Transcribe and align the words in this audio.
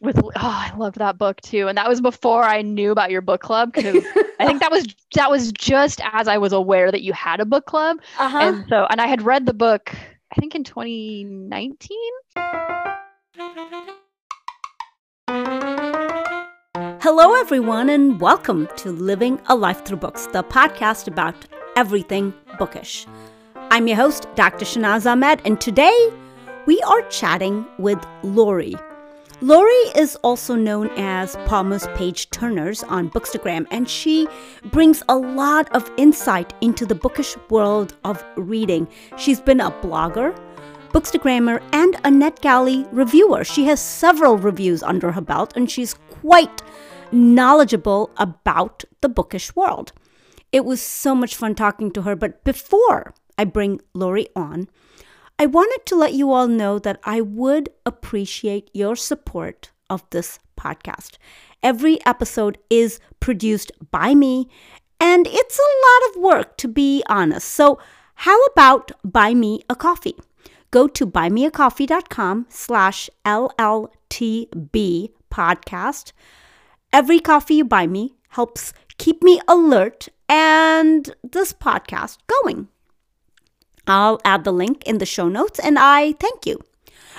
with 0.00 0.18
oh 0.18 0.30
I 0.34 0.72
loved 0.76 0.98
that 0.98 1.18
book 1.18 1.40
too 1.40 1.66
and 1.68 1.76
that 1.76 1.88
was 1.88 2.00
before 2.00 2.44
I 2.44 2.62
knew 2.62 2.92
about 2.92 3.10
your 3.10 3.20
book 3.20 3.40
club 3.40 3.72
because 3.72 4.04
I 4.38 4.46
think 4.46 4.60
that 4.60 4.70
was 4.70 4.86
that 5.14 5.30
was 5.30 5.50
just 5.52 6.00
as 6.12 6.28
I 6.28 6.38
was 6.38 6.52
aware 6.52 6.92
that 6.92 7.02
you 7.02 7.12
had 7.12 7.40
a 7.40 7.44
book 7.44 7.66
club 7.66 7.98
uh-huh. 8.18 8.38
and 8.38 8.64
so 8.68 8.86
and 8.90 9.00
I 9.00 9.06
had 9.06 9.22
read 9.22 9.46
the 9.46 9.54
book 9.54 9.94
I 10.30 10.36
think 10.40 10.54
in 10.54 10.62
2019 10.62 11.96
Hello 17.00 17.34
everyone 17.34 17.88
and 17.88 18.20
welcome 18.20 18.68
to 18.76 18.90
Living 18.92 19.40
a 19.48 19.56
Life 19.56 19.84
Through 19.84 19.98
Books 19.98 20.26
the 20.28 20.44
podcast 20.44 21.08
about 21.08 21.34
everything 21.76 22.32
bookish 22.58 23.04
I'm 23.56 23.88
your 23.88 23.96
host 23.96 24.28
Dr. 24.36 24.64
Shanaz 24.64 25.10
Ahmed 25.10 25.42
and 25.44 25.60
today 25.60 26.12
we 26.66 26.80
are 26.82 27.02
chatting 27.08 27.66
with 27.78 27.98
Lori 28.22 28.76
Lori 29.40 29.70
is 29.94 30.16
also 30.16 30.56
known 30.56 30.90
as 30.96 31.36
Palmer's 31.46 31.86
Page 31.94 32.28
Turners 32.30 32.82
on 32.82 33.08
Bookstagram, 33.08 33.68
and 33.70 33.88
she 33.88 34.26
brings 34.72 35.00
a 35.08 35.16
lot 35.16 35.72
of 35.76 35.88
insight 35.96 36.52
into 36.60 36.84
the 36.84 36.96
bookish 36.96 37.36
world 37.48 37.94
of 38.02 38.24
reading. 38.36 38.88
She's 39.16 39.40
been 39.40 39.60
a 39.60 39.70
blogger, 39.70 40.36
bookstagrammer, 40.92 41.62
and 41.72 41.94
a 41.96 42.08
NetGalley 42.08 42.88
reviewer. 42.90 43.44
She 43.44 43.66
has 43.66 43.80
several 43.80 44.38
reviews 44.38 44.82
under 44.82 45.12
her 45.12 45.20
belt, 45.20 45.52
and 45.54 45.70
she's 45.70 45.94
quite 46.10 46.60
knowledgeable 47.12 48.10
about 48.16 48.82
the 49.02 49.08
bookish 49.08 49.54
world. 49.54 49.92
It 50.50 50.64
was 50.64 50.82
so 50.82 51.14
much 51.14 51.36
fun 51.36 51.54
talking 51.54 51.92
to 51.92 52.02
her, 52.02 52.16
but 52.16 52.42
before 52.42 53.14
I 53.38 53.44
bring 53.44 53.82
Lori 53.94 54.26
on, 54.34 54.68
I 55.40 55.46
wanted 55.46 55.86
to 55.86 55.96
let 55.96 56.14
you 56.14 56.32
all 56.32 56.48
know 56.48 56.80
that 56.80 56.98
I 57.04 57.20
would 57.20 57.68
appreciate 57.86 58.70
your 58.74 58.96
support 58.96 59.70
of 59.88 60.02
this 60.10 60.40
podcast. 60.58 61.16
Every 61.62 62.04
episode 62.04 62.58
is 62.68 62.98
produced 63.20 63.70
by 63.92 64.14
me, 64.16 64.48
and 65.00 65.28
it's 65.28 65.58
a 65.58 65.62
lot 65.86 66.10
of 66.10 66.22
work, 66.22 66.56
to 66.58 66.68
be 66.68 67.04
honest. 67.08 67.46
So, 67.46 67.78
how 68.14 68.42
about 68.46 68.90
buy 69.04 69.32
me 69.32 69.62
a 69.70 69.76
coffee? 69.76 70.16
Go 70.72 70.88
to 70.88 71.06
buymeacoffee.com 71.06 72.46
slash 72.48 73.08
LLTB 73.24 75.10
podcast. 75.30 76.12
Every 76.92 77.20
coffee 77.20 77.54
you 77.54 77.64
buy 77.64 77.86
me 77.86 78.16
helps 78.30 78.72
keep 78.98 79.22
me 79.22 79.40
alert 79.46 80.08
and 80.28 81.14
this 81.22 81.52
podcast 81.52 82.18
going. 82.42 82.68
I'll 83.88 84.20
add 84.24 84.44
the 84.44 84.52
link 84.52 84.84
in 84.86 84.98
the 84.98 85.06
show 85.06 85.28
notes 85.28 85.58
and 85.58 85.78
I 85.78 86.12
thank 86.12 86.44
you. 86.44 86.60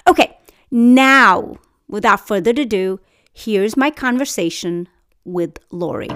Okay, 0.07 0.37
now, 0.69 1.55
without 1.87 2.27
further 2.27 2.51
ado, 2.51 2.99
here's 3.33 3.75
my 3.75 3.89
conversation 3.89 4.87
with 5.25 5.57
Lori. 5.71 6.09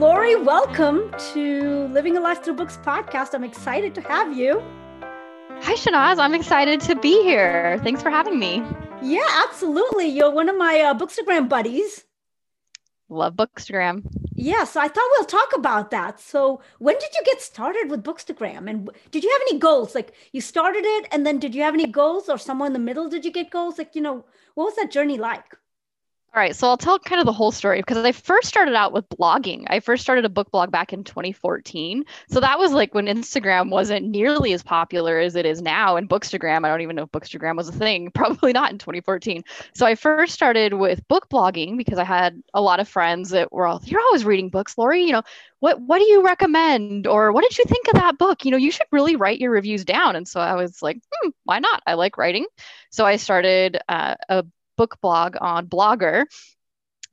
Lori, 0.00 0.34
welcome 0.34 1.14
to 1.32 1.86
Living 1.92 2.16
a 2.16 2.20
Life 2.20 2.42
Through 2.42 2.54
Books 2.54 2.76
podcast. 2.84 3.34
I'm 3.34 3.44
excited 3.44 3.94
to 3.94 4.00
have 4.00 4.36
you. 4.36 4.60
Hi, 5.60 5.74
Shanaz. 5.74 6.18
I'm 6.18 6.34
excited 6.34 6.80
to 6.80 6.96
be 6.96 7.22
here. 7.22 7.78
Thanks 7.84 8.02
for 8.02 8.10
having 8.10 8.40
me. 8.40 8.64
Yeah, 9.00 9.44
absolutely. 9.46 10.08
You're 10.08 10.32
one 10.32 10.48
of 10.48 10.58
my 10.58 10.80
uh, 10.80 10.94
Bookstagram 10.94 11.48
buddies. 11.48 12.04
Love 13.08 13.34
Bookstagram. 13.34 14.02
Yeah, 14.44 14.64
so 14.64 14.80
I 14.80 14.88
thought 14.88 15.08
we'll 15.12 15.24
talk 15.26 15.52
about 15.54 15.92
that. 15.92 16.18
So, 16.18 16.60
when 16.80 16.98
did 16.98 17.10
you 17.14 17.22
get 17.24 17.40
started 17.40 17.88
with 17.88 18.02
Bookstagram? 18.02 18.68
And 18.68 18.90
did 19.12 19.22
you 19.22 19.30
have 19.30 19.40
any 19.48 19.58
goals? 19.60 19.94
Like, 19.94 20.14
you 20.32 20.40
started 20.40 20.82
it, 20.84 21.06
and 21.12 21.24
then 21.24 21.38
did 21.38 21.54
you 21.54 21.62
have 21.62 21.74
any 21.74 21.86
goals, 21.86 22.28
or 22.28 22.38
somewhere 22.38 22.66
in 22.66 22.72
the 22.72 22.78
middle 22.80 23.08
did 23.08 23.24
you 23.24 23.30
get 23.30 23.50
goals? 23.52 23.78
Like, 23.78 23.94
you 23.94 24.02
know, 24.02 24.24
what 24.54 24.64
was 24.64 24.74
that 24.76 24.90
journey 24.90 25.16
like? 25.16 25.44
All 26.34 26.40
right, 26.40 26.56
so 26.56 26.66
I'll 26.66 26.78
tell 26.78 26.98
kind 26.98 27.20
of 27.20 27.26
the 27.26 27.32
whole 27.32 27.52
story 27.52 27.80
because 27.80 27.98
I 27.98 28.10
first 28.12 28.48
started 28.48 28.74
out 28.74 28.94
with 28.94 29.06
blogging. 29.10 29.66
I 29.66 29.80
first 29.80 30.02
started 30.02 30.24
a 30.24 30.30
book 30.30 30.50
blog 30.50 30.70
back 30.70 30.94
in 30.94 31.04
2014. 31.04 32.04
So 32.30 32.40
that 32.40 32.58
was 32.58 32.72
like 32.72 32.94
when 32.94 33.04
Instagram 33.04 33.68
wasn't 33.68 34.08
nearly 34.08 34.54
as 34.54 34.62
popular 34.62 35.18
as 35.18 35.36
it 35.36 35.44
is 35.44 35.60
now. 35.60 35.96
And 35.96 36.08
Bookstagram, 36.08 36.64
I 36.64 36.70
don't 36.70 36.80
even 36.80 36.96
know 36.96 37.02
if 37.02 37.10
Bookstagram 37.10 37.54
was 37.54 37.68
a 37.68 37.72
thing, 37.72 38.10
probably 38.14 38.54
not 38.54 38.72
in 38.72 38.78
2014. 38.78 39.44
So 39.74 39.84
I 39.84 39.94
first 39.94 40.32
started 40.32 40.72
with 40.72 41.06
book 41.06 41.28
blogging 41.28 41.76
because 41.76 41.98
I 41.98 42.04
had 42.04 42.42
a 42.54 42.62
lot 42.62 42.80
of 42.80 42.88
friends 42.88 43.28
that 43.28 43.52
were 43.52 43.66
all, 43.66 43.82
you're 43.84 44.00
always 44.00 44.24
reading 44.24 44.48
books, 44.48 44.78
Lori. 44.78 45.02
You 45.02 45.12
know, 45.12 45.22
what 45.60 45.82
what 45.82 45.98
do 45.98 46.06
you 46.06 46.24
recommend? 46.24 47.06
Or 47.06 47.32
what 47.32 47.42
did 47.42 47.58
you 47.58 47.64
think 47.66 47.88
of 47.88 47.94
that 48.00 48.16
book? 48.16 48.46
You 48.46 48.52
know, 48.52 48.56
you 48.56 48.70
should 48.70 48.86
really 48.90 49.16
write 49.16 49.38
your 49.38 49.50
reviews 49.50 49.84
down. 49.84 50.16
And 50.16 50.26
so 50.26 50.40
I 50.40 50.54
was 50.54 50.80
like, 50.80 50.98
hmm, 51.12 51.28
why 51.44 51.58
not? 51.58 51.82
I 51.86 51.92
like 51.92 52.16
writing. 52.16 52.46
So 52.88 53.04
I 53.04 53.16
started 53.16 53.78
uh, 53.86 54.14
a 54.30 54.46
book 54.76 54.98
blog 55.00 55.36
on 55.40 55.66
Blogger. 55.66 56.24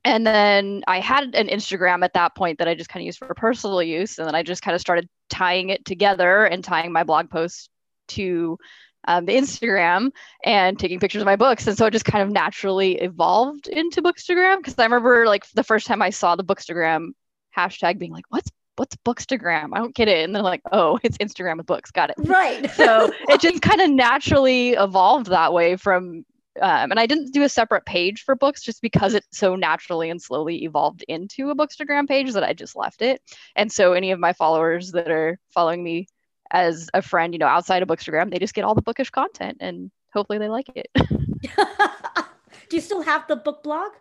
And 0.04 0.26
then 0.26 0.82
I 0.86 1.00
had 1.00 1.34
an 1.34 1.48
Instagram 1.48 2.02
at 2.04 2.14
that 2.14 2.34
point 2.34 2.58
that 2.58 2.68
I 2.68 2.74
just 2.74 2.88
kind 2.88 3.02
of 3.02 3.06
used 3.06 3.18
for 3.18 3.34
personal 3.34 3.82
use. 3.82 4.18
And 4.18 4.26
then 4.26 4.34
I 4.34 4.42
just 4.42 4.62
kind 4.62 4.74
of 4.74 4.80
started 4.80 5.08
tying 5.28 5.68
it 5.68 5.84
together 5.84 6.46
and 6.46 6.64
tying 6.64 6.90
my 6.90 7.04
blog 7.04 7.28
posts 7.28 7.68
to 8.08 8.58
um, 9.06 9.26
the 9.26 9.34
Instagram 9.34 10.10
and 10.44 10.78
taking 10.78 11.00
pictures 11.00 11.22
of 11.22 11.26
my 11.26 11.36
books. 11.36 11.66
And 11.66 11.76
so 11.76 11.86
it 11.86 11.92
just 11.92 12.04
kind 12.04 12.22
of 12.22 12.30
naturally 12.30 12.98
evolved 12.98 13.68
into 13.68 14.02
Bookstagram. 14.02 14.58
Because 14.58 14.78
I 14.78 14.84
remember 14.84 15.26
like 15.26 15.48
the 15.50 15.64
first 15.64 15.86
time 15.86 16.00
I 16.02 16.10
saw 16.10 16.34
the 16.36 16.44
Bookstagram 16.44 17.10
hashtag 17.56 17.98
being 17.98 18.12
like, 18.12 18.24
what's 18.30 18.50
what's 18.76 18.96
Bookstagram? 19.04 19.70
I 19.74 19.78
don't 19.78 19.94
get 19.94 20.08
it. 20.08 20.24
And 20.24 20.34
then 20.34 20.42
like, 20.42 20.62
oh, 20.72 20.98
it's 21.02 21.18
Instagram 21.18 21.58
with 21.58 21.66
books. 21.66 21.90
Got 21.90 22.10
it. 22.10 22.16
Right. 22.18 22.70
so 22.70 23.12
it 23.28 23.40
just 23.40 23.62
kind 23.62 23.80
of 23.80 23.90
naturally 23.90 24.70
evolved 24.70 25.26
that 25.26 25.52
way 25.52 25.76
from 25.76 26.24
um, 26.60 26.90
and 26.90 27.00
I 27.00 27.06
didn't 27.06 27.32
do 27.32 27.42
a 27.42 27.48
separate 27.48 27.86
page 27.86 28.22
for 28.22 28.34
books 28.34 28.62
just 28.62 28.82
because 28.82 29.14
it 29.14 29.24
so 29.32 29.56
naturally 29.56 30.10
and 30.10 30.20
slowly 30.20 30.64
evolved 30.64 31.04
into 31.08 31.50
a 31.50 31.56
Bookstagram 31.56 32.06
page 32.06 32.32
that 32.32 32.44
I 32.44 32.52
just 32.52 32.76
left 32.76 33.02
it. 33.02 33.22
And 33.56 33.72
so 33.72 33.92
any 33.92 34.10
of 34.10 34.18
my 34.18 34.32
followers 34.32 34.92
that 34.92 35.10
are 35.10 35.38
following 35.54 35.82
me 35.82 36.06
as 36.50 36.88
a 36.94 37.02
friend, 37.02 37.32
you 37.32 37.38
know, 37.38 37.46
outside 37.46 37.82
of 37.82 37.88
Bookstagram, 37.88 38.30
they 38.30 38.38
just 38.38 38.54
get 38.54 38.64
all 38.64 38.74
the 38.74 38.82
bookish 38.82 39.10
content 39.10 39.58
and 39.60 39.90
hopefully 40.12 40.38
they 40.38 40.48
like 40.48 40.68
it. 40.74 40.88
do 40.94 42.76
you 42.76 42.80
still 42.80 43.02
have 43.02 43.26
the 43.28 43.36
book 43.36 43.62
blog? 43.62 43.92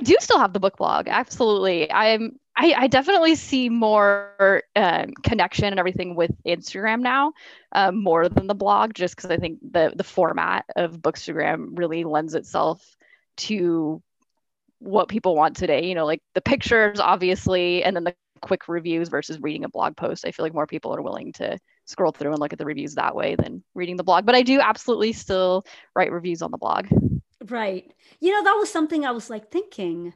I 0.00 0.02
do 0.02 0.16
still 0.20 0.38
have 0.38 0.52
the 0.52 0.60
book 0.60 0.76
blog. 0.76 1.08
Absolutely. 1.08 1.90
I'm 1.90 2.38
I, 2.56 2.74
I 2.78 2.86
definitely 2.86 3.34
see 3.34 3.68
more 3.68 4.62
um, 4.76 5.12
connection 5.24 5.64
and 5.66 5.78
everything 5.78 6.14
with 6.14 6.30
Instagram 6.46 7.00
now, 7.00 7.32
um, 7.72 8.00
more 8.02 8.28
than 8.28 8.46
the 8.46 8.54
blog, 8.54 8.94
just 8.94 9.16
because 9.16 9.30
I 9.30 9.38
think 9.38 9.58
the 9.72 9.92
the 9.94 10.04
format 10.04 10.64
of 10.76 10.98
Bookstagram 10.98 11.76
really 11.76 12.04
lends 12.04 12.34
itself 12.34 12.96
to 13.38 14.00
what 14.78 15.08
people 15.08 15.34
want 15.34 15.56
today. 15.56 15.84
You 15.86 15.96
know, 15.96 16.06
like 16.06 16.22
the 16.34 16.40
pictures, 16.40 17.00
obviously, 17.00 17.82
and 17.82 17.96
then 17.96 18.04
the 18.04 18.14
quick 18.40 18.68
reviews 18.68 19.08
versus 19.08 19.40
reading 19.40 19.64
a 19.64 19.68
blog 19.68 19.96
post. 19.96 20.24
I 20.26 20.30
feel 20.30 20.44
like 20.44 20.54
more 20.54 20.66
people 20.66 20.94
are 20.94 21.02
willing 21.02 21.32
to 21.34 21.58
scroll 21.86 22.12
through 22.12 22.30
and 22.30 22.38
look 22.40 22.52
at 22.52 22.58
the 22.58 22.66
reviews 22.66 22.94
that 22.94 23.16
way 23.16 23.34
than 23.34 23.64
reading 23.74 23.96
the 23.96 24.04
blog. 24.04 24.26
But 24.26 24.36
I 24.36 24.42
do 24.42 24.60
absolutely 24.60 25.12
still 25.12 25.64
write 25.96 26.12
reviews 26.12 26.40
on 26.42 26.52
the 26.52 26.58
blog. 26.58 26.86
Right. 27.46 27.92
You 28.20 28.32
know, 28.32 28.42
that 28.42 28.56
was 28.58 28.70
something 28.70 29.04
I 29.04 29.10
was 29.10 29.28
like 29.28 29.50
thinking 29.50 30.14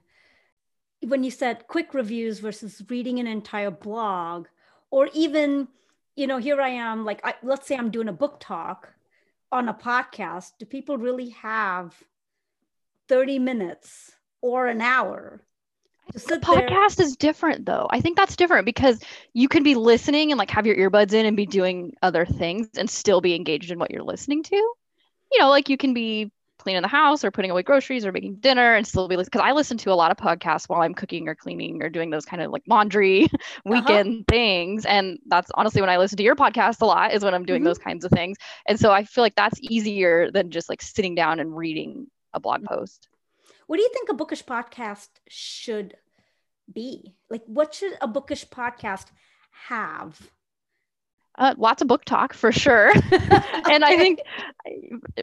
when 1.07 1.23
you 1.23 1.31
said 1.31 1.69
quick 1.69 1.95
reviews 1.95 2.41
versus 2.41 2.83
reading 2.89 3.19
an 3.19 3.27
entire 3.27 3.71
blog 3.71 4.47
or 4.91 5.09
even 5.15 5.69
you 6.17 6.27
know 6.27 6.39
here 6.39 6.61
i 6.61 6.69
am 6.69 7.05
like 7.05 7.21
I, 7.25 7.35
let's 7.43 7.67
say 7.67 7.77
i'm 7.77 7.91
doing 7.91 8.09
a 8.09 8.13
book 8.13 8.39
talk 8.41 8.93
on 9.53 9.69
a 9.69 9.75
podcast 9.75 10.53
do 10.59 10.67
people 10.67 10.99
really 10.99 11.31
have 11.31 11.95
30 13.09 13.39
minutes 13.39 14.13
or 14.43 14.67
an 14.67 14.81
hour 14.81 15.43
the 16.15 16.39
podcast 16.39 16.97
there? 16.97 17.07
is 17.07 17.17
different 17.17 17.67
though 17.67 17.87
i 17.91 18.01
think 18.01 18.17
that's 18.17 18.37
different 18.37 18.65
because 18.65 19.01
you 19.35 19.47
can 19.49 19.63
be 19.63 19.75
listening 19.75 20.33
and 20.33 20.39
like 20.39 20.51
have 20.51 20.67
your 20.67 20.77
earbuds 20.77 21.13
in 21.13 21.27
and 21.27 21.37
be 21.37 21.47
doing 21.47 21.93
other 22.03 22.27
things 22.27 22.69
and 22.77 22.91
still 22.91 23.21
be 23.21 23.35
engaged 23.35 23.71
in 23.71 23.79
what 23.79 23.91
you're 23.91 24.03
listening 24.03 24.43
to 24.43 24.57
you 24.57 25.39
know 25.39 25.51
like 25.51 25.69
you 25.69 25.77
can 25.77 25.95
be 25.95 26.33
cleaning 26.59 26.83
the 26.83 26.89
house 26.89 27.25
or 27.25 27.31
putting 27.31 27.51
away 27.51 27.63
groceries 27.63 28.05
or 28.05 28.13
making 28.13 28.37
dinner 28.37 28.75
and 28.75 28.87
still 28.87 29.09
be 29.09 29.17
like, 29.17 29.27
because 29.27 29.43
I 29.43 29.53
listen 29.53 29.79
to 29.79 29.93
a 29.93 29.95
lot 29.95 30.11
of 30.11 30.17
podcasts 30.17 30.69
while 30.69 30.83
I'm 30.83 30.95
cooking 30.95 31.29
or 31.29 31.35
cleaning 31.35 31.83
or 31.83 31.89
doing 31.89 32.11
those 32.11 32.25
kind 32.25 32.43
of 32.43 32.51
like 32.51 32.63
laundry 32.67 33.29
weekend 33.65 34.09
uh-huh. 34.09 34.25
things. 34.29 34.85
And 34.85 35.19
that's 35.27 35.51
honestly 35.55 35.81
when 35.81 35.91
I 35.91 35.97
listen 35.97 36.17
to 36.19 36.23
your 36.23 36.37
podcast 36.37 36.83
a 36.83 36.87
lot 36.87 37.15
is 37.15 37.25
when 37.25 37.35
I'm 37.35 37.45
doing 37.45 37.61
mm-hmm. 37.61 37.67
those 37.69 37.79
kinds 37.79 38.05
of 38.05 38.11
things. 38.11 38.37
And 38.67 38.79
so 38.79 38.93
I 38.93 39.05
feel 39.05 39.23
like 39.23 39.35
that's 39.35 39.59
easier 39.63 40.31
than 40.31 40.51
just 40.51 40.69
like 40.69 40.83
sitting 40.83 41.15
down 41.15 41.41
and 41.41 41.57
reading 41.57 42.09
a 42.35 42.41
blog 42.41 42.65
post. 42.65 43.09
What 43.67 43.77
do 43.77 43.83
you 43.83 43.91
think 43.93 44.09
a 44.09 44.15
bookish 44.15 44.45
podcast 44.45 45.09
should 45.29 45.95
be? 46.73 47.15
Like, 47.31 47.43
what 47.47 47.75
should 47.75 47.93
a 48.01 48.09
bookish 48.09 48.47
podcast 48.47 49.07
have? 49.69 50.31
Uh, 51.39 51.55
lots 51.57 51.81
of 51.81 51.87
book 51.87 52.05
talk 52.05 52.35
for 52.35 52.51
sure 52.51 52.91
and 53.71 53.85
i 53.85 53.97
think 53.97 54.19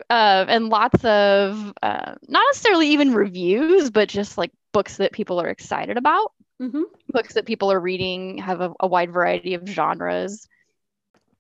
uh, 0.09 0.45
and 0.47 0.69
lots 0.69 1.03
of 1.03 1.73
uh, 1.83 2.15
not 2.29 2.44
necessarily 2.53 2.88
even 2.88 3.13
reviews 3.13 3.89
but 3.89 4.07
just 4.07 4.38
like 4.38 4.51
books 4.71 4.95
that 4.95 5.12
people 5.12 5.41
are 5.41 5.50
excited 5.50 5.97
about 5.97 6.31
mm-hmm. 6.62 6.83
books 7.09 7.33
that 7.33 7.45
people 7.45 7.69
are 7.69 7.79
reading 7.81 8.38
have 8.38 8.62
a, 8.62 8.71
a, 8.79 8.88
wide 8.88 9.12
variety 9.12 9.56
of 9.56 9.67
genres 9.67 10.47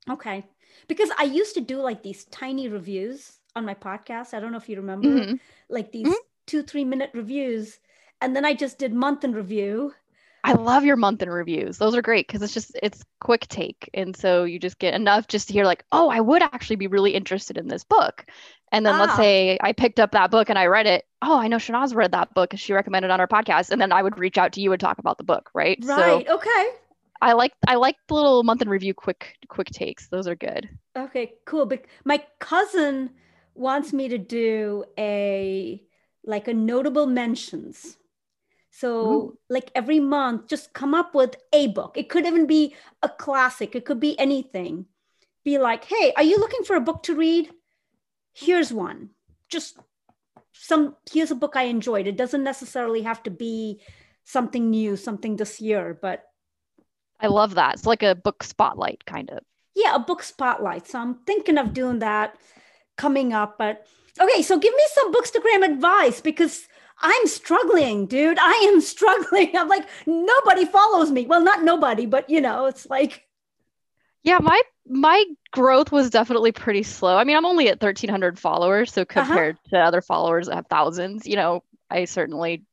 okay 0.09 0.43
because 0.87 1.09
I 1.17 1.23
used 1.23 1.55
to 1.55 1.61
do 1.61 1.77
like 1.77 2.03
these 2.03 2.25
tiny 2.25 2.67
reviews 2.67 3.39
on 3.55 3.65
my 3.65 3.73
podcast. 3.73 4.33
I 4.33 4.39
don't 4.39 4.51
know 4.51 4.57
if 4.57 4.69
you 4.69 4.77
remember, 4.77 5.07
Mhm. 5.07 5.39
like 5.69 5.91
these 5.91 6.07
Mhm. 6.07 6.15
two, 6.45 6.63
three 6.63 6.85
minute 6.85 7.11
reviews. 7.13 7.79
And 8.21 8.35
then 8.35 8.45
I 8.45 8.53
just 8.53 8.77
did 8.77 8.93
month 8.93 9.23
in 9.23 9.33
review. 9.33 9.93
I 10.45 10.53
love 10.53 10.85
your 10.85 10.95
month 10.95 11.23
in 11.23 11.29
reviews. 11.29 11.79
Those 11.79 11.95
are 11.95 12.03
great 12.03 12.27
because 12.27 12.43
it's 12.43 12.53
just 12.53 12.77
it's 12.83 13.03
quick 13.19 13.47
take. 13.47 13.89
And 13.95 14.15
so 14.15 14.43
you 14.43 14.59
just 14.59 14.77
get 14.77 14.93
enough 14.93 15.27
just 15.27 15.47
to 15.47 15.53
hear 15.53 15.65
like, 15.65 15.83
oh, 15.91 16.07
I 16.09 16.19
would 16.19 16.43
actually 16.43 16.75
be 16.75 16.85
really 16.85 17.15
interested 17.15 17.57
in 17.57 17.67
this 17.67 17.83
book. 17.83 18.25
And 18.71 18.85
then 18.85 18.99
let's 18.99 19.13
Ah. 19.13 19.17
say 19.17 19.57
I 19.59 19.73
picked 19.73 19.99
up 19.99 20.11
that 20.11 20.29
book 20.29 20.49
and 20.49 20.59
I 20.59 20.67
read 20.67 20.85
it. 20.85 21.05
Oh, 21.23 21.37
I 21.39 21.47
know 21.47 21.57
Shanaz 21.57 21.95
read 21.95 22.11
that 22.11 22.35
book. 22.35 22.51
Because 22.51 22.59
she 22.59 22.73
recommended 22.73 23.09
on 23.09 23.19
our 23.19 23.27
podcast. 23.27 23.71
And 23.71 23.81
then 23.81 23.91
I 23.91 24.03
would 24.03 24.19
reach 24.19 24.37
out 24.37 24.53
to 24.53 24.61
you 24.61 24.71
and 24.71 24.79
talk 24.79 24.99
about 24.99 25.17
the 25.17 25.23
book, 25.23 25.49
right? 25.55 25.79
Right. 25.83 26.27
So 26.27 26.35
okay. 26.35 26.67
I 27.21 27.33
like 27.33 27.53
I 27.67 27.75
like 27.75 27.95
the 28.07 28.13
little 28.13 28.43
month 28.43 28.61
in 28.61 28.69
review 28.69 28.93
quick 28.93 29.37
quick 29.47 29.69
takes. 29.69 30.09
Those 30.09 30.27
are 30.27 30.35
good. 30.35 30.69
Okay, 30.95 31.33
cool. 31.45 31.65
But 31.65 31.85
my 32.03 32.23
cousin 32.39 33.09
wants 33.55 33.93
me 33.93 34.09
to 34.09 34.19
do 34.19 34.83
a 34.99 35.81
like 36.23 36.47
a 36.47 36.53
notable 36.53 37.07
mentions. 37.07 37.97
So 38.77 39.07
Ooh. 39.07 39.37
like 39.49 39.71
every 39.73 40.01
month, 40.01 40.47
just 40.49 40.73
come 40.73 40.93
up 40.93 41.15
with 41.15 41.37
a 41.53 41.67
book. 41.67 41.97
It 41.97 42.09
could 42.09 42.25
even 42.25 42.45
be 42.45 42.75
a 43.01 43.07
classic. 43.07 43.73
It 43.73 43.85
could 43.85 44.01
be 44.01 44.19
anything. 44.19 44.85
Be 45.45 45.59
like, 45.59 45.85
hey, 45.85 46.11
are 46.17 46.23
you 46.23 46.37
looking 46.37 46.65
for 46.65 46.75
a 46.75 46.81
book 46.81 47.03
to 47.03 47.15
read? 47.15 47.49
Here's 48.33 48.73
one. 48.73 49.11
Just 49.47 49.77
some 50.51 50.97
here's 51.09 51.31
a 51.31 51.35
book 51.35 51.55
I 51.55 51.63
enjoyed. 51.63 52.05
It 52.05 52.17
doesn't 52.17 52.43
necessarily 52.43 53.01
have 53.03 53.23
to 53.23 53.31
be 53.31 53.79
something 54.25 54.69
new, 54.69 54.97
something 54.97 55.37
this 55.37 55.61
year, 55.61 55.97
but 56.01 56.25
I 57.21 57.27
love 57.27 57.55
that. 57.55 57.75
It's 57.75 57.85
like 57.85 58.03
a 58.03 58.13
book 58.13 58.43
spotlight 58.43 59.05
kind 59.05 59.29
of. 59.29 59.39
yeah, 59.73 59.95
a 59.95 59.99
book 59.99 60.21
spotlight. 60.21 60.87
So 60.87 60.99
I'm 60.99 61.15
thinking 61.25 61.57
of 61.57 61.73
doing 61.73 61.99
that 61.99 62.35
coming 62.97 63.31
up. 63.31 63.57
But 63.57 63.87
okay, 64.19 64.41
so 64.41 64.59
give 64.59 64.73
me 64.73 64.83
some 64.93 65.13
bookstagram 65.13 65.63
advice 65.63 66.19
because 66.19 66.67
I'm 66.99 67.27
struggling, 67.27 68.05
dude. 68.05 68.37
I 68.39 68.71
am 68.71 68.81
struggling. 68.81 69.55
I'm 69.55 69.67
like, 69.67 69.87
nobody 70.05 70.65
follows 70.65 71.11
me. 71.11 71.25
Well, 71.25 71.41
not 71.41 71.63
nobody, 71.63 72.05
but 72.05 72.29
you 72.29 72.41
know, 72.41 72.65
it's 72.65 72.87
like, 72.89 73.25
Yeah, 74.23 74.39
my 74.39 74.61
my 74.87 75.23
growth 75.51 75.91
was 75.91 76.09
definitely 76.09 76.51
pretty 76.51 76.83
slow. 76.83 77.17
I 77.17 77.23
mean, 77.23 77.37
I'm 77.37 77.45
only 77.45 77.67
at 77.69 77.81
1300 77.81 78.37
followers, 78.39 78.93
so 78.93 79.01
uh-huh. 79.01 79.25
compared 79.25 79.57
to 79.69 79.77
other 79.79 80.01
followers 80.01 80.47
that 80.47 80.55
have 80.55 80.67
thousands, 80.67 81.25
you 81.27 81.35
know, 81.35 81.63
I 81.89 82.05
certainly 82.05 82.63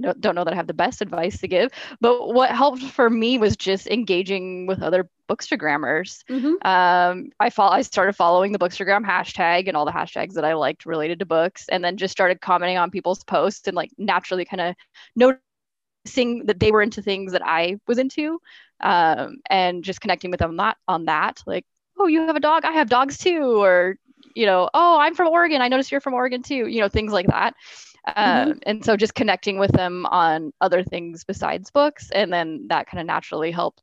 don't 0.00 0.34
know 0.34 0.44
that 0.44 0.52
I 0.52 0.56
have 0.56 0.66
the 0.66 0.74
best 0.74 1.00
advice 1.02 1.38
to 1.40 1.48
give. 1.48 1.70
But 2.00 2.32
what 2.34 2.50
helped 2.50 2.82
for 2.82 3.08
me 3.08 3.38
was 3.38 3.56
just 3.56 3.86
engaging 3.86 4.66
with 4.66 4.82
other 4.82 5.08
bookstagrammers. 5.28 6.22
mhm. 6.30 6.64
Um, 6.64 7.30
I 7.40 7.50
follow, 7.50 7.72
I 7.72 7.82
started 7.82 8.14
following 8.14 8.52
the 8.52 8.58
bookstagram 8.58 9.04
hashtag 9.04 9.68
and 9.68 9.76
all 9.76 9.84
the 9.84 9.92
hashtags 9.92 10.34
that 10.34 10.44
I 10.44 10.54
liked 10.54 10.86
related 10.86 11.18
to 11.20 11.26
books, 11.26 11.66
and 11.68 11.84
then 11.84 11.96
just 11.96 12.12
started 12.12 12.40
commenting 12.40 12.78
on 12.78 12.90
people's 12.90 13.24
posts 13.24 13.66
and 13.66 13.76
like 13.76 13.90
naturally 13.98 14.44
kind 14.44 14.60
of 14.60 14.74
noticing 15.16 16.46
that 16.46 16.60
they 16.60 16.70
were 16.70 16.82
into 16.82 17.02
things 17.02 17.32
that 17.32 17.42
I 17.44 17.78
was 17.86 17.98
into, 17.98 18.40
um, 18.80 19.38
and 19.50 19.82
just 19.84 20.00
connecting 20.00 20.30
with 20.30 20.40
them 20.40 20.56
not 20.56 20.76
on 20.88 21.06
that. 21.06 21.42
Like, 21.46 21.64
oh, 21.98 22.06
you 22.06 22.22
have 22.26 22.36
a 22.36 22.40
dog, 22.40 22.64
I 22.64 22.72
have 22.72 22.88
dogs 22.88 23.18
too, 23.18 23.62
or 23.62 23.96
you 24.34 24.46
know, 24.46 24.68
oh, 24.74 24.98
I'm 24.98 25.14
from 25.14 25.28
Oregon, 25.28 25.62
I 25.62 25.68
noticed 25.68 25.90
you're 25.90 26.00
from 26.00 26.14
Oregon 26.14 26.42
too, 26.42 26.66
you 26.68 26.80
know, 26.80 26.88
things 26.88 27.12
like 27.12 27.26
that. 27.28 27.54
Um, 28.14 28.60
and 28.64 28.84
so 28.84 28.96
just 28.96 29.14
connecting 29.14 29.58
with 29.58 29.72
them 29.72 30.06
on 30.06 30.52
other 30.60 30.82
things 30.84 31.24
besides 31.24 31.70
books, 31.70 32.10
and 32.12 32.32
then 32.32 32.66
that 32.68 32.86
kind 32.86 33.00
of 33.00 33.06
naturally 33.06 33.50
helped 33.50 33.82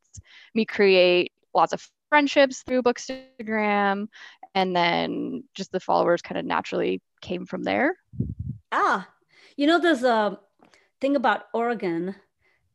me 0.54 0.64
create 0.64 1.32
lots 1.54 1.72
of 1.72 1.86
friendships 2.08 2.62
through 2.62 2.82
Bookstagram, 2.82 4.08
and 4.54 4.74
then 4.74 5.44
just 5.54 5.72
the 5.72 5.80
followers 5.80 6.22
kind 6.22 6.38
of 6.38 6.46
naturally 6.46 7.02
came 7.20 7.44
from 7.44 7.62
there. 7.64 7.96
ah, 8.72 9.08
you 9.56 9.66
know, 9.66 9.78
there's 9.78 10.04
a 10.04 10.38
thing 11.00 11.16
about 11.16 11.46
Oregon 11.52 12.14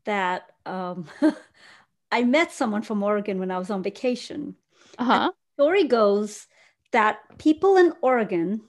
that 0.05 0.51
um, 0.65 1.07
I 2.11 2.23
met 2.23 2.51
someone 2.51 2.81
from 2.81 3.03
Oregon 3.03 3.39
when 3.39 3.51
I 3.51 3.57
was 3.57 3.69
on 3.69 3.83
vacation. 3.83 4.55
Uh 4.97 5.03
huh. 5.03 5.31
story 5.55 5.85
goes 5.85 6.47
that 6.91 7.19
people 7.37 7.77
in 7.77 7.93
Oregon 8.01 8.61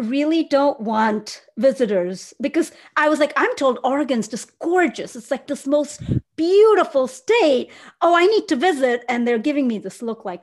really 0.00 0.44
don't 0.44 0.80
want 0.80 1.42
visitors 1.56 2.34
because 2.40 2.72
I 2.96 3.08
was 3.08 3.18
like, 3.18 3.32
I'm 3.36 3.54
told 3.56 3.78
Oregon's 3.84 4.28
just 4.28 4.58
gorgeous. 4.58 5.16
It's 5.16 5.30
like 5.30 5.46
this 5.46 5.66
most 5.66 6.02
beautiful 6.36 7.06
state. 7.06 7.70
Oh, 8.00 8.16
I 8.16 8.26
need 8.26 8.48
to 8.48 8.56
visit. 8.56 9.04
And 9.08 9.26
they're 9.26 9.38
giving 9.38 9.68
me 9.68 9.78
this 9.78 10.02
look 10.02 10.24
like 10.24 10.42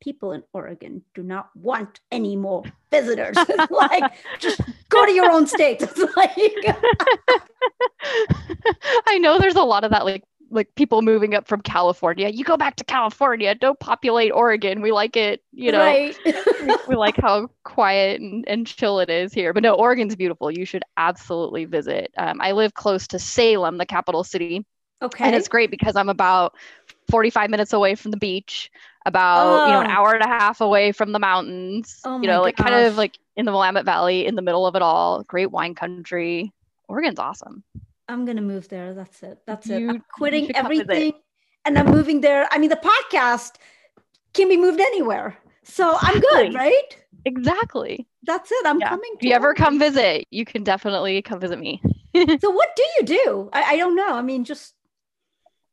people 0.00 0.32
in 0.32 0.42
Oregon 0.52 1.02
do 1.14 1.22
not 1.22 1.50
want 1.54 2.00
any 2.10 2.36
more 2.36 2.64
visitors. 2.90 3.36
It's 3.48 3.70
like, 3.70 4.12
just 4.38 4.60
go 4.88 5.04
to 5.04 5.12
your 5.12 5.30
own 5.30 5.46
state. 5.46 5.82
It's 5.96 6.16
like, 6.16 6.36
I 9.06 9.18
know 9.18 9.38
there's 9.38 9.56
a 9.56 9.62
lot 9.62 9.84
of 9.84 9.90
that, 9.90 10.04
like 10.04 10.24
like 10.50 10.74
people 10.74 11.02
moving 11.02 11.34
up 11.34 11.46
from 11.46 11.60
California. 11.60 12.28
You 12.28 12.44
go 12.44 12.56
back 12.56 12.76
to 12.76 12.84
California. 12.84 13.54
Don't 13.54 13.78
populate 13.78 14.32
Oregon. 14.32 14.82
We 14.82 14.92
like 14.92 15.16
it. 15.16 15.42
You 15.52 15.72
know, 15.72 15.78
right. 15.78 16.16
we, 16.88 16.96
like 16.96 17.16
how 17.16 17.48
quiet 17.64 18.20
and, 18.20 18.44
and 18.48 18.66
chill 18.66 19.00
it 19.00 19.08
is 19.08 19.32
here. 19.32 19.52
But 19.52 19.62
no, 19.62 19.74
Oregon's 19.74 20.16
beautiful. 20.16 20.50
You 20.50 20.64
should 20.64 20.82
absolutely 20.96 21.64
visit. 21.64 22.12
Um, 22.16 22.40
I 22.40 22.52
live 22.52 22.74
close 22.74 23.06
to 23.08 23.18
Salem, 23.18 23.78
the 23.78 23.86
capital 23.86 24.24
city, 24.24 24.66
okay. 25.00 25.24
and 25.24 25.34
it's 25.34 25.48
great 25.48 25.70
because 25.70 25.96
I'm 25.96 26.08
about 26.08 26.54
45 27.10 27.50
minutes 27.50 27.72
away 27.72 27.94
from 27.94 28.10
the 28.10 28.16
beach, 28.16 28.70
about 29.06 29.66
you 29.68 29.72
know 29.72 29.80
an 29.80 29.86
Oh. 29.86 29.90
hour 29.90 30.14
and 30.14 30.22
a 30.22 30.28
half 30.28 30.60
away 30.60 30.92
from 30.92 31.12
the 31.12 31.18
mountains. 31.18 32.00
Oh 32.04 32.20
you 32.20 32.26
know, 32.26 32.42
like 32.42 32.56
kind 32.56 32.74
of 32.74 32.96
like 32.96 33.18
in 33.36 33.46
the 33.46 33.52
Willamette 33.52 33.84
Valley, 33.84 34.26
in 34.26 34.34
the 34.34 34.42
middle 34.42 34.66
of 34.66 34.74
it 34.74 34.82
all. 34.82 35.22
Great 35.22 35.50
wine 35.50 35.74
country. 35.74 36.52
Oregon's 36.88 37.18
awesome. 37.18 37.62
I'm 38.10 38.24
gonna 38.26 38.42
move 38.42 38.68
there. 38.68 38.94
That's 38.94 39.22
it. 39.22 39.40
That's 39.46 39.70
it. 39.70 39.84
I'm 39.88 40.02
quitting 40.10 40.50
everything 40.54 41.14
and 41.64 41.78
I'm 41.78 41.90
moving 41.90 42.20
there. 42.20 42.48
I 42.50 42.58
mean, 42.58 42.70
the 42.70 42.76
podcast 42.76 43.56
can 44.34 44.48
be 44.48 44.56
moved 44.58 44.80
anywhere. 44.80 45.38
So 45.64 45.98
I'm 46.00 46.20
good, 46.20 46.54
right? 46.54 46.96
Exactly. 47.24 48.06
That's 48.22 48.50
it. 48.52 48.66
I'm 48.66 48.80
Yeah. 48.80 48.90
coming. 48.90 49.16
If 49.16 49.24
you 49.24 49.32
ever 49.34 49.54
come 49.54 49.78
visit, 49.78 50.26
you 50.30 50.44
can 50.44 50.64
definitely 50.64 51.20
come 51.22 51.40
visit 51.40 51.58
me. 51.58 51.82
So 52.38 52.50
what 52.50 52.74
do 52.76 52.82
you 52.98 53.02
do? 53.04 53.50
I, 53.52 53.62
I 53.74 53.76
don't 53.76 53.94
know. 53.96 54.14
I 54.14 54.22
mean, 54.22 54.44
just 54.44 54.74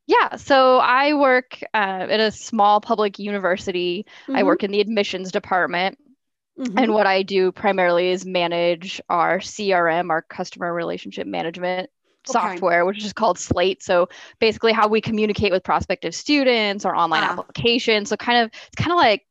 Yeah, 0.06 0.36
so 0.36 0.78
I 0.78 1.14
work 1.14 1.58
uh, 1.74 1.76
at 2.08 2.20
a 2.20 2.30
small 2.30 2.80
public 2.80 3.18
university. 3.18 4.06
I 4.32 4.42
Mhm, 4.42 4.44
work 4.44 4.62
in 4.64 4.70
the 4.70 4.80
admissions 4.80 5.32
department. 5.32 5.98
mhm. 6.56 6.84
And 6.84 6.94
what 6.94 7.06
I 7.06 7.22
do 7.22 7.52
primarily 7.52 8.10
is 8.10 8.26
manage 8.26 9.00
our 9.08 9.40
CRM, 9.40 10.10
our 10.10 10.22
customer 10.22 10.72
relationship 10.72 11.26
management 11.26 11.90
Okay. 12.28 12.38
software, 12.38 12.84
which 12.84 13.04
is 13.04 13.12
called 13.12 13.38
Slate. 13.38 13.82
So 13.82 14.08
basically 14.40 14.72
how 14.72 14.88
we 14.88 15.00
communicate 15.00 15.52
with 15.52 15.62
prospective 15.64 16.14
students 16.14 16.84
or 16.84 16.94
online 16.94 17.22
Ah. 17.24 17.32
applications. 17.32 18.08
So 18.08 18.16
kind 18.16 18.44
of 18.44 18.50
it's 18.66 18.76
kind 18.76 18.92
of 18.92 18.96
like 18.98 19.24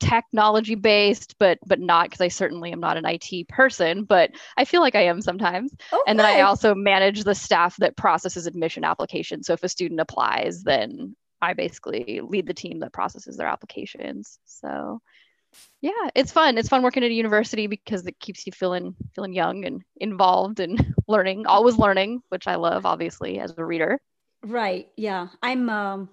technology 0.00 0.74
based, 0.74 1.36
but 1.38 1.58
but 1.64 1.78
not 1.78 2.06
because 2.06 2.20
I 2.20 2.28
certainly 2.28 2.72
am 2.72 2.80
not 2.80 2.96
an 2.96 3.04
IT 3.06 3.44
person, 3.48 4.04
but 4.04 4.32
I 4.56 4.64
feel 4.64 4.80
like 4.80 4.96
I 4.96 5.02
am 5.02 5.20
sometimes. 5.22 5.72
And 6.06 6.18
then 6.18 6.26
I 6.26 6.40
also 6.42 6.74
manage 6.74 7.22
the 7.22 7.34
staff 7.34 7.76
that 7.76 7.96
processes 7.96 8.46
admission 8.46 8.84
applications. 8.84 9.46
So 9.46 9.52
if 9.52 9.62
a 9.62 9.68
student 9.68 10.00
applies, 10.00 10.62
then 10.64 11.14
I 11.40 11.54
basically 11.54 12.20
lead 12.22 12.46
the 12.46 12.54
team 12.54 12.80
that 12.80 12.92
processes 12.92 13.36
their 13.36 13.46
applications. 13.48 14.38
So 14.44 15.00
yeah, 15.80 16.10
it's 16.14 16.32
fun. 16.32 16.58
It's 16.58 16.68
fun 16.68 16.82
working 16.82 17.04
at 17.04 17.10
a 17.10 17.14
university 17.14 17.66
because 17.66 18.06
it 18.06 18.18
keeps 18.20 18.46
you 18.46 18.52
feeling 18.52 18.94
feeling 19.14 19.32
young 19.32 19.64
and 19.64 19.82
involved 19.96 20.60
and 20.60 20.94
learning, 21.08 21.46
always 21.46 21.76
learning, 21.78 22.22
which 22.28 22.46
I 22.46 22.56
love 22.56 22.86
obviously 22.86 23.38
as 23.40 23.56
a 23.58 23.64
reader. 23.64 24.00
right. 24.42 24.88
Yeah. 24.96 25.28
I'm. 25.42 25.68
Um, 25.68 26.08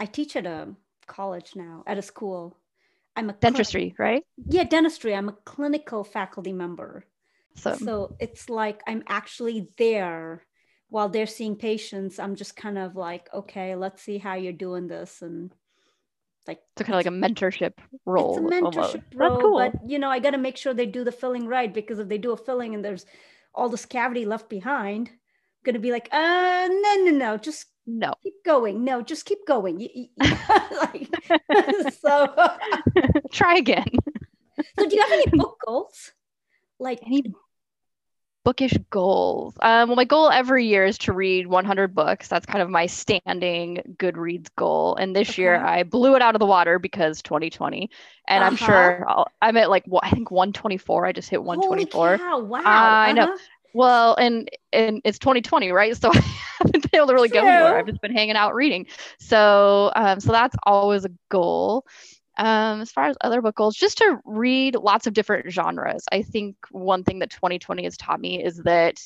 I 0.00 0.06
teach 0.06 0.36
at 0.36 0.46
a 0.46 0.68
college 1.06 1.56
now, 1.56 1.84
at 1.86 1.98
a 1.98 2.02
school. 2.02 2.58
I'm 3.16 3.30
a 3.30 3.36
Dentistry, 3.40 3.94
right? 3.98 4.22
yeah, 4.48 4.64
dentistry. 4.64 5.14
I'm 5.14 5.28
a 5.28 5.32
clinical 5.44 6.04
faculty 6.04 6.52
member. 6.52 7.06
So 7.56 7.76
So 7.76 8.16
it's 8.20 8.48
like 8.50 8.82
I'm 8.86 9.02
actually 9.08 9.68
there 9.78 10.46
while 10.90 11.08
they're 11.08 11.26
seeing 11.26 11.56
patients. 11.56 12.18
I'm 12.18 12.36
just 12.36 12.56
kind 12.56 12.78
of 12.78 12.96
like, 12.96 13.28
okay, 13.34 13.74
let's 13.76 14.02
see 14.02 14.18
how 14.18 14.34
you're 14.34 14.52
doing 14.52 14.88
this. 14.88 15.22
And 15.22 15.52
like, 16.48 16.60
it's 16.76 16.86
kind 16.86 16.94
of 16.94 17.04
like 17.04 17.06
a 17.06 17.10
mentorship 17.34 17.72
role. 18.04 18.36
it's 18.38 18.56
a 18.56 18.60
mentorship 18.60 19.02
That's 19.16 19.16
role, 19.16 19.38
cool. 19.40 19.58
but 19.58 19.88
you 19.88 19.98
know, 19.98 20.10
I 20.10 20.18
got 20.18 20.30
to 20.30 20.38
make 20.38 20.56
sure 20.56 20.74
they 20.74 20.86
do 20.86 21.04
the 21.04 21.12
filling 21.12 21.46
right 21.46 21.72
because 21.72 21.98
if 21.98 22.08
they 22.08 22.18
do 22.18 22.32
a 22.32 22.36
filling 22.36 22.74
and 22.74 22.84
there's 22.84 23.06
all 23.54 23.68
this 23.68 23.86
cavity 23.86 24.24
left 24.24 24.48
behind, 24.48 25.08
I'm 25.08 25.14
gonna 25.64 25.78
be 25.78 25.90
like, 25.92 26.08
uh, 26.12 26.68
no, 26.70 26.94
no, 27.04 27.10
no, 27.10 27.36
just 27.38 27.66
no. 27.86 28.12
keep 28.22 28.34
going. 28.44 28.84
No, 28.84 29.02
just 29.02 29.24
keep 29.24 29.46
going. 29.46 29.80
Like, 30.76 31.08
so, 32.00 32.34
Try 33.32 33.56
again. 33.56 33.86
so 34.78 34.88
do 34.88 34.94
you 34.94 35.02
have 35.02 35.12
any 35.12 35.26
book 35.32 35.58
goals? 35.66 36.12
Like, 36.78 37.00
Any 37.06 37.22
bookish 38.46 38.74
goals. 38.90 39.54
Um, 39.60 39.88
well, 39.88 39.96
my 39.96 40.04
goal 40.04 40.30
every 40.30 40.66
year 40.66 40.84
is 40.84 40.98
to 40.98 41.12
read 41.12 41.48
100 41.48 41.96
books. 41.96 42.28
That's 42.28 42.46
kind 42.46 42.62
of 42.62 42.70
my 42.70 42.86
standing 42.86 43.96
Goodreads 43.98 44.46
goal. 44.54 44.94
And 44.94 45.16
this 45.16 45.30
okay. 45.30 45.42
year 45.42 45.56
I 45.56 45.82
blew 45.82 46.14
it 46.14 46.22
out 46.22 46.36
of 46.36 46.38
the 46.38 46.46
water 46.46 46.78
because 46.78 47.22
2020. 47.22 47.90
And 48.28 48.44
uh-huh. 48.44 48.48
I'm 48.48 48.56
sure 48.56 49.04
I'll, 49.08 49.26
I'm 49.42 49.56
at 49.56 49.68
like 49.68 49.82
well, 49.88 50.00
I 50.04 50.10
think 50.10 50.30
124. 50.30 51.06
I 51.06 51.10
just 51.10 51.28
hit 51.28 51.42
124. 51.42 52.18
Wow! 52.42 52.58
Uh, 52.58 52.62
I 52.64 53.12
know. 53.12 53.24
Uh-huh. 53.24 53.36
Well, 53.74 54.14
and 54.14 54.48
and 54.72 55.00
it's 55.04 55.18
2020, 55.18 55.72
right? 55.72 55.96
So 55.96 56.10
I 56.14 56.22
haven't 56.60 56.90
been 56.92 57.00
able 57.00 57.08
to 57.08 57.14
really 57.14 57.28
True. 57.28 57.40
go 57.40 57.48
anywhere. 57.48 57.78
I've 57.78 57.86
just 57.86 58.00
been 58.00 58.12
hanging 58.12 58.36
out 58.36 58.54
reading. 58.54 58.86
So 59.18 59.90
um, 59.96 60.20
so 60.20 60.30
that's 60.30 60.56
always 60.62 61.04
a 61.04 61.10
goal. 61.30 61.84
Um, 62.36 62.80
as 62.80 62.90
far 62.90 63.04
as 63.04 63.16
other 63.20 63.40
book 63.40 63.56
goals, 63.56 63.76
just 63.76 63.98
to 63.98 64.18
read 64.24 64.74
lots 64.74 65.06
of 65.06 65.14
different 65.14 65.50
genres. 65.50 66.04
I 66.12 66.22
think 66.22 66.56
one 66.70 67.04
thing 67.04 67.20
that 67.20 67.30
2020 67.30 67.84
has 67.84 67.96
taught 67.96 68.20
me 68.20 68.42
is 68.42 68.58
that 68.58 68.98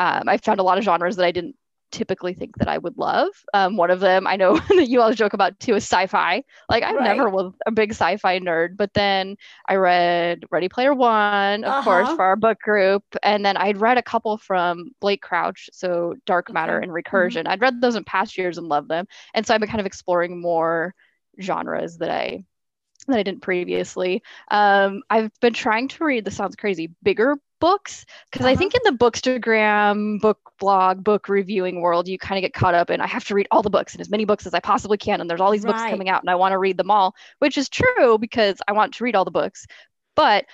um, 0.00 0.28
I 0.28 0.38
found 0.38 0.60
a 0.60 0.64
lot 0.64 0.78
of 0.78 0.84
genres 0.84 1.16
that 1.16 1.26
I 1.26 1.32
didn't 1.32 1.56
typically 1.94 2.34
think 2.34 2.56
that 2.58 2.68
I 2.68 2.76
would 2.76 2.98
love. 2.98 3.28
Um, 3.54 3.76
one 3.76 3.90
of 3.90 4.00
them 4.00 4.26
I 4.26 4.36
know 4.36 4.58
that 4.68 4.88
you 4.88 5.00
always 5.00 5.16
joke 5.16 5.32
about 5.32 5.58
too 5.60 5.76
is 5.76 5.84
sci-fi. 5.84 6.42
Like 6.68 6.82
I 6.82 6.92
right. 6.92 7.04
never 7.04 7.30
was 7.30 7.52
a 7.66 7.70
big 7.70 7.92
sci-fi 7.92 8.40
nerd, 8.40 8.76
but 8.76 8.92
then 8.94 9.36
I 9.68 9.76
read 9.76 10.44
Ready 10.50 10.68
Player 10.68 10.92
One, 10.92 11.64
of 11.64 11.70
uh-huh. 11.70 11.82
course, 11.82 12.08
for 12.16 12.24
our 12.24 12.36
book 12.36 12.58
group, 12.58 13.04
and 13.22 13.46
then 13.46 13.56
I'd 13.56 13.80
read 13.80 13.96
a 13.96 14.02
couple 14.02 14.36
from 14.36 14.90
Blake 15.00 15.22
Crouch, 15.22 15.70
so 15.72 16.16
Dark 16.26 16.52
Matter 16.52 16.76
okay. 16.76 16.84
and 16.84 16.92
mm-hmm. 16.92 17.16
Recursion. 17.16 17.42
Mm-hmm. 17.42 17.48
I'd 17.48 17.60
read 17.60 17.80
those 17.80 17.94
in 17.94 18.04
past 18.04 18.36
years 18.36 18.58
and 18.58 18.68
loved 18.68 18.88
them, 18.88 19.06
and 19.32 19.46
so 19.46 19.54
I've 19.54 19.60
been 19.60 19.70
kind 19.70 19.80
of 19.80 19.86
exploring 19.86 20.40
more 20.40 20.94
genres 21.40 21.98
that 21.98 22.10
I 22.10 22.44
that 23.06 23.18
I 23.18 23.22
didn't 23.22 23.42
previously. 23.42 24.22
Um, 24.50 25.02
I've 25.10 25.30
been 25.40 25.52
trying 25.52 25.88
to 25.88 26.04
read. 26.04 26.24
This 26.24 26.36
sounds 26.36 26.56
crazy. 26.56 26.90
Bigger 27.02 27.36
books 27.60 28.04
because 28.30 28.44
uh-huh. 28.44 28.52
I 28.52 28.56
think 28.56 28.74
in 28.74 28.80
the 28.84 28.98
bookstagram, 28.98 30.20
book 30.20 30.38
blog, 30.58 31.04
book 31.04 31.28
reviewing 31.28 31.80
world, 31.80 32.08
you 32.08 32.18
kind 32.18 32.38
of 32.38 32.42
get 32.42 32.52
caught 32.52 32.74
up 32.74 32.90
in 32.90 33.00
I 33.00 33.06
have 33.06 33.24
to 33.26 33.34
read 33.34 33.46
all 33.50 33.62
the 33.62 33.70
books 33.70 33.94
and 33.94 34.00
as 34.00 34.10
many 34.10 34.24
books 34.24 34.46
as 34.46 34.54
I 34.54 34.60
possibly 34.60 34.98
can, 34.98 35.20
and 35.20 35.28
there's 35.28 35.40
all 35.40 35.50
these 35.50 35.64
right. 35.64 35.72
books 35.72 35.90
coming 35.90 36.08
out, 36.08 36.22
and 36.22 36.30
I 36.30 36.34
want 36.34 36.52
to 36.52 36.58
read 36.58 36.76
them 36.76 36.90
all, 36.90 37.14
which 37.38 37.58
is 37.58 37.68
true 37.68 38.18
because 38.18 38.60
I 38.68 38.72
want 38.72 38.94
to 38.94 39.04
read 39.04 39.16
all 39.16 39.24
the 39.24 39.30
books, 39.30 39.66
but 40.14 40.46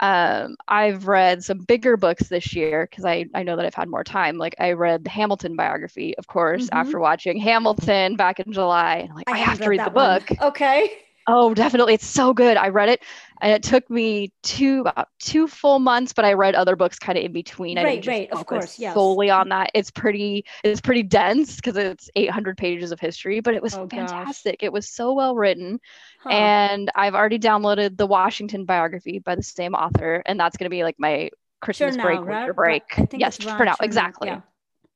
um, 0.00 0.56
I've 0.68 1.08
read 1.08 1.42
some 1.42 1.58
bigger 1.58 1.96
books 1.96 2.28
this 2.28 2.54
year 2.54 2.86
because 2.88 3.04
I, 3.04 3.26
I 3.34 3.42
know 3.42 3.56
that 3.56 3.64
I've 3.64 3.74
had 3.74 3.88
more 3.88 4.04
time. 4.04 4.38
Like 4.38 4.54
I 4.58 4.72
read 4.72 5.04
the 5.04 5.10
Hamilton 5.10 5.56
biography, 5.56 6.16
of 6.18 6.26
course, 6.26 6.66
mm-hmm. 6.66 6.78
after 6.78 6.98
watching 6.98 7.38
Hamilton 7.38 8.16
back 8.16 8.40
in 8.40 8.52
July. 8.52 9.06
And 9.08 9.14
like, 9.14 9.28
I, 9.28 9.32
I 9.32 9.38
have 9.38 9.60
to 9.60 9.68
read 9.68 9.84
the 9.84 9.90
book. 9.90 10.30
Okay. 10.40 10.92
Oh, 11.30 11.52
definitely. 11.52 11.92
It's 11.92 12.06
so 12.06 12.32
good. 12.32 12.56
I 12.56 12.68
read 12.68 12.88
it 12.88 13.02
and 13.42 13.52
it 13.52 13.62
took 13.62 13.88
me 13.90 14.32
two 14.42 14.80
about 14.80 15.08
two 15.20 15.46
full 15.46 15.78
months, 15.78 16.14
but 16.14 16.24
I 16.24 16.32
read 16.32 16.54
other 16.54 16.74
books 16.74 16.98
kind 16.98 17.18
of 17.18 17.24
in 17.24 17.32
between. 17.32 17.76
I 17.76 17.84
right, 17.84 18.06
right, 18.06 18.30
of 18.32 18.46
course, 18.46 18.78
yeah. 18.78 18.94
Solely 18.94 19.28
on 19.28 19.50
that. 19.50 19.70
It's 19.74 19.90
pretty 19.90 20.46
it's 20.64 20.80
pretty 20.80 21.02
dense 21.02 21.56
because 21.56 21.76
it's 21.76 22.08
800 22.16 22.56
pages 22.56 22.92
of 22.92 22.98
history, 22.98 23.40
but 23.40 23.54
it 23.54 23.62
was 23.62 23.74
oh, 23.74 23.86
fantastic. 23.86 24.60
Gosh. 24.60 24.66
It 24.66 24.72
was 24.72 24.88
so 24.88 25.12
well 25.12 25.36
written. 25.36 25.80
Huh. 26.20 26.30
And 26.30 26.90
I've 26.94 27.14
already 27.14 27.38
downloaded 27.38 27.98
the 27.98 28.06
Washington 28.06 28.64
biography 28.64 29.18
by 29.18 29.34
the 29.34 29.42
same 29.42 29.74
author, 29.74 30.22
and 30.24 30.40
that's 30.40 30.56
going 30.56 30.64
to 30.66 30.74
be 30.74 30.82
like 30.82 30.96
my 30.98 31.30
Christmas 31.60 31.94
sure 31.94 32.02
break, 32.02 32.20
now, 32.20 32.26
winter 32.26 32.54
break. 32.54 32.84
Yes, 33.12 33.36
for 33.36 33.66
now, 33.66 33.76
exactly. 33.80 34.28
Yeah. 34.28 34.40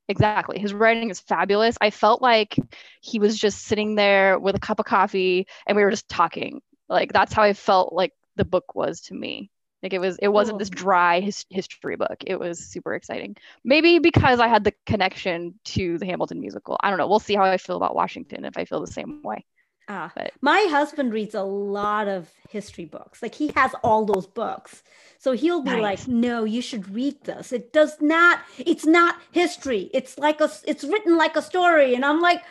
Exactly. 0.09 0.59
His 0.59 0.75
writing 0.75 1.11
is 1.11 1.21
fabulous. 1.21 1.77
I 1.81 1.91
felt 1.91 2.21
like 2.21 2.57
he 3.01 3.19
was 3.19 3.39
just 3.39 3.63
sitting 3.63 3.95
there 3.95 4.39
with 4.39 4.57
a 4.57 4.61
cup 4.61 4.81
of 4.81 4.87
coffee 4.87 5.47
and 5.67 5.77
we 5.77 5.85
were 5.85 5.91
just 5.91 6.09
talking. 6.09 6.61
Like 6.89 7.13
that's 7.13 7.33
how 7.33 7.43
I 7.43 7.53
felt 7.53 7.93
like 7.93 8.13
the 8.37 8.45
book 8.45 8.75
was 8.75 9.01
to 9.03 9.15
me. 9.15 9.51
Like 9.83 9.93
it 9.93 10.01
was 10.01 10.19
it 10.19 10.29
wasn't 10.29 10.59
this 10.59 10.71
oh. 10.73 10.77
dry 10.77 11.21
his, 11.21 11.45
history 11.51 11.97
book. 11.97 12.23
It 12.27 12.39
was 12.39 12.59
super 12.59 12.95
exciting. 12.95 13.37
Maybe 13.65 13.99
because 13.99 14.39
I 14.39 14.49
had 14.49 14.65
the 14.65 14.75
connection 14.87 15.59
to 15.65 15.99
the 15.99 16.07
Hamilton 16.07 16.41
musical. 16.41 16.77
I 16.81 16.91
don't 16.91 16.99
know. 16.99 17.09
We'll 17.09 17.19
see 17.19 17.35
how 17.35 17.45
I 17.45 17.57
feel 17.57 17.77
about 17.77 17.95
Washington 17.95 18.45
if 18.45 18.57
I 18.57 18.65
feel 18.65 18.81
the 18.81 18.93
same 18.93 19.23
way. 19.23 19.45
Ah, 19.89 20.13
but. 20.15 20.33
my 20.41 20.67
husband 20.71 21.13
reads 21.13 21.35
a 21.35 21.43
lot 21.43 22.09
of 22.09 22.31
history 22.49 22.85
books. 22.85 23.23
Like 23.23 23.35
he 23.35 23.49
has 23.57 23.73
all 23.83 24.05
those 24.05 24.27
books. 24.27 24.83
So 25.19 25.33
he'll 25.33 25.63
be 25.63 25.71
nice. 25.71 25.83
like, 25.83 26.09
"No, 26.09 26.45
you 26.45 26.61
should 26.63 26.93
read 26.95 27.23
this. 27.25 27.53
It 27.53 27.73
does 27.73 28.01
not 28.01 28.41
it's 28.59 28.87
not 28.87 29.17
history. 29.33 29.91
It's 29.95 30.19
like 30.19 30.41
a 30.41 30.51
it's 30.67 30.85
written 30.85 31.17
like 31.17 31.37
a 31.37 31.43
story." 31.43 31.95
And 31.95 32.05
I'm 32.05 32.21
like, 32.21 32.43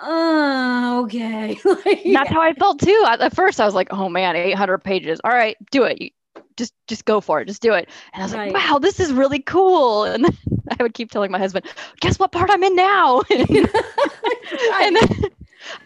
"Oh, 0.00 1.02
okay." 1.04 1.58
like, 1.64 2.02
That's 2.12 2.30
how 2.30 2.40
I 2.40 2.52
felt 2.54 2.80
too. 2.80 3.04
At 3.08 3.34
first 3.34 3.60
I 3.60 3.64
was 3.64 3.74
like, 3.74 3.88
"Oh 3.90 4.08
man, 4.08 4.36
800 4.36 4.78
pages. 4.78 5.20
All 5.24 5.32
right, 5.32 5.56
do 5.70 5.84
it. 5.84 6.12
just 6.56 6.74
just 6.86 7.04
go 7.04 7.20
for 7.20 7.40
it. 7.40 7.46
Just 7.48 7.62
do 7.62 7.72
it." 7.74 7.88
And 8.12 8.22
I 8.22 8.26
was 8.26 8.34
right. 8.34 8.52
like, 8.52 8.70
"Wow, 8.70 8.78
this 8.78 9.00
is 9.00 9.12
really 9.12 9.40
cool." 9.40 10.04
And 10.14 10.24
then 10.24 10.36
I 10.78 10.82
would 10.82 10.94
keep 10.94 11.10
telling 11.10 11.30
my 11.30 11.38
husband, 11.38 11.66
"Guess 12.00 12.18
what 12.18 12.32
part 12.32 12.50
I'm 12.50 12.62
in 12.62 12.76
now?" 12.76 13.22
and 13.30 14.96
then 14.96 15.08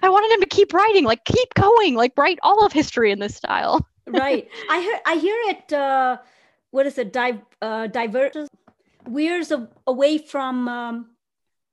I 0.03 0.09
wanted 0.09 0.31
him 0.33 0.41
to 0.41 0.47
keep 0.47 0.73
writing, 0.73 1.05
like 1.05 1.25
keep 1.25 1.55
going, 1.55 1.95
like 1.95 2.13
write 2.17 2.39
all 2.43 2.65
of 2.65 2.73
history 2.73 3.11
in 3.11 3.19
this 3.19 3.35
style. 3.35 3.87
right. 4.07 4.49
I 4.69 4.81
hear 4.81 5.01
I 5.07 5.15
hear 5.17 5.37
it. 5.49 5.73
Uh, 5.73 6.19
what 6.71 6.87
is 6.87 6.99
it? 6.99 7.13
Dive 7.13 7.41
uh, 7.63 7.87
diverges, 7.89 8.49
wears 9.07 9.51
a, 9.51 9.69
away 9.87 10.19
from 10.19 10.69
um, 10.69 11.07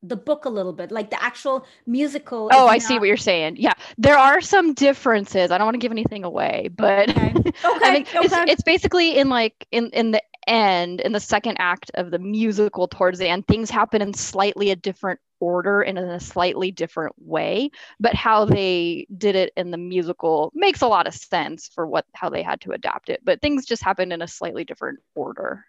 the 0.03 0.15
book 0.15 0.45
a 0.45 0.49
little 0.49 0.73
bit, 0.73 0.91
like 0.91 1.09
the 1.09 1.21
actual 1.21 1.65
musical. 1.85 2.49
Oh, 2.51 2.67
I 2.67 2.77
not... 2.77 2.81
see 2.81 2.99
what 2.99 3.07
you're 3.07 3.17
saying. 3.17 3.57
Yeah, 3.57 3.73
there 3.97 4.17
are 4.17 4.41
some 4.41 4.73
differences. 4.73 5.51
I 5.51 5.57
don't 5.57 5.65
want 5.65 5.75
to 5.75 5.79
give 5.79 5.91
anything 5.91 6.23
away, 6.23 6.69
but 6.75 7.09
okay. 7.09 7.33
okay. 7.35 7.53
I 7.65 7.91
mean, 7.93 8.01
okay. 8.03 8.19
It's, 8.19 8.35
it's 8.51 8.63
basically 8.63 9.17
in 9.17 9.29
like 9.29 9.67
in 9.71 9.89
in 9.91 10.11
the 10.11 10.21
end, 10.47 11.01
in 11.01 11.11
the 11.11 11.19
second 11.19 11.57
act 11.59 11.91
of 11.95 12.11
the 12.11 12.19
musical 12.19 12.87
towards 12.87 13.19
the 13.19 13.27
end, 13.27 13.47
things 13.47 13.69
happen 13.69 14.01
in 14.01 14.13
slightly 14.13 14.71
a 14.71 14.75
different 14.75 15.19
order 15.39 15.81
and 15.81 15.97
in 15.97 16.09
a 16.09 16.19
slightly 16.19 16.71
different 16.71 17.13
way 17.19 17.69
but 17.99 18.15
how 18.15 18.45
they 18.45 19.05
did 19.17 19.35
it 19.35 19.53
in 19.55 19.71
the 19.71 19.77
musical 19.77 20.51
makes 20.55 20.81
a 20.81 20.87
lot 20.87 21.07
of 21.07 21.13
sense 21.13 21.69
for 21.73 21.85
what 21.85 22.05
how 22.13 22.29
they 22.29 22.41
had 22.41 22.59
to 22.61 22.71
adapt 22.71 23.09
it 23.09 23.21
but 23.23 23.41
things 23.41 23.65
just 23.65 23.83
happened 23.83 24.13
in 24.13 24.21
a 24.21 24.27
slightly 24.27 24.63
different 24.63 24.99
order. 25.15 25.65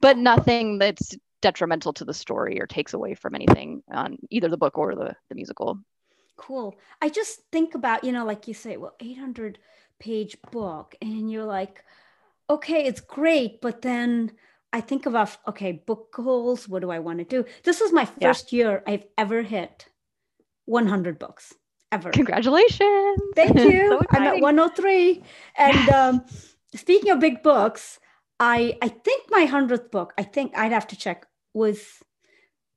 But 0.00 0.16
nothing 0.16 0.78
that's 0.78 1.16
detrimental 1.40 1.92
to 1.94 2.04
the 2.04 2.14
story 2.14 2.60
or 2.60 2.66
takes 2.66 2.94
away 2.94 3.14
from 3.14 3.34
anything 3.34 3.82
on 3.90 4.18
either 4.30 4.48
the 4.48 4.56
book 4.56 4.78
or 4.78 4.94
the, 4.94 5.14
the 5.28 5.34
musical. 5.34 5.78
Cool. 6.36 6.76
I 7.02 7.08
just 7.08 7.40
think 7.52 7.74
about 7.74 8.04
you 8.04 8.12
know 8.12 8.24
like 8.24 8.48
you 8.48 8.54
say 8.54 8.76
well 8.76 8.94
800 9.00 9.58
page 9.98 10.36
book 10.52 10.94
and 11.02 11.30
you're 11.30 11.44
like 11.44 11.84
okay 12.48 12.86
it's 12.86 13.00
great 13.00 13.60
but 13.60 13.82
then 13.82 14.30
I 14.72 14.80
think 14.80 15.06
about 15.06 15.36
okay, 15.48 15.72
book 15.72 16.12
goals. 16.12 16.68
What 16.68 16.82
do 16.82 16.90
I 16.90 16.98
want 16.98 17.18
to 17.18 17.24
do? 17.24 17.44
This 17.64 17.80
is 17.80 17.92
my 17.92 18.04
first 18.04 18.52
yeah. 18.52 18.56
year 18.56 18.82
I've 18.86 19.04
ever 19.16 19.42
hit 19.42 19.86
100 20.66 21.18
books 21.18 21.54
ever. 21.90 22.10
Congratulations! 22.10 23.20
Thank 23.34 23.58
you. 23.58 23.88
so 23.88 24.02
I'm 24.10 24.22
at 24.22 24.40
103. 24.40 25.22
And 25.56 25.88
um, 25.88 26.24
speaking 26.74 27.10
of 27.10 27.20
big 27.20 27.42
books, 27.42 27.98
I 28.38 28.76
I 28.82 28.88
think 28.88 29.30
my 29.30 29.46
hundredth 29.46 29.90
book. 29.90 30.12
I 30.18 30.22
think 30.22 30.56
I'd 30.56 30.72
have 30.72 30.86
to 30.88 30.96
check 30.96 31.26
was 31.54 32.02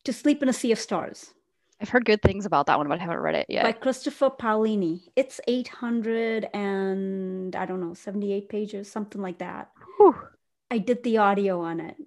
To 0.06 0.14
Sleep 0.14 0.42
in 0.42 0.50
a 0.50 0.54
Sea 0.54 0.72
of 0.72 0.80
Stars. 0.80 1.34
I've 1.82 1.90
heard 1.90 2.06
good 2.06 2.22
things 2.22 2.46
about 2.46 2.68
that 2.68 2.78
one, 2.78 2.88
but 2.88 3.00
I 3.00 3.02
haven't 3.02 3.20
read 3.20 3.36
it 3.36 3.48
yet. 3.50 3.64
By 3.64 3.72
Christopher 3.72 4.30
Paolini. 4.30 5.02
It's 5.16 5.42
800 5.48 6.48
and 6.54 7.56
I 7.56 7.66
don't 7.66 7.82
know, 7.82 7.96
78 7.96 8.50
pages, 8.50 8.92
something 8.92 9.20
like 9.20 9.40
that. 9.40 9.72
Whew. 9.98 10.16
I 10.72 10.78
did 10.78 11.04
the 11.04 11.18
audio 11.18 11.62
on 11.62 11.82
it. 11.82 11.98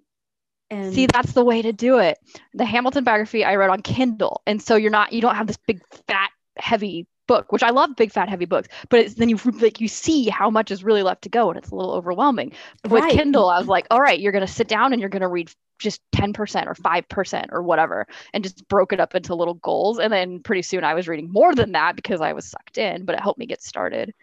And 0.71 0.95
see, 0.95 1.07
that's 1.07 1.33
the 1.33 1.45
way 1.45 1.63
to 1.63 1.73
do 1.73 1.99
it. 1.99 2.19
The 2.55 2.65
Hamilton 2.65 3.05
biography 3.05 3.45
I 3.45 3.57
read 3.57 3.71
on 3.71 3.83
Kindle. 3.83 4.43
And 4.47 4.61
so 4.61 4.77
you're 4.77 4.91
not, 4.91 5.13
you 5.13 5.21
don't 5.21 5.37
have 5.37 5.47
this 5.47 5.59
big, 5.67 5.83
fat, 6.09 6.31
heavy 6.57 7.07
book, 7.27 7.53
which 7.53 7.63
I 7.63 7.71
love 7.71 7.91
big, 7.97 8.11
fat, 8.11 8.29
heavy 8.29 8.47
books, 8.47 8.69
but 8.89 9.01
it's 9.01 9.15
then 9.15 9.29
you 9.29 9.39
like 9.61 9.81
you 9.81 9.89
see 9.89 10.29
how 10.29 10.51
much 10.51 10.71
is 10.71 10.85
really 10.85 11.03
left 11.03 11.23
to 11.23 11.29
go 11.29 11.49
and 11.49 11.59
it's 11.59 11.71
a 11.71 11.75
little 11.75 11.93
overwhelming. 11.93 12.53
With 12.85 13.03
right. 13.03 13.13
Kindle, 13.13 13.49
I 13.49 13.59
was 13.59 13.69
like, 13.69 13.87
all 13.91 14.01
right, 14.01 14.19
you're 14.19 14.33
going 14.33 14.47
to 14.47 14.53
sit 14.53 14.69
down 14.69 14.93
and 14.93 15.01
you're 15.01 15.11
going 15.11 15.23
to 15.23 15.29
read 15.29 15.51
just 15.79 16.01
10% 16.15 16.67
or 16.67 16.75
5% 16.75 17.47
or 17.51 17.63
whatever 17.63 18.07
and 18.33 18.45
just 18.45 18.67
broke 18.69 18.93
it 18.93 19.01
up 19.01 19.15
into 19.15 19.35
little 19.35 19.55
goals 19.55 19.99
and 19.99 20.13
then 20.13 20.41
pretty 20.41 20.63
soon 20.63 20.85
i 20.85 20.95
was 20.95 21.09
reading 21.09 21.31
more 21.31 21.55
than 21.55 21.73
that 21.73 21.97
because 21.97 22.21
i 22.21 22.33
was 22.33 22.47
sucked 22.47 22.79
in 22.79 23.05
but 23.05 23.15
it 23.15 23.21
helped 23.21 23.39
me 23.39 23.47
get 23.47 23.61
started 23.63 24.15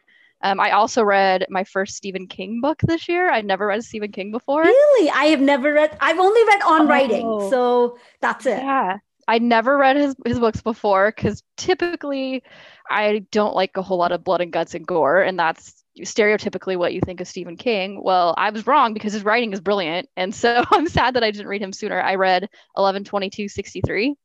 um, 0.44 0.60
I 0.60 0.72
also 0.72 1.04
read 1.04 1.46
my 1.50 1.64
first 1.64 1.96
Stephen 1.96 2.28
King 2.28 2.62
book 2.62 2.80
this 2.84 3.08
year. 3.08 3.30
I'd 3.30 3.46
never 3.46 3.68
read 3.68 3.84
Stephen 3.84 4.12
King 4.12 4.32
before. 4.32 4.64
Really? 4.64 5.10
I 5.10 5.26
have 5.26 5.42
never 5.42 5.74
read, 5.74 5.96
I've 6.00 6.20
only 6.20 6.44
read 6.46 6.62
on 6.64 6.82
oh. 6.82 6.88
writing. 6.88 7.50
So 7.50 7.98
that's 8.22 8.46
it. 8.46 8.58
Yeah. 8.58 8.98
I 9.28 9.38
never 9.38 9.78
read 9.78 9.98
his, 9.98 10.16
his 10.26 10.40
books 10.40 10.62
before 10.62 11.14
because 11.16 11.44
typically 11.56 12.44
I 12.90 13.20
don't 13.32 13.56
like 13.56 13.78
a 13.78 13.82
whole 13.82 13.98
lot 13.98 14.12
of 14.12 14.24
blood 14.24 14.42
and 14.42 14.52
guts 14.52 14.74
and 14.74 14.86
gore. 14.86 15.22
And 15.22 15.38
that's 15.38 15.84
stereotypically 16.00 16.78
what 16.78 16.94
you 16.94 17.02
think 17.02 17.22
of 17.22 17.28
Stephen 17.28 17.56
King. 17.56 18.02
Well, 18.04 18.34
I 18.38 18.50
was 18.50 18.66
wrong 18.66 18.94
because 18.94 19.14
his 19.14 19.24
writing 19.24 19.54
is 19.54 19.62
brilliant. 19.62 20.10
And 20.18 20.34
so 20.34 20.64
I'm 20.72 20.88
sad 20.88 21.14
that 21.16 21.24
I 21.24 21.32
didn't 21.32 21.48
read 21.48 21.62
him 21.62 21.74
sooner. 21.74 22.02
I 22.02 22.16
read 22.16 22.50
11/22/63. 22.78 24.16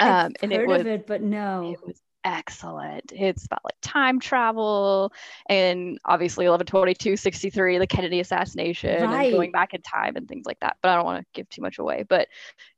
Um, 0.00 0.32
and 0.42 0.52
heard 0.52 0.62
it 0.62 0.68
was, 0.68 0.80
of 0.80 0.86
it, 0.88 1.06
but 1.06 1.22
no. 1.22 1.72
It 1.72 1.86
was 1.86 2.00
excellent. 2.24 3.12
It's 3.12 3.44
about 3.44 3.64
like 3.64 3.74
time 3.82 4.18
travel 4.20 5.12
and 5.48 5.98
obviously 6.04 6.46
1122, 6.46 7.16
63, 7.16 7.78
the 7.78 7.86
Kennedy 7.86 8.20
assassination 8.20 9.02
Right. 9.10 9.26
and 9.26 9.32
going 9.36 9.50
back 9.52 9.74
in 9.74 9.82
time 9.82 10.16
and 10.16 10.26
things 10.26 10.46
like 10.46 10.58
that. 10.60 10.76
But 10.82 10.90
I 10.90 10.96
don't 10.96 11.04
want 11.04 11.20
to 11.24 11.26
give 11.34 11.48
too 11.48 11.62
much 11.62 11.78
away. 11.78 12.04
But 12.08 12.28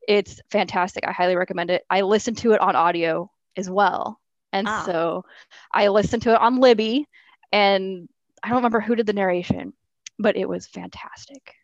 it's 0.09 0.41
fantastic. 0.51 1.07
I 1.07 1.13
highly 1.13 1.37
recommend 1.37 1.71
it. 1.71 1.85
I 1.91 2.01
listened 2.03 2.39
to 2.39 2.53
it 2.53 2.61
on 2.61 2.77
audio 2.77 3.31
as 3.57 3.71
well. 3.71 4.21
And 4.53 4.69
Ah. 4.69 4.83
so 4.85 5.25
I 5.73 5.89
listened 5.89 6.23
to 6.23 6.35
it 6.35 6.41
on 6.41 6.61
Libby 6.61 7.07
and 7.53 8.09
I 8.43 8.49
don't 8.49 8.57
remember 8.57 8.81
who 8.81 8.95
did 8.95 9.07
the 9.07 9.13
narration, 9.13 9.73
but 10.19 10.37
it 10.37 10.49
was 10.49 10.67
fantastic. 10.67 11.55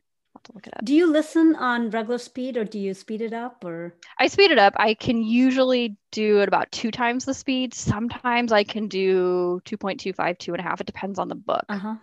Have 0.42 0.50
to 0.50 0.56
look 0.56 0.66
it 0.66 0.74
up. 0.76 0.84
Do 0.84 0.92
you 0.92 1.06
listen 1.06 1.54
on 1.54 1.90
regular 1.90 2.18
speed 2.18 2.56
or 2.56 2.64
do 2.64 2.76
you 2.76 2.94
speed 2.94 3.20
it 3.20 3.32
up 3.32 3.64
or? 3.64 3.94
I 4.18 4.26
speed 4.26 4.50
it 4.50 4.58
up. 4.58 4.74
I 4.76 4.94
can 4.94 5.22
usually 5.22 5.96
do 6.10 6.40
it 6.40 6.48
about 6.48 6.72
two 6.72 6.90
times 6.90 7.24
the 7.24 7.34
speed. 7.34 7.74
Sometimes 7.74 8.50
I 8.50 8.64
can 8.64 8.88
do 8.88 9.62
2.25, 9.66 10.38
two 10.38 10.52
and 10.52 10.60
a 10.60 10.64
half. 10.64 10.80
It 10.80 10.86
depends 10.88 11.20
on 11.20 11.28
the 11.28 11.36
book. 11.36 11.64
Uh 11.68 11.78
huh. 11.78 11.94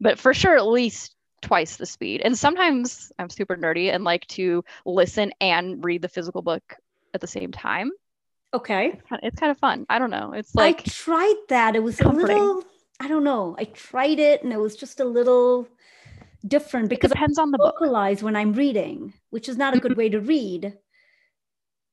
But 0.00 0.18
for 0.18 0.34
sure, 0.34 0.56
at 0.56 0.66
least 0.66 1.14
twice 1.42 1.76
the 1.76 1.86
speed. 1.86 2.22
And 2.24 2.36
sometimes 2.36 3.12
I'm 3.20 3.30
super 3.30 3.56
nerdy 3.56 3.94
and 3.94 4.02
like 4.02 4.26
to 4.28 4.64
listen 4.84 5.32
and 5.40 5.84
read 5.84 6.02
the 6.02 6.08
physical 6.08 6.42
book 6.42 6.74
at 7.14 7.20
the 7.20 7.28
same 7.28 7.52
time. 7.52 7.92
Okay. 8.52 8.86
It's 8.94 9.08
kind 9.08 9.22
of, 9.22 9.28
it's 9.28 9.38
kind 9.38 9.52
of 9.52 9.58
fun. 9.58 9.86
I 9.88 10.00
don't 10.00 10.10
know. 10.10 10.32
It's 10.32 10.56
like 10.56 10.80
I 10.80 10.90
tried 10.90 11.40
that. 11.50 11.76
It 11.76 11.84
was 11.84 11.98
comforting. 11.98 12.36
a 12.36 12.40
little, 12.40 12.64
I 12.98 13.06
don't 13.06 13.22
know. 13.22 13.54
I 13.60 13.64
tried 13.64 14.18
it 14.18 14.42
and 14.42 14.52
it 14.52 14.58
was 14.58 14.74
just 14.74 14.98
a 14.98 15.04
little 15.04 15.68
different 16.46 16.86
it 16.86 16.90
because 16.90 17.12
I 17.12 17.14
depends 17.14 17.38
on 17.38 17.50
the 17.50 17.58
book. 17.58 17.74
vocalize 17.78 18.22
when 18.22 18.36
I'm 18.36 18.52
reading, 18.52 19.14
which 19.30 19.48
is 19.48 19.56
not 19.56 19.76
a 19.76 19.80
good 19.80 19.96
way 19.96 20.08
to 20.08 20.20
read. 20.20 20.76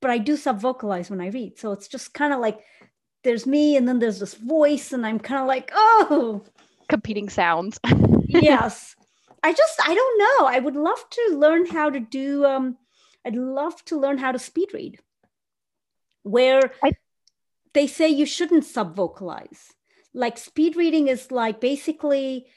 But 0.01 0.12
I 0.12 0.20
do 0.20 0.38
sub 0.38 0.60
vocalize 0.60 1.10
when 1.10 1.22
I 1.22 1.27
read. 1.30 1.58
So 1.58 1.72
it's 1.72 1.88
just 1.88 2.13
kind 2.13 2.32
of 2.34 2.39
like 2.39 2.60
there's 3.24 3.48
me 3.48 3.75
and 3.77 3.88
then 3.88 4.00
there's 4.00 4.20
this 4.20 4.36
voice, 4.36 4.94
and 4.94 5.06
I'm 5.06 5.20
kind 5.20 5.42
of 5.42 5.48
like, 5.48 5.72
oh, 5.74 6.44
Competing 6.88 7.30
sounds. 7.30 7.80
yes. 8.27 8.96
I 9.44 9.54
just, 9.54 9.80
I 9.84 9.94
don't 9.94 10.20
know. 10.20 10.48
I 10.48 10.60
would 10.60 10.75
love 10.75 11.04
to 11.10 11.36
learn 11.38 11.66
how 11.66 11.89
to 11.89 12.00
do, 12.00 12.46
um, 12.46 12.77
I'd 13.25 13.36
love 13.36 13.84
to 13.86 14.00
learn 14.00 14.18
how 14.18 14.32
to 14.32 14.39
speed 14.39 14.70
read 14.74 15.00
where 16.27 16.74
I- 16.84 16.92
they 17.74 17.88
say 17.88 18.10
you 18.10 18.25
shouldn't 18.25 18.66
sub 18.66 18.96
vocalize. 18.96 19.74
Like 20.13 20.38
speed 20.38 20.75
reading 20.75 21.08
is 21.08 21.32
like 21.32 21.62
basically 21.62 22.48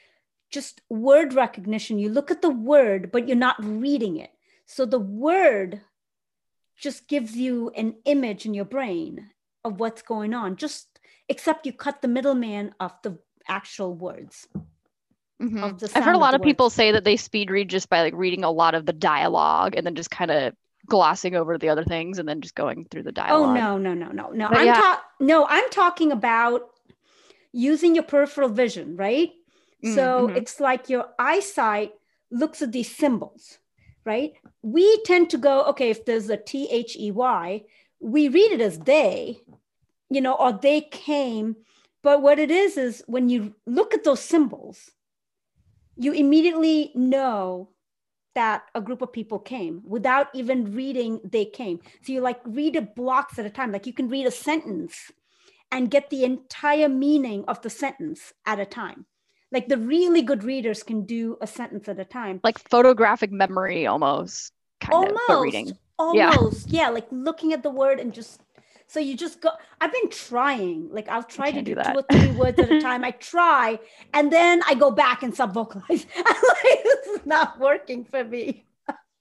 just 0.50 0.82
word 0.88 1.34
recognition. 1.34 1.98
You 1.98 2.08
look 2.10 2.30
at 2.30 2.42
the 2.42 2.50
word, 2.50 3.10
but 3.12 3.28
you're 3.28 3.36
not 3.36 3.56
reading 3.60 4.16
it. 4.16 4.30
So 4.66 4.84
the 4.84 4.98
word 4.98 5.80
just 6.76 7.08
gives 7.08 7.36
you 7.36 7.70
an 7.76 7.96
image 8.04 8.46
in 8.46 8.54
your 8.54 8.64
brain 8.64 9.30
of 9.64 9.80
what's 9.80 10.02
going 10.02 10.34
on, 10.34 10.56
just 10.56 11.00
except 11.28 11.66
you 11.66 11.72
cut 11.72 12.02
the 12.02 12.08
middleman 12.08 12.74
of 12.80 12.92
the 13.02 13.18
actual 13.48 13.94
words. 13.94 14.48
Mhm. 15.40 15.96
I've 15.96 16.04
heard 16.04 16.14
a 16.14 16.18
lot 16.18 16.32
the 16.32 16.36
of 16.36 16.42
people 16.42 16.68
say 16.68 16.92
that 16.92 17.04
they 17.04 17.16
speed 17.16 17.50
read 17.50 17.68
just 17.68 17.88
by 17.88 18.02
like 18.02 18.14
reading 18.14 18.44
a 18.44 18.50
lot 18.50 18.74
of 18.74 18.86
the 18.86 18.92
dialogue 18.92 19.74
and 19.76 19.86
then 19.86 19.94
just 19.94 20.10
kind 20.10 20.30
of 20.30 20.54
glossing 20.86 21.34
over 21.34 21.56
the 21.56 21.68
other 21.68 21.84
things 21.84 22.18
and 22.18 22.28
then 22.28 22.40
just 22.40 22.54
going 22.54 22.86
through 22.90 23.04
the 23.04 23.12
dialogue. 23.12 23.56
Oh 23.56 23.78
no, 23.78 23.78
no, 23.78 23.94
no, 23.94 24.10
no, 24.10 24.30
no. 24.30 24.48
But 24.48 24.58
I'm 24.58 24.66
yeah. 24.66 24.80
ta- 24.80 25.04
no, 25.18 25.46
I'm 25.46 25.68
talking 25.70 26.12
about 26.12 26.70
using 27.52 27.94
your 27.94 28.04
peripheral 28.04 28.48
vision, 28.48 28.96
right? 28.96 29.32
Mm, 29.84 29.94
so 29.94 30.28
mhm. 30.28 30.36
it's 30.36 30.60
like 30.60 30.88
your 30.88 31.06
eyesight 31.18 31.92
looks 32.30 32.62
at 32.62 32.72
these 32.72 32.94
symbols, 32.94 33.58
right? 34.04 34.32
We 34.62 35.02
tend 35.04 35.30
to 35.30 35.38
go, 35.38 35.64
okay, 35.66 35.90
if 35.90 36.04
there's 36.04 36.30
a 36.30 36.36
T 36.36 36.68
H 36.70 36.96
E 36.98 37.10
Y, 37.10 37.62
we 38.00 38.28
read 38.28 38.52
it 38.52 38.60
as 38.60 38.78
they, 38.78 39.40
you 40.10 40.20
know, 40.20 40.34
or 40.34 40.52
they 40.52 40.82
came. 40.82 41.56
But 42.02 42.22
what 42.22 42.38
it 42.38 42.50
is 42.50 42.76
is 42.76 43.02
when 43.06 43.28
you 43.28 43.54
look 43.66 43.94
at 43.94 44.04
those 44.04 44.20
symbols, 44.20 44.90
you 45.96 46.12
immediately 46.12 46.92
know 46.94 47.70
that 48.34 48.62
a 48.74 48.80
group 48.80 49.02
of 49.02 49.12
people 49.12 49.38
came 49.38 49.82
without 49.84 50.28
even 50.34 50.74
reading 50.74 51.20
they 51.24 51.44
came. 51.44 51.80
So 52.02 52.12
you 52.12 52.20
like 52.20 52.40
read 52.44 52.76
it 52.76 52.94
blocks 52.94 53.38
at 53.38 53.46
a 53.46 53.50
time. 53.50 53.72
Like 53.72 53.86
you 53.86 53.92
can 53.92 54.08
read 54.08 54.26
a 54.26 54.30
sentence 54.30 55.10
and 55.70 55.90
get 55.90 56.10
the 56.10 56.24
entire 56.24 56.88
meaning 56.88 57.44
of 57.48 57.60
the 57.62 57.70
sentence 57.70 58.32
at 58.46 58.60
a 58.60 58.66
time. 58.66 59.06
Like 59.52 59.68
the 59.68 59.78
really 59.78 60.22
good 60.22 60.44
readers 60.44 60.82
can 60.82 61.04
do 61.04 61.36
a 61.40 61.46
sentence 61.46 61.88
at 61.88 61.98
a 61.98 62.04
time. 62.04 62.40
like 62.44 62.58
photographic 62.58 63.32
memory 63.32 63.86
almost 63.86 64.52
kind 64.80 65.12
of 65.28 65.42
reading. 65.42 65.72
Yeah. 66.14 66.32
Almost. 66.36 66.70
Yeah. 66.70 66.88
Like 66.90 67.06
looking 67.10 67.52
at 67.52 67.62
the 67.62 67.70
word 67.70 68.00
and 68.00 68.12
just 68.12 68.40
so 68.86 68.98
you 68.98 69.16
just 69.16 69.40
go. 69.40 69.50
I've 69.80 69.92
been 69.92 70.10
trying. 70.10 70.88
Like 70.90 71.08
I'll 71.08 71.22
try 71.22 71.50
to 71.50 71.62
do, 71.62 71.74
do 71.74 71.82
two 71.82 71.98
or 71.98 72.04
three 72.10 72.30
words 72.36 72.58
at 72.58 72.70
a 72.72 72.80
time. 72.80 73.04
I 73.04 73.10
try 73.12 73.78
and 74.14 74.32
then 74.32 74.62
I 74.66 74.74
go 74.74 74.90
back 74.90 75.22
and 75.22 75.34
sub 75.34 75.52
vocalize. 75.52 76.06
Like, 76.16 76.84
this 76.84 77.06
is 77.06 77.26
not 77.26 77.58
working 77.60 78.04
for 78.04 78.24
me. 78.24 78.64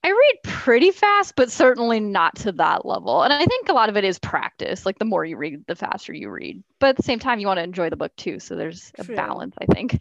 I 0.01 0.09
read 0.11 0.43
pretty 0.43 0.91
fast, 0.91 1.35
but 1.35 1.51
certainly 1.51 1.99
not 1.99 2.35
to 2.37 2.53
that 2.53 2.85
level. 2.85 3.21
And 3.21 3.33
I 3.33 3.45
think 3.45 3.67
a 3.67 3.73
lot 3.73 3.89
of 3.89 3.97
it 3.97 4.05
is 4.05 4.17
practice. 4.17 4.85
Like 4.85 4.97
the 4.97 5.05
more 5.05 5.25
you 5.25 5.35
read, 5.35 5.65
the 5.67 5.75
faster 5.75 6.13
you 6.13 6.29
read. 6.29 6.63
But 6.79 6.89
at 6.89 6.95
the 6.95 7.03
same 7.03 7.19
time, 7.19 7.39
you 7.39 7.47
want 7.47 7.57
to 7.57 7.63
enjoy 7.63 7.89
the 7.89 7.97
book 7.97 8.15
too. 8.15 8.39
So 8.39 8.55
there's 8.55 8.93
a 8.97 9.03
balance, 9.03 9.55
I 9.61 9.65
think. 9.65 9.99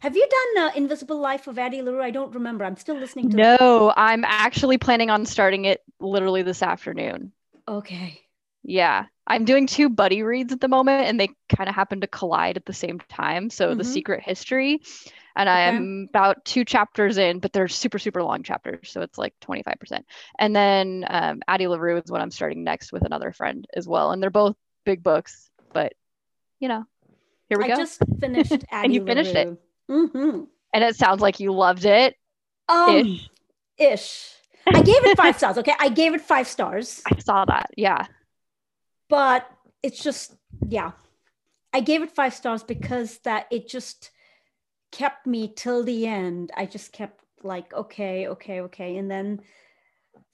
Have 0.00 0.16
you 0.16 0.28
done 0.28 0.64
uh, 0.64 0.72
Invisible 0.76 1.18
Life 1.18 1.46
of 1.46 1.58
Addie 1.58 1.82
LaRue? 1.82 2.02
I 2.02 2.10
don't 2.10 2.34
remember. 2.34 2.64
I'm 2.64 2.76
still 2.76 2.96
listening 2.96 3.28
to 3.30 3.36
No, 3.36 3.92
I'm 3.96 4.24
actually 4.24 4.78
planning 4.78 5.10
on 5.10 5.26
starting 5.26 5.64
it 5.66 5.82
literally 6.00 6.42
this 6.42 6.62
afternoon. 6.62 7.32
Okay. 7.66 8.28
Yeah, 8.62 9.06
I'm 9.26 9.44
doing 9.44 9.66
two 9.66 9.88
buddy 9.88 10.22
reads 10.22 10.52
at 10.52 10.60
the 10.60 10.68
moment, 10.68 11.06
and 11.06 11.18
they 11.18 11.30
kind 11.48 11.68
of 11.68 11.74
happen 11.74 12.00
to 12.02 12.06
collide 12.06 12.56
at 12.56 12.66
the 12.66 12.72
same 12.72 12.98
time. 12.98 13.48
So 13.48 13.74
the 13.74 13.84
Mhm. 13.84 13.84
secret 13.84 14.22
history, 14.22 14.82
and 15.36 15.48
I 15.48 15.60
am 15.62 16.06
about 16.10 16.44
two 16.44 16.64
chapters 16.64 17.18
in, 17.18 17.38
but 17.38 17.52
they're 17.52 17.68
super 17.68 17.98
super 17.98 18.22
long 18.22 18.42
chapters, 18.42 18.90
so 18.90 19.00
it's 19.02 19.18
like 19.18 19.34
25%. 19.40 20.06
And 20.38 20.54
then 20.54 21.06
um, 21.08 21.40
Addie 21.48 21.68
LaRue 21.68 21.98
is 21.98 22.10
what 22.10 22.20
I'm 22.20 22.30
starting 22.30 22.64
next 22.64 22.92
with 22.92 23.04
another 23.04 23.32
friend 23.32 23.66
as 23.74 23.88
well, 23.88 24.12
and 24.12 24.22
they're 24.22 24.30
both 24.30 24.56
big 24.84 25.02
books, 25.02 25.50
but 25.72 25.94
you 26.60 26.68
know, 26.68 26.84
here 27.48 27.58
we 27.58 27.64
I 27.64 27.68
go. 27.68 27.74
I 27.74 27.78
just 27.78 28.02
finished 28.20 28.64
Addie 28.70 28.94
you 28.94 29.06
finished 29.06 29.34
it. 29.34 29.48
Mm-hmm. 29.90 30.44
And 30.72 30.84
it 30.84 30.96
sounds 30.96 31.20
like 31.20 31.40
you 31.40 31.52
loved 31.52 31.84
it. 31.84 32.14
Um, 32.68 32.96
Ish. 32.96 33.30
ish. 33.78 34.28
I 34.66 34.82
gave 34.82 35.04
it 35.04 35.16
five 35.16 35.36
stars. 35.36 35.58
Okay, 35.58 35.74
I 35.80 35.88
gave 35.88 36.14
it 36.14 36.20
five 36.20 36.46
stars, 36.46 37.02
I 37.10 37.18
saw 37.18 37.44
that. 37.46 37.70
Yeah. 37.76 38.06
but 39.08 39.50
it's 39.82 40.02
just 40.02 40.34
yeah. 40.68 40.92
I 41.72 41.80
gave 41.80 42.02
it 42.02 42.10
five 42.12 42.34
stars 42.34 42.62
because 42.62 43.18
that 43.20 43.46
it 43.50 43.68
just 43.68 44.10
kept 44.92 45.26
me 45.26 45.52
till 45.54 45.82
the 45.84 46.06
end. 46.06 46.50
I 46.56 46.66
just 46.66 46.92
kept 46.92 47.24
like 47.42 47.72
okay, 47.74 48.28
okay, 48.28 48.60
okay, 48.62 48.96
and 48.96 49.10
then 49.10 49.40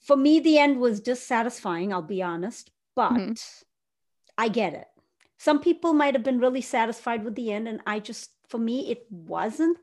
for 0.01 0.15
me 0.17 0.39
the 0.39 0.59
end 0.59 0.79
was 0.79 0.99
dissatisfying. 0.99 1.91
I'll 1.93 2.01
be 2.03 2.21
honest, 2.21 2.69
but 2.95 3.13
Mhm. 3.13 3.63
I 4.37 4.49
get 4.49 4.73
it. 4.73 4.87
Some 5.39 5.59
people 5.61 5.93
might 5.93 6.13
have 6.13 6.23
been 6.23 6.39
really 6.39 6.61
satisfied 6.61 7.23
with 7.23 7.33
the 7.35 7.51
end, 7.51 7.67
and 7.67 7.81
I 7.87 7.99
just 7.99 8.31
for 8.47 8.57
me 8.57 8.91
it 8.91 9.05
wasn't. 9.09 9.77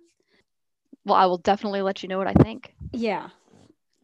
Well, 1.04 1.16
I 1.16 1.26
will 1.26 1.38
definitely 1.38 1.82
let 1.82 2.02
you 2.02 2.08
know 2.08 2.18
what 2.18 2.26
I 2.26 2.32
think. 2.32 2.74
Yeah. 2.92 3.28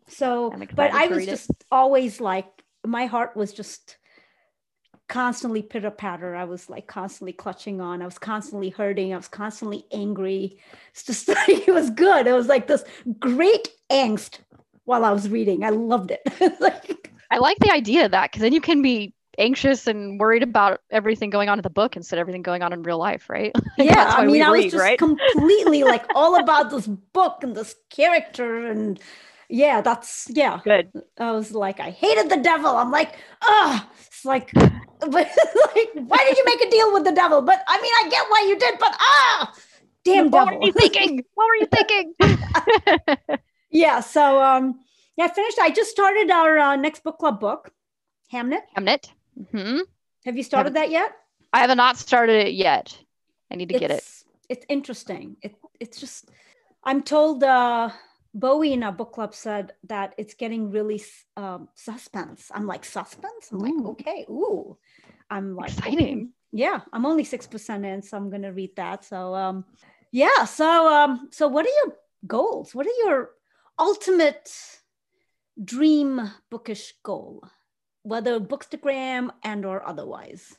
So, 0.08 0.52
but 0.74 0.92
I 0.92 1.06
was 1.06 1.18
read 1.18 1.28
it. 1.28 1.30
just 1.30 1.50
always 1.70 2.20
like, 2.20 2.46
my 2.84 3.06
heart 3.06 3.36
was 3.36 3.52
just 3.52 3.96
constantly 5.08 5.62
pitter 5.62 5.90
patter. 5.90 6.34
I 6.34 6.44
was 6.44 6.68
like 6.68 6.86
constantly 6.86 7.32
clutching 7.32 7.80
on. 7.80 8.02
I 8.02 8.04
was 8.04 8.18
constantly 8.18 8.70
hurting. 8.70 9.12
I 9.12 9.16
was 9.16 9.28
constantly 9.28 9.84
angry. 9.92 10.58
It's 10.92 11.04
just 11.04 11.28
like, 11.48 11.68
it 11.68 11.72
was 11.72 11.90
good. 11.90 12.26
It 12.26 12.32
was 12.32 12.48
like 12.48 12.66
this 12.66 12.84
great 13.18 13.68
angst 13.90 14.38
while 14.84 15.04
I 15.04 15.10
was 15.10 15.28
reading. 15.28 15.64
I 15.64 15.70
loved 15.70 16.12
it. 16.12 16.22
like, 16.60 17.12
I 17.30 17.38
like 17.38 17.58
the 17.58 17.72
idea 17.72 18.04
of 18.06 18.10
that 18.10 18.30
because 18.30 18.42
then 18.42 18.52
you 18.52 18.60
can 18.60 18.82
be 18.82 19.14
anxious 19.40 19.86
and 19.86 20.20
worried 20.20 20.42
about 20.42 20.82
everything 20.90 21.30
going 21.30 21.48
on 21.48 21.58
in 21.58 21.62
the 21.62 21.70
book 21.70 21.96
instead 21.96 22.18
of 22.18 22.20
everything 22.20 22.42
going 22.42 22.62
on 22.62 22.72
in 22.72 22.82
real 22.82 22.98
life, 22.98 23.28
right? 23.28 23.52
Like, 23.78 23.88
yeah, 23.88 24.12
I 24.14 24.26
mean, 24.26 24.42
I 24.42 24.50
was 24.50 24.64
just 24.64 24.76
right? 24.76 24.98
completely 25.08 25.84
like 25.84 26.04
all 26.14 26.38
about 26.38 26.70
this 26.70 26.86
book 26.86 27.38
and 27.42 27.56
this 27.56 27.74
character. 27.88 28.66
And 28.66 29.00
yeah, 29.48 29.80
that's, 29.80 30.28
yeah. 30.28 30.60
Good. 30.62 30.90
I 31.18 31.30
was 31.32 31.52
like, 31.52 31.80
I 31.80 31.90
hated 31.90 32.30
the 32.30 32.36
devil. 32.36 32.76
I'm 32.76 32.90
like, 32.90 33.16
ah, 33.42 33.88
it's 34.06 34.24
like, 34.26 34.52
but 34.54 35.12
like, 35.12 35.88
why 35.94 36.18
did 36.18 36.36
you 36.36 36.44
make 36.44 36.60
a 36.60 36.70
deal 36.70 36.92
with 36.92 37.04
the 37.04 37.12
devil? 37.12 37.40
But 37.40 37.64
I 37.66 37.80
mean, 37.80 37.92
I 38.04 38.08
get 38.10 38.26
why 38.28 38.44
you 38.46 38.58
did, 38.58 38.78
but 38.78 38.94
ah, 39.00 39.54
damn 40.04 40.30
what 40.30 40.44
devil. 40.44 40.60
were 40.60 40.66
you 40.66 40.72
thinking? 40.72 41.24
What 41.34 41.46
were 41.46 41.54
you 41.54 41.66
thinking? 41.66 42.14
yeah. 43.70 44.00
So, 44.00 44.42
um, 44.42 44.80
yeah, 45.16 45.24
I 45.24 45.28
finished. 45.28 45.58
I 45.58 45.70
just 45.70 45.90
started 45.90 46.30
our 46.30 46.58
uh, 46.58 46.76
next 46.76 47.02
book 47.02 47.18
club 47.18 47.40
book, 47.40 47.70
Hamnet. 48.30 48.62
Hamnet. 48.76 49.10
Hmm 49.50 49.78
Have 50.24 50.36
you 50.36 50.42
started 50.42 50.74
that 50.74 50.90
yet? 50.90 51.12
I 51.52 51.60
have 51.60 51.76
not 51.76 51.96
started 51.96 52.46
it 52.48 52.54
yet. 52.54 52.96
I 53.50 53.56
need 53.56 53.68
to 53.68 53.74
get 53.78 53.90
it. 53.90 53.94
It's- 54.02 54.24
It's 54.50 54.66
interesting. 54.68 55.36
It, 55.42 55.54
it's 55.78 56.00
just, 56.00 56.28
I'm 56.82 57.02
told 57.02 57.44
uh, 57.44 57.90
Bowie 58.34 58.72
in 58.72 58.82
our 58.82 58.90
book 58.92 59.12
club 59.12 59.32
said 59.34 59.72
that 59.86 60.14
it's 60.18 60.34
getting 60.34 60.72
really 60.72 61.00
um, 61.36 61.68
suspense. 61.74 62.50
I'm 62.52 62.66
like, 62.66 62.84
suspense? 62.84 63.52
I'm 63.52 63.60
like, 63.60 63.72
Ooh. 63.74 63.90
okay, 63.90 64.26
ooh. 64.28 64.76
I'm 65.30 65.54
like, 65.54 65.70
okay. 65.70 65.94
Exciting. 65.94 66.32
Yeah, 66.52 66.80
I'm 66.92 67.06
only 67.06 67.22
six 67.22 67.46
percent 67.46 67.86
in, 67.86 68.02
so 68.02 68.16
I'm 68.16 68.28
gonna 68.28 68.52
read 68.52 68.74
that. 68.74 69.04
So 69.04 69.34
um, 69.36 69.64
yeah. 70.10 70.44
So 70.46 70.66
um, 70.92 71.28
so 71.30 71.46
what 71.46 71.64
are 71.64 71.76
your 71.84 71.94
goals? 72.26 72.74
What 72.74 72.86
are 72.86 72.98
your 73.06 73.30
ultimate 73.78 74.50
dream 75.62 76.20
bookish 76.50 76.94
goal, 77.04 77.44
whether 78.02 78.40
bookstagram 78.40 79.30
and 79.42 79.64
or 79.64 79.86
otherwise? 79.86 80.56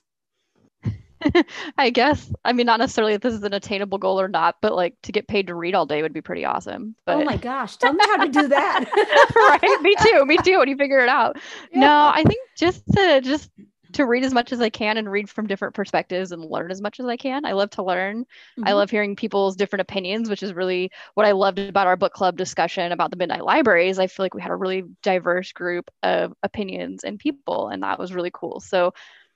I 1.78 1.90
guess. 1.90 2.32
I 2.44 2.54
mean, 2.54 2.66
not 2.66 2.80
necessarily 2.80 3.14
if 3.14 3.22
this 3.22 3.34
is 3.34 3.44
an 3.44 3.54
attainable 3.54 3.98
goal 3.98 4.20
or 4.20 4.28
not, 4.28 4.56
but 4.62 4.76
like 4.76 4.96
to 5.04 5.12
get 5.12 5.28
paid 5.28 5.48
to 5.48 5.56
read 5.56 5.76
all 5.76 5.86
day 5.86 6.02
would 6.02 6.14
be 6.14 6.22
pretty 6.22 6.46
awesome. 6.46 6.96
But... 7.06 7.18
Oh 7.18 7.24
my 7.24 7.38
gosh, 7.38 7.78
tell 7.78 7.94
me 7.94 8.04
how 8.06 8.18
to 8.18 8.30
do 8.30 8.48
that. 8.48 8.86
right? 9.62 9.82
Me 9.82 9.96
too. 10.02 10.26
Me 10.26 10.38
too. 10.38 10.60
When 10.60 10.70
you 10.70 10.78
figure 10.78 11.00
it 11.00 11.10
out. 11.10 11.38
Yeah. 11.72 11.80
No, 11.80 12.12
I 12.14 12.24
think 12.24 12.40
just 12.58 12.84
to 12.94 13.22
just 13.22 13.50
to 13.94 14.06
read 14.06 14.24
as 14.24 14.34
much 14.34 14.52
as 14.52 14.62
I 14.62 14.70
can 14.70 14.98
and 14.98 15.12
read 15.12 15.30
from 15.30 15.48
different 15.48 15.74
perspectives 15.74 16.32
and 16.32 16.44
learn 16.44 16.72
as 16.72 16.82
much 16.82 17.00
as 17.00 17.06
I 17.06 17.18
can. 17.18 17.46
I 17.46 17.54
love 17.54 17.70
to 17.72 17.84
learn. 17.84 18.22
Mm-hmm. 18.22 18.68
I 18.68 18.74
love 18.74 18.90
hearing 18.90 19.16
people's 19.16 19.56
different 19.56 19.82
opinions, 19.82 20.30
which 20.30 20.44
is 20.44 20.54
really 20.54 20.92
what 21.14 21.26
I 21.26 21.32
loved 21.32 21.60
about 21.60 21.88
our 21.88 21.98
book 21.98 22.14
club 22.14 22.38
discussion 22.38 22.92
about 22.92 23.12
the 23.12 23.18
Midnight 23.18 23.44
Libraries. 23.44 24.00
I 24.00 24.08
feel 24.08 24.24
like 24.24 24.34
we 24.34 24.42
had 24.42 24.52
a 24.52 24.56
really 24.56 24.84
diverse 25.04 25.52
group 25.52 25.90
of 26.04 26.34
opinions 26.44 27.04
and 27.04 27.20
people, 27.20 27.70
and 27.70 27.84
that 27.84 28.00
was 28.00 28.14
really 28.14 28.32
cool. 28.34 28.60
So 28.60 28.94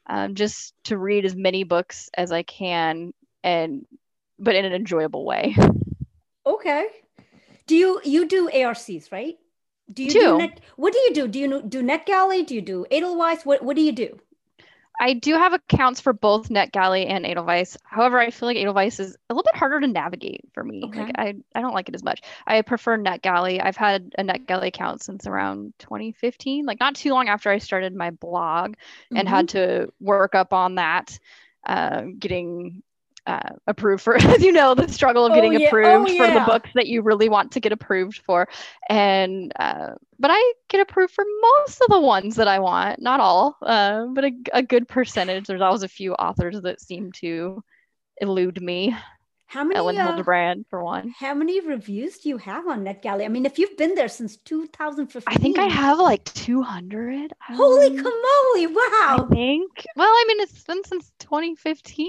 um, 0.08 0.36
just 0.36 0.74
to 0.86 0.98
read 0.98 1.26
as 1.26 1.36
many 1.36 1.64
books 1.64 2.10
as 2.16 2.32
I 2.32 2.44
can 2.44 3.14
and 3.44 3.86
but 4.38 4.56
in 4.56 4.66
an 4.66 4.74
enjoyable 4.74 5.26
way. 5.26 5.56
Okay. 6.46 6.88
Do 7.68 7.76
you 7.76 8.02
you 8.04 8.28
do 8.28 8.50
ARCs, 8.50 9.12
right? 9.12 9.36
Do 9.92 10.04
you 10.04 10.10
do, 10.10 10.20
do 10.20 10.38
net, 10.38 10.62
what 10.76 10.94
do 10.94 11.00
you 11.00 11.14
do? 11.14 11.28
Do 11.28 11.40
you 11.40 11.62
do 11.62 11.84
NetGalley? 11.84 12.46
Do 12.46 12.56
you 12.56 12.62
do 12.62 12.86
Edelweiss? 12.92 13.46
What 13.46 13.64
what 13.64 13.76
do 13.76 13.82
you 13.82 13.92
do? 13.92 14.20
I 15.00 15.14
do 15.14 15.34
have 15.34 15.54
accounts 15.54 16.00
for 16.00 16.14
both 16.14 16.50
NetGalley 16.50 17.10
and 17.10 17.26
Edelweiss. 17.26 17.78
However, 17.84 18.20
I 18.20 18.32
feel 18.32 18.48
like 18.48 18.58
Edelweiss 18.58 19.00
is 19.00 19.16
a 19.30 19.34
little 19.34 19.44
bit 19.44 19.58
harder 19.58 19.80
to 19.80 19.88
navigate 19.88 20.42
for 20.54 20.64
me. 20.64 20.84
Okay. 20.86 21.02
Like 21.02 21.12
I, 21.18 21.34
I 21.54 21.62
don't 21.62 21.74
like 21.74 21.90
it 21.90 21.96
as 21.96 22.04
much. 22.04 22.22
I 22.48 22.62
prefer 22.62 22.98
NetGalley. 22.98 23.64
I've 23.64 23.78
had 23.78 24.14
a 24.18 24.24
NetGalley 24.24 24.68
account 24.68 25.02
since 25.02 25.28
around 25.28 25.74
2015, 25.80 26.66
like 26.66 26.80
not 26.80 26.96
too 26.96 27.12
long 27.12 27.28
after 27.28 27.50
I 27.50 27.58
started 27.58 27.96
my 27.96 28.12
blog 28.12 28.72
mm-hmm. 28.72 29.18
and 29.18 29.28
had 29.28 29.50
to 29.50 29.92
work 30.00 30.36
up 30.36 30.54
on 30.54 30.76
that, 30.76 31.20
uh, 31.66 32.04
getting 32.18 32.84
uh, 33.28 33.50
approved 33.68 34.04
for, 34.04 34.16
as 34.22 34.44
you 34.44 34.52
know, 34.52 34.76
the 34.76 34.88
struggle 34.88 35.26
of 35.26 35.34
getting 35.34 35.56
oh, 35.56 35.60
yeah. 35.60 35.68
approved 35.68 36.10
oh, 36.10 36.14
yeah. 36.14 36.28
for 36.28 36.40
the 36.40 36.46
books 36.46 36.70
that 36.76 36.88
you 36.88 37.02
really 37.02 37.30
want 37.30 37.52
to 37.54 37.60
get 37.60 37.72
approved 37.72 38.22
for. 38.26 38.48
And, 38.90 39.52
uh, 39.58 39.92
but 40.20 40.32
I 40.32 40.54
get 40.70 40.82
approved 40.82 41.14
for 41.14 41.26
most 41.42 41.82
of 41.82 41.88
the 41.90 42.00
ones 42.00 42.36
that 42.36 42.48
I 42.48 42.60
want, 42.60 43.02
not 43.02 43.20
all, 43.20 43.58
uh, 43.62 44.06
but 44.14 44.26
a, 44.26 44.32
a 44.54 44.64
good 44.64 44.88
percentage. 44.88 45.48
There's 45.48 45.62
always 45.62 45.84
a 45.84 45.90
few 45.90 46.14
authors 46.14 46.62
that 46.62 46.82
seem 46.82 47.12
to 47.14 47.64
elude 48.22 48.62
me. 48.62 48.96
How 49.56 49.64
many 49.64 49.78
Elin 49.78 49.98
uh, 49.98 50.12
Hilderbrand 50.12 50.66
for 50.70 50.84
one? 50.84 51.16
How 51.18 51.34
many 51.34 51.62
reviews 51.62 52.18
do 52.18 52.28
you 52.28 52.36
have 52.40 52.68
on 52.68 52.84
NetGalley? 52.84 53.24
I 53.24 53.30
mean, 53.30 53.46
if 53.46 53.58
you've 53.58 53.78
been 53.78 53.96
there 53.96 54.10
since 54.10 54.36
2015, 54.36 55.24
I 55.26 55.40
think 55.42 55.58
I 55.58 55.68
have 55.68 55.98
like 55.98 56.26
200. 56.34 57.32
Holy 57.40 57.88
um, 57.88 57.96
camoly! 57.96 58.68
Wow. 58.68 58.76
I 59.24 59.26
think. 59.34 59.72
Well, 59.96 60.10
I 60.10 60.26
mean, 60.28 60.42
it's 60.42 60.62
been 60.66 60.84
since 60.84 61.10
2015. 61.20 62.06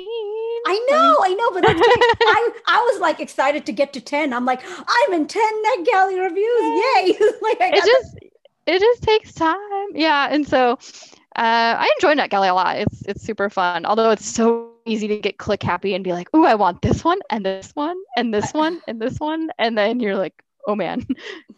I 0.66 0.86
know, 0.90 1.18
I 1.22 1.34
know, 1.34 1.52
but 1.52 1.62
that's 1.62 1.80
I 1.84 2.50
I 2.66 2.90
was 2.90 3.00
like 3.00 3.20
excited 3.20 3.64
to 3.66 3.72
get 3.72 3.92
to 3.92 4.00
10. 4.00 4.32
I'm 4.32 4.44
like, 4.44 4.62
I'm 4.66 5.12
in 5.12 5.28
10 5.28 5.42
NetGalley 5.66 6.20
reviews. 6.20 6.62
Yay! 6.96 7.16
like 7.42 7.58
it 7.60 7.84
just 7.84 8.18
it 8.66 8.80
just 8.80 9.02
takes 9.04 9.32
time. 9.32 9.86
Yeah, 9.94 10.26
and 10.32 10.44
so 10.48 10.72
uh, 10.72 11.78
I 11.78 11.88
enjoy 12.00 12.20
NetGalley 12.20 12.50
a 12.50 12.54
lot. 12.54 12.78
It's 12.78 13.02
it's 13.02 13.22
super 13.22 13.48
fun. 13.50 13.86
Although 13.86 14.10
it's 14.10 14.26
so 14.26 14.72
easy 14.86 15.08
to 15.08 15.18
get 15.18 15.38
click 15.38 15.62
happy 15.62 15.94
and 15.94 16.04
be 16.04 16.12
like, 16.12 16.28
"Ooh, 16.34 16.44
I 16.44 16.54
want 16.54 16.82
this 16.82 17.04
one 17.04 17.18
and 17.30 17.44
this 17.44 17.72
one 17.74 17.96
and 18.16 18.32
this 18.32 18.52
one 18.52 18.80
and 18.88 19.00
this 19.00 19.18
one," 19.18 19.50
and 19.58 19.76
then 19.76 20.00
you're 20.00 20.16
like, 20.16 20.34
"Oh 20.66 20.74
man, 20.74 21.06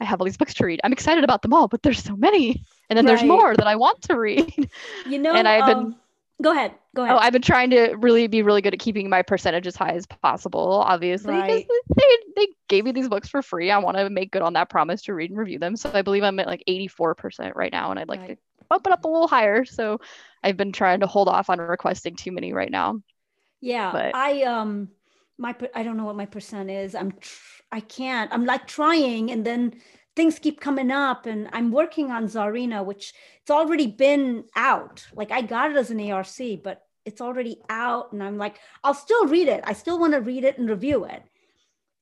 I 0.01 0.05
have 0.05 0.21
all 0.21 0.25
these 0.25 0.37
books 0.37 0.55
to 0.55 0.67
read. 0.67 0.81
I'm 0.85 0.93
excited 0.93 1.25
about 1.25 1.43
them 1.43 1.53
all, 1.53 1.69
but 1.69 1.83
there's 1.83 2.03
so 2.03 2.17
many, 2.17 2.65
and 2.89 2.97
then 2.97 3.05
right. 3.05 3.13
there's 3.13 3.25
more 3.27 3.55
that 3.57 3.67
I 3.67 3.77
want 3.77 4.03
to 4.03 4.19
read." 4.19 4.71
You 5.07 5.19
know, 5.21 5.35
and 5.35 5.47
I've 5.47 5.67
been. 5.67 5.79
Um, 5.79 5.97
go 6.43 6.53
ahead. 6.53 6.73
Go 6.97 7.05
ahead. 7.05 7.15
Oh, 7.15 7.19
I've 7.19 7.33
been 7.33 7.43
trying 7.43 7.71
to 7.71 7.95
really 7.95 8.27
be 8.27 8.43
really 8.43 8.63
good 8.63 8.75
at 8.75 8.81
keeping 8.81 9.09
my 9.09 9.23
percentage 9.23 9.67
as 9.67 9.77
high 9.77 9.93
as 9.93 10.07
possible. 10.07 10.83
Obviously, 10.87 11.35
right. 11.35 11.67
they 11.97 12.17
they 12.37 12.49
gave 12.69 12.85
me 12.85 12.93
these 12.93 13.09
books 13.09 13.29
for 13.29 13.43
free. 13.43 13.71
I 13.71 13.79
want 13.79 13.97
to 13.97 14.11
make 14.11 14.33
good 14.33 14.43
on 14.43 14.55
that 14.55 14.71
promise 14.71 15.03
to 15.03 15.15
read 15.15 15.31
and 15.31 15.39
review 15.39 15.59
them. 15.59 15.77
So 15.77 15.91
I 15.93 16.03
believe 16.03 16.23
I'm 16.23 16.39
at 16.41 16.47
like 16.47 16.63
84% 16.69 17.55
right 17.55 17.73
now, 17.73 17.91
and 17.91 18.01
I'd 18.01 18.09
like 18.09 18.21
right. 18.21 18.39
to 18.59 18.65
bump 18.69 18.87
it 18.87 18.93
up 18.93 19.05
a 19.05 19.09
little 19.09 19.29
higher. 19.29 19.65
So 19.65 20.01
I've 20.43 20.57
been 20.57 20.73
trying 20.73 21.01
to 21.01 21.07
hold 21.07 21.29
off 21.29 21.51
on 21.51 21.59
requesting 21.59 22.17
too 22.17 22.33
many 22.33 22.53
right 22.53 22.71
now. 22.71 23.01
Yeah, 23.61 23.93
but 23.93 24.15
I 24.15 24.43
um 24.43 24.89
my 25.39 25.55
I 25.75 25.83
don't 25.83 25.97
know 25.97 26.05
what 26.05 26.17
my 26.17 26.27
percent 26.27 26.71
is. 26.71 26.95
I'm 26.95 27.13
tr- 27.13 27.63
I 27.71 27.81
can't. 27.81 28.33
I'm 28.33 28.45
like 28.47 28.67
trying, 28.67 29.31
and 29.31 29.45
then 29.45 29.81
things 30.17 30.39
keep 30.39 30.61
coming 30.61 30.91
up, 30.91 31.27
and 31.27 31.49
I'm 31.53 31.71
working 31.71 32.11
on 32.11 32.27
Czarina, 32.27 32.85
which 32.85 33.13
it's 33.43 33.51
already 33.51 33.87
been 33.87 34.45
out. 34.57 35.07
Like 35.15 35.31
I 35.31 35.43
got 35.43 35.71
it 35.71 35.77
as 35.77 35.91
an 35.91 36.11
ARC, 36.11 36.63
but 36.63 36.83
it's 37.05 37.21
already 37.21 37.59
out, 37.69 38.13
and 38.13 38.23
I'm 38.23 38.39
like, 38.39 38.59
I'll 38.85 38.95
still 38.95 39.27
read 39.27 39.49
it. 39.49 39.63
I 39.65 39.73
still 39.73 39.99
want 39.99 40.15
to 40.15 40.21
read 40.21 40.45
it 40.45 40.59
and 40.59 40.69
review 40.69 41.05
it. 41.05 41.23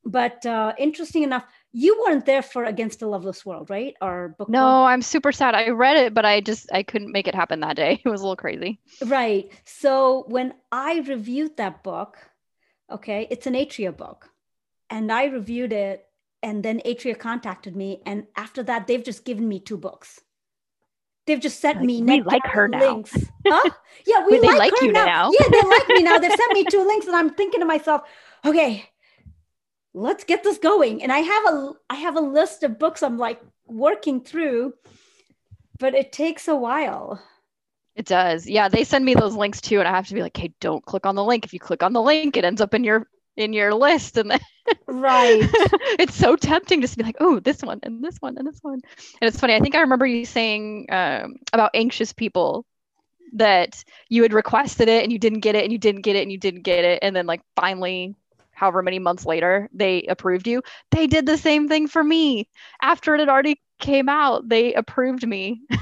But 0.07 0.47
uh, 0.47 0.73
interesting 0.79 1.25
enough, 1.25 1.45
you 1.73 2.01
weren't 2.01 2.27
there 2.27 2.41
for 2.41 2.65
Against 2.65 3.03
a 3.03 3.09
Loveless 3.09 3.45
World, 3.45 3.69
right? 3.71 3.95
Or 4.01 4.37
book. 4.39 4.49
No? 4.49 4.85
I'm 4.85 5.03
super 5.03 5.33
sad. 5.33 5.57
I 5.57 5.71
read 5.71 5.97
it, 5.97 6.15
but 6.15 6.25
I 6.25 6.41
just 6.41 6.73
I 6.73 6.85
couldn't 6.85 7.11
make 7.11 7.27
it 7.27 7.35
happen 7.35 7.61
that 7.61 7.77
day. 7.77 8.01
It 8.05 8.09
was 8.09 8.21
a 8.21 8.25
little 8.25 8.37
crazy. 8.37 8.79
Right. 9.05 9.51
So 9.65 10.25
when 10.29 10.55
I 10.71 11.01
reviewed 11.01 11.57
that 11.57 11.83
book, 11.83 12.19
okay, 12.91 13.27
it's 13.31 13.49
an 13.49 13.55
Atria 13.55 13.95
book, 13.95 14.31
and 14.89 15.11
I 15.11 15.25
reviewed 15.25 15.73
it, 15.73 16.07
and 16.41 16.63
then 16.63 16.81
Atria 16.87 17.19
contacted 17.19 17.75
me, 17.75 18.01
and 18.07 18.27
after 18.37 18.63
that, 18.63 18.87
they've 18.87 19.05
just 19.05 19.25
given 19.25 19.49
me 19.49 19.59
two 19.59 19.77
books. 19.77 20.21
They've 21.27 21.41
just 21.41 21.59
sent 21.59 21.79
like, 21.79 21.87
me 21.87 22.01
we 22.01 22.23
like 22.23 22.47
her 22.47 22.69
links. 22.69 23.17
now. 23.45 23.61
Huh? 23.65 23.71
Yeah, 24.07 24.25
we 24.25 24.39
like, 24.49 24.59
like, 24.59 24.73
her 24.81 24.93
now. 24.93 25.05
now. 25.05 25.31
Yeah, 25.33 25.49
they 25.51 25.69
like 25.69 25.89
me 25.89 26.03
now. 26.05 26.19
They've 26.21 26.31
sent 26.31 26.53
me 26.53 26.65
two 26.65 26.87
links, 26.87 27.09
and 27.09 27.17
I'm 27.17 27.31
thinking 27.31 27.59
to 27.59 27.67
myself, 27.67 28.03
okay, 28.45 28.89
let's 29.97 30.25
get 30.25 30.45
this 30.45 30.59
going. 30.59 31.03
And 31.03 31.11
i 31.11 31.19
have 31.19 31.45
a 31.47 31.73
i 31.91 31.97
have 31.97 32.17
a 32.17 32.21
list 32.21 32.63
of 32.63 32.79
books 32.79 33.03
i'm 33.03 33.19
like 33.19 33.41
working 33.67 34.21
through 34.21 34.75
but 35.79 35.95
it 35.95 36.11
takes 36.11 36.49
a 36.49 36.57
while. 36.57 37.21
It 37.95 38.07
does. 38.07 38.47
Yeah 38.47 38.69
they 38.69 38.85
send 38.85 39.05
me 39.05 39.15
those 39.15 39.35
links 39.35 39.61
too 39.61 39.79
and 39.79 39.89
i 39.89 39.91
have 39.91 40.07
to 40.09 40.15
be 40.15 40.23
like 40.23 40.37
hey 40.37 40.53
don't 40.61 40.85
click 40.85 41.07
on 41.07 41.15
the 41.15 41.25
link. 41.25 41.45
If 41.45 41.53
you 41.53 41.59
click 41.59 41.83
on 41.83 41.95
the 41.95 42.03
link 42.03 42.37
it 42.37 42.45
ends 42.45 42.61
up 42.61 42.75
in 42.75 42.85
your 42.85 43.09
in 43.37 43.53
your 43.53 43.75
list. 43.75 44.19
And 44.19 44.31
then 44.31 44.41
right. 44.87 45.41
it's 45.99 46.15
so 46.15 46.37
tempting 46.37 46.83
just 46.83 46.93
to 46.95 46.99
be 46.99 47.05
like 47.05 47.17
oh 47.21 47.41
this 47.41 47.63
one 47.63 47.81
and 47.83 48.05
this 48.05 48.19
one 48.21 48.37
and 48.37 48.47
this 48.47 48.59
one. 48.61 48.81
And 49.21 49.29
it's 49.29 49.41
funny 49.41 49.55
i 49.55 49.61
think 49.61 49.75
i 49.75 49.81
remember 49.81 50.07
you 50.07 50.27
saying 50.27 50.87
um, 50.91 51.37
about 51.53 51.71
anxious 51.73 52.13
people 52.13 52.67
that 53.33 53.83
you 54.09 54.23
had 54.23 54.33
requested 54.33 54.89
it 54.89 55.03
and 55.03 55.13
you 55.13 55.19
didn't 55.19 55.41
get 55.41 55.55
it 55.55 55.65
and 55.65 55.73
you 55.73 55.79
didn't 55.79 56.03
get 56.03 56.17
it 56.17 56.23
and 56.23 56.33
you 56.33 56.39
didn't 56.39 56.63
get 56.63 56.85
it. 56.85 57.01
And 57.03 57.15
then 57.15 57.27
like 57.27 57.43
finally 57.57 58.15
however 58.57 58.83
many 58.83 58.99
months 58.99 59.25
later 59.25 59.69
they 59.73 60.03
approved 60.05 60.49
you 60.49 60.63
they 60.91 61.07
did 61.07 61.27
the 61.27 61.39
same 61.39 61.69
thing 61.69 61.87
for 61.87 62.03
me. 62.03 62.49
After 62.83 63.15
it 63.15 63.21
had 63.21 63.29
already 63.29 63.61
came 63.79 64.09
out 64.09 64.49
they 64.49 64.75
approved 64.75 65.27
me. 65.27 65.63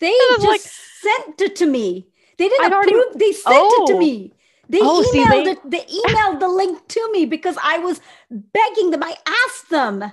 They 0.00 0.10
just 0.32 0.46
like, 0.46 0.60
sent 0.60 1.40
it 1.40 1.56
to 1.56 1.66
me. 1.66 2.06
They 2.36 2.48
didn't 2.48 2.66
I'd 2.66 2.72
approve 2.72 2.92
already, 2.92 3.18
they 3.18 3.32
sent 3.32 3.56
oh, 3.56 3.84
it 3.84 3.86
to 3.86 3.94
oh. 3.94 3.98
me. 3.98 4.32
They 4.68 4.80
oh, 4.82 5.02
emailed 5.02 5.12
see, 5.12 5.24
they, 5.24 5.50
it 5.50 5.70
they 5.70 5.80
emailed 5.80 6.40
the 6.40 6.48
link 6.48 6.86
to 6.88 7.12
me 7.12 7.26
because 7.26 7.56
i 7.62 7.78
was 7.78 8.00
begging 8.30 8.90
them. 8.90 9.02
I 9.02 9.14
asked 9.46 9.70
them. 9.70 10.04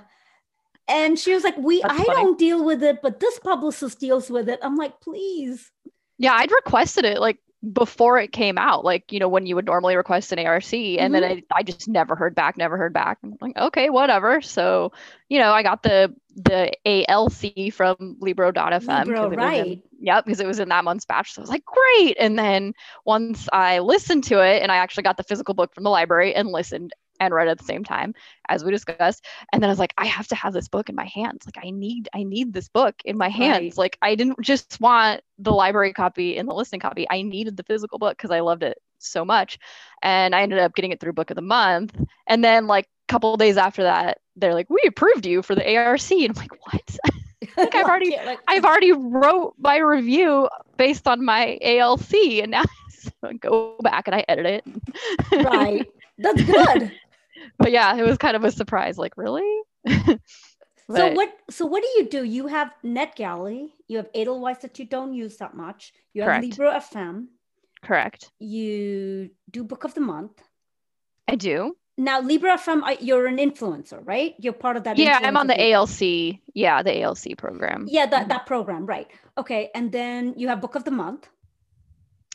And 0.88 1.18
she 1.18 1.34
was 1.34 1.44
like 1.44 1.56
we 1.56 1.82
i 1.84 1.96
funny. 1.96 2.04
don't 2.06 2.38
deal 2.38 2.64
with 2.64 2.82
it 2.82 3.02
but 3.02 3.20
this 3.20 3.38
publicist 3.38 3.98
deals 3.98 4.30
with 4.30 4.48
it. 4.48 4.60
I'm 4.62 4.76
like 4.76 5.00
please. 5.00 5.70
Yeah 6.18 6.34
i'd 6.34 6.52
requested 6.52 7.04
it 7.04 7.20
like 7.20 7.38
before 7.70 8.18
it 8.18 8.32
came 8.32 8.58
out, 8.58 8.84
like, 8.84 9.12
you 9.12 9.20
know, 9.20 9.28
when 9.28 9.46
you 9.46 9.54
would 9.54 9.66
normally 9.66 9.94
request 9.96 10.32
an 10.32 10.38
ARC. 10.40 10.72
And 10.72 10.72
mm-hmm. 10.72 11.12
then 11.12 11.24
I, 11.24 11.42
I 11.54 11.62
just 11.62 11.88
never 11.88 12.16
heard 12.16 12.34
back, 12.34 12.56
never 12.56 12.76
heard 12.76 12.92
back. 12.92 13.18
I'm 13.22 13.36
like, 13.40 13.56
okay, 13.56 13.88
whatever. 13.88 14.40
So, 14.40 14.92
you 15.28 15.38
know, 15.38 15.52
I 15.52 15.62
got 15.62 15.82
the 15.82 16.14
the 16.34 16.72
ALC 16.86 17.72
from 17.72 18.16
Libro.fm. 18.20 19.06
Libro, 19.06 19.30
right. 19.30 19.66
In, 19.66 19.82
yep, 20.00 20.24
because 20.24 20.40
it 20.40 20.46
was 20.46 20.58
in 20.58 20.70
that 20.70 20.82
month's 20.82 21.04
batch. 21.04 21.32
So 21.32 21.40
I 21.40 21.42
was 21.42 21.50
like, 21.50 21.64
great. 21.64 22.16
And 22.18 22.38
then 22.38 22.74
once 23.04 23.48
I 23.52 23.80
listened 23.80 24.24
to 24.24 24.40
it 24.40 24.62
and 24.62 24.72
I 24.72 24.76
actually 24.76 25.04
got 25.04 25.16
the 25.16 25.24
physical 25.24 25.54
book 25.54 25.74
from 25.74 25.84
the 25.84 25.90
library 25.90 26.34
and 26.34 26.48
listened 26.48 26.92
and 27.24 27.34
read 27.34 27.48
at 27.48 27.58
the 27.58 27.64
same 27.64 27.84
time 27.84 28.14
as 28.48 28.64
we 28.64 28.70
discussed. 28.70 29.24
And 29.52 29.62
then 29.62 29.68
i 29.68 29.72
was 29.72 29.78
like 29.78 29.94
i 29.98 30.06
have 30.06 30.26
to 30.28 30.34
have 30.34 30.52
this 30.52 30.68
book 30.68 30.88
in 30.88 30.94
my 30.94 31.06
hands. 31.06 31.46
Like 31.46 31.64
i 31.64 31.70
need 31.70 32.08
i 32.14 32.22
need 32.22 32.52
this 32.52 32.68
book 32.68 32.94
in 33.04 33.16
my 33.16 33.28
hands. 33.28 33.62
Right. 33.62 33.78
like 33.78 33.98
i 34.02 34.14
didn't 34.14 34.40
just 34.40 34.80
want 34.80 35.22
the 35.38 35.52
library 35.52 35.92
copy 35.92 36.36
and 36.36 36.48
the 36.48 36.54
listening 36.54 36.80
copy. 36.80 37.06
I 37.10 37.22
needed 37.22 37.56
the 37.56 37.64
physical 37.64 37.98
book 37.98 38.16
because 38.16 38.30
i 38.30 38.40
loved 38.40 38.62
it 38.62 38.78
so 38.98 39.24
much. 39.24 39.58
And 40.02 40.34
i 40.34 40.42
ended 40.42 40.58
up 40.58 40.74
getting 40.74 40.92
it 40.92 41.00
through 41.00 41.12
book 41.14 41.30
of 41.30 41.36
the 41.36 41.42
month. 41.42 41.96
And 42.26 42.44
then 42.44 42.66
like 42.66 42.86
a 43.08 43.12
couple 43.12 43.36
days 43.36 43.56
after 43.56 43.82
that 43.84 44.18
they're 44.36 44.54
like 44.54 44.70
we 44.70 44.80
approved 44.86 45.26
you 45.26 45.42
for 45.42 45.54
the 45.54 45.76
arc 45.76 46.00
and 46.10 46.30
i'm 46.30 46.34
like 46.34 46.52
what? 46.66 46.98
Like 47.56 47.74
I've 47.74 47.86
already 47.86 48.16
like, 48.24 48.38
I've 48.48 48.64
already 48.64 48.92
wrote 48.92 49.54
my 49.58 49.78
review 49.78 50.48
based 50.76 51.06
on 51.08 51.24
my 51.24 51.58
ALC 51.62 52.14
and 52.42 52.52
now 52.52 52.64
go 53.40 53.76
back 53.82 54.06
and 54.06 54.14
I 54.14 54.24
edit 54.28 54.46
it. 54.46 55.44
right. 55.44 55.86
That's 56.18 56.42
good. 56.42 56.92
But 57.58 57.70
yeah, 57.70 57.96
it 57.96 58.02
was 58.02 58.18
kind 58.18 58.36
of 58.36 58.44
a 58.44 58.50
surprise. 58.50 58.98
Like, 58.98 59.16
really? 59.16 59.60
But, 60.88 60.96
so 60.96 61.12
what 61.12 61.32
so 61.48 61.64
what 61.64 61.82
do 61.82 61.88
you 61.96 62.08
do? 62.08 62.24
You 62.24 62.48
have 62.48 62.72
NetGalley, 62.84 63.70
you 63.88 63.96
have 63.98 64.08
Edelweiss 64.14 64.58
that 64.58 64.78
you 64.78 64.84
don't 64.84 65.14
use 65.14 65.36
that 65.38 65.54
much. 65.54 65.92
You 66.12 66.22
have. 66.22 66.42
Libro 66.42 66.70
FM. 66.70 67.26
Correct. 67.82 68.30
You 68.38 69.30
do 69.50 69.64
book 69.64 69.84
of 69.84 69.94
the 69.94 70.00
month. 70.00 70.42
I 71.28 71.36
do. 71.36 71.76
Now 71.98 72.20
Libro 72.20 72.50
FM, 72.54 72.96
you're 73.00 73.26
an 73.26 73.36
influencer, 73.36 74.00
right? 74.04 74.34
You're 74.38 74.52
part 74.54 74.76
of 74.76 74.84
that. 74.84 74.98
Yeah, 74.98 75.18
I'm 75.22 75.36
on 75.36 75.46
the 75.46 75.72
ALC. 75.72 76.40
Yeah, 76.54 76.82
the 76.82 77.02
ALC 77.02 77.36
program. 77.36 77.86
Yeah, 77.88 78.06
that 78.06 78.20
mm-hmm. 78.20 78.28
that 78.28 78.46
program, 78.46 78.86
right? 78.86 79.08
Okay, 79.38 79.70
and 79.74 79.92
then 79.92 80.34
you 80.36 80.48
have 80.48 80.60
book 80.60 80.74
of 80.74 80.84
the 80.84 80.90
month. 80.90 81.28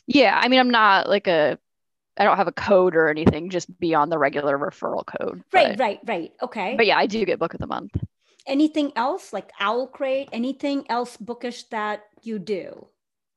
Yeah, 0.06 0.38
I 0.40 0.48
mean, 0.48 0.58
I'm 0.58 0.70
not 0.70 1.08
like 1.08 1.26
a 1.26 1.58
I 2.18 2.24
don't 2.24 2.36
have 2.36 2.48
a 2.48 2.52
code 2.52 2.96
or 2.96 3.08
anything, 3.08 3.50
just 3.50 3.78
beyond 3.78 4.10
the 4.10 4.18
regular 4.18 4.58
referral 4.58 5.04
code. 5.06 5.42
Right, 5.52 5.76
but, 5.76 5.78
right, 5.78 6.00
right. 6.06 6.32
Okay. 6.42 6.74
But 6.76 6.86
yeah, 6.86 6.98
I 6.98 7.06
do 7.06 7.24
get 7.24 7.38
book 7.38 7.54
of 7.54 7.60
the 7.60 7.66
month. 7.66 7.92
Anything 8.46 8.92
else? 8.96 9.32
Like 9.32 9.52
OwlCrate 9.60 10.28
anything 10.32 10.86
else 10.90 11.16
bookish 11.16 11.64
that 11.64 12.04
you 12.22 12.38
do 12.38 12.86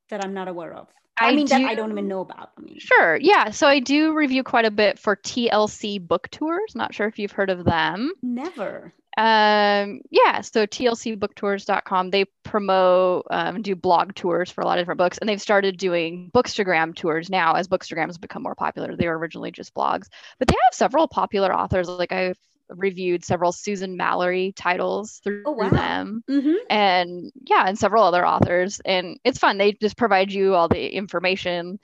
that 0.09 0.23
i'm 0.23 0.33
not 0.33 0.47
aware 0.47 0.73
of? 0.73 0.87
I, 1.19 1.29
I 1.29 1.35
mean 1.35 1.45
do, 1.45 1.57
that 1.57 1.65
i 1.65 1.75
don't 1.75 1.91
even 1.91 2.07
know 2.07 2.21
about 2.21 2.51
i 2.57 2.61
mean. 2.61 2.79
Sure 2.79 3.17
yeah. 3.17 3.51
So 3.51 3.67
i 3.67 3.79
do 3.79 4.13
review 4.13 4.43
quite 4.43 4.65
a 4.65 4.71
bit 4.71 4.99
for 4.99 5.15
tlc 5.15 6.07
book 6.07 6.29
tours. 6.31 6.75
Not 6.75 6.93
sure 6.93 7.07
if 7.07 7.19
you've 7.19 7.31
heard 7.31 7.49
of 7.49 7.65
them. 7.65 8.13
Never 8.21 8.93
um 9.17 9.99
yeah 10.09 10.39
so 10.39 10.65
tlcbooktours.com 10.65 12.09
they 12.11 12.25
promote 12.43 13.25
um, 13.29 13.61
do 13.61 13.75
blog 13.75 14.15
tours 14.15 14.49
for 14.49 14.61
a 14.61 14.65
lot 14.65 14.79
of 14.79 14.83
different 14.83 14.97
books 14.97 15.17
and 15.17 15.27
they've 15.27 15.41
started 15.41 15.77
doing 15.77 16.31
bookstagram 16.33 16.95
tours 16.95 17.29
now 17.29 17.53
as 17.53 17.67
bookstagram 17.67 18.05
has 18.05 18.17
become 18.17 18.41
more 18.41 18.55
popular 18.55 18.95
they 18.95 19.07
were 19.07 19.17
originally 19.17 19.51
just 19.51 19.73
blogs 19.73 20.07
but 20.39 20.47
they 20.47 20.55
have 20.63 20.73
several 20.73 21.07
popular 21.07 21.53
authors 21.53 21.89
like 21.89 22.13
i've 22.13 22.37
reviewed 22.75 23.23
several 23.23 23.51
Susan 23.51 23.97
Mallery 23.97 24.53
titles 24.55 25.19
through 25.23 25.43
oh, 25.45 25.51
wow. 25.51 25.69
them. 25.69 26.23
Mm-hmm. 26.29 26.55
And 26.69 27.31
yeah, 27.45 27.67
and 27.67 27.77
several 27.77 28.03
other 28.03 28.25
authors. 28.25 28.79
And 28.85 29.19
it's 29.23 29.39
fun. 29.39 29.57
They 29.57 29.73
just 29.73 29.97
provide 29.97 30.31
you 30.31 30.55
all 30.55 30.67
the 30.67 30.87
information 30.87 31.79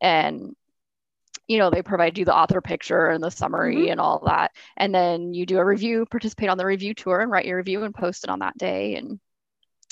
and 0.00 0.54
you 1.50 1.58
know, 1.58 1.68
they 1.68 1.82
provide 1.82 2.16
you 2.16 2.24
the 2.24 2.32
author 2.32 2.60
picture 2.60 3.08
and 3.08 3.24
the 3.24 3.28
summary 3.28 3.74
mm-hmm. 3.74 3.90
and 3.90 4.00
all 4.00 4.22
that. 4.24 4.52
And 4.76 4.94
then 4.94 5.34
you 5.34 5.44
do 5.44 5.58
a 5.58 5.64
review, 5.64 6.06
participate 6.06 6.48
on 6.48 6.56
the 6.56 6.64
review 6.64 6.94
tour 6.94 7.18
and 7.18 7.28
write 7.28 7.44
your 7.44 7.56
review 7.56 7.82
and 7.82 7.92
post 7.92 8.22
it 8.22 8.30
on 8.30 8.38
that 8.38 8.56
day. 8.56 8.94
And 8.94 9.18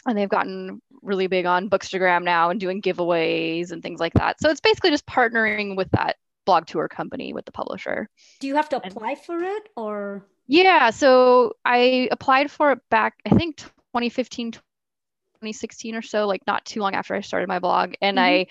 and 0.06 0.16
they've 0.16 0.28
gotten 0.28 0.80
really 1.02 1.26
big 1.26 1.46
on 1.46 1.68
Bookstagram 1.68 2.22
now 2.22 2.50
and 2.50 2.60
doing 2.60 2.80
giveaways 2.80 3.72
and 3.72 3.82
things 3.82 3.98
like 3.98 4.12
that. 4.14 4.40
So 4.40 4.50
it's 4.50 4.60
basically 4.60 4.90
just 4.90 5.04
partnering 5.04 5.76
with 5.76 5.90
that 5.90 6.14
blog 6.46 6.66
tour 6.66 6.86
company 6.86 7.32
with 7.32 7.44
the 7.44 7.50
publisher. 7.50 8.08
Do 8.38 8.46
you 8.46 8.54
have 8.54 8.68
to 8.68 8.76
apply 8.76 9.16
for 9.16 9.42
it 9.42 9.68
or? 9.76 10.24
Yeah, 10.46 10.90
so 10.90 11.54
I 11.64 12.08
applied 12.12 12.52
for 12.52 12.70
it 12.70 12.78
back, 12.88 13.14
I 13.26 13.30
think 13.30 13.56
2015, 13.56 14.52
2016 14.52 15.96
or 15.96 16.02
so, 16.02 16.28
like 16.28 16.46
not 16.46 16.64
too 16.64 16.80
long 16.80 16.94
after 16.94 17.16
I 17.16 17.20
started 17.20 17.48
my 17.48 17.58
blog. 17.58 17.94
And 18.00 18.16
mm-hmm. 18.16 18.24
I, 18.24 18.46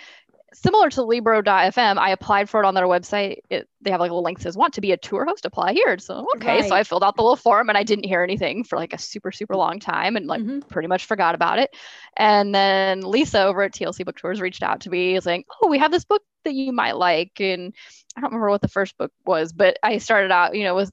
similar 0.54 0.90
to 0.92 1.04
Libro.fm, 1.04 1.98
I 1.98 2.12
applied 2.12 2.50
for 2.50 2.62
it 2.62 2.66
on 2.66 2.74
their 2.74 2.86
website. 2.86 3.40
It, 3.50 3.68
they 3.82 3.92
have 3.92 4.00
like 4.00 4.10
a 4.10 4.14
little 4.14 4.24
link 4.24 4.40
that 4.40 4.44
says, 4.44 4.58
want 4.58 4.74
to 4.76 4.82
be 4.82 4.92
a 4.92 4.98
tour 4.98 5.26
host, 5.26 5.46
apply 5.46 5.74
here. 5.74 5.98
So, 6.00 6.26
okay. 6.36 6.62
Right. 6.62 6.70
So 6.70 6.76
I 6.76 6.84
filled 6.84 7.04
out 7.04 7.16
the 7.16 7.22
little 7.22 7.36
form 7.36 7.70
and 7.70 7.78
I 7.78 7.84
didn't 7.84 8.06
hear 8.06 8.24
anything 8.24 8.64
for 8.64 8.78
like 8.78 8.94
a 8.94 8.98
super, 8.98 9.32
super 9.32 9.56
long 9.56 9.80
time 9.80 10.16
and 10.16 10.28
like 10.28 10.42
mm-hmm. 10.42 10.60
pretty 10.70 10.88
much 10.88 11.06
forgot 11.06 11.36
about 11.36 11.60
it. 11.60 11.76
And 12.16 12.56
then 12.56 13.02
Lisa 13.02 13.44
over 13.44 13.64
at 13.64 13.74
TLC 13.74 14.06
Book 14.06 14.18
Tours 14.18 14.42
reached 14.42 14.64
out 14.64 14.82
to 14.82 14.90
me 14.90 15.20
saying, 15.20 15.44
oh, 15.62 15.68
we 15.68 15.80
have 15.80 15.92
this 15.92 16.06
book 16.06 16.24
that 16.46 16.54
you 16.54 16.72
might 16.72 16.96
like. 16.96 17.40
And 17.40 17.74
I 18.16 18.22
don't 18.22 18.32
remember 18.32 18.50
what 18.50 18.62
the 18.62 18.68
first 18.68 18.98
book 18.98 19.12
was, 19.26 19.54
but 19.54 19.78
I 19.84 19.98
started 19.98 20.32
out, 20.32 20.56
you 20.56 20.64
know, 20.64 20.76
with 20.76 20.92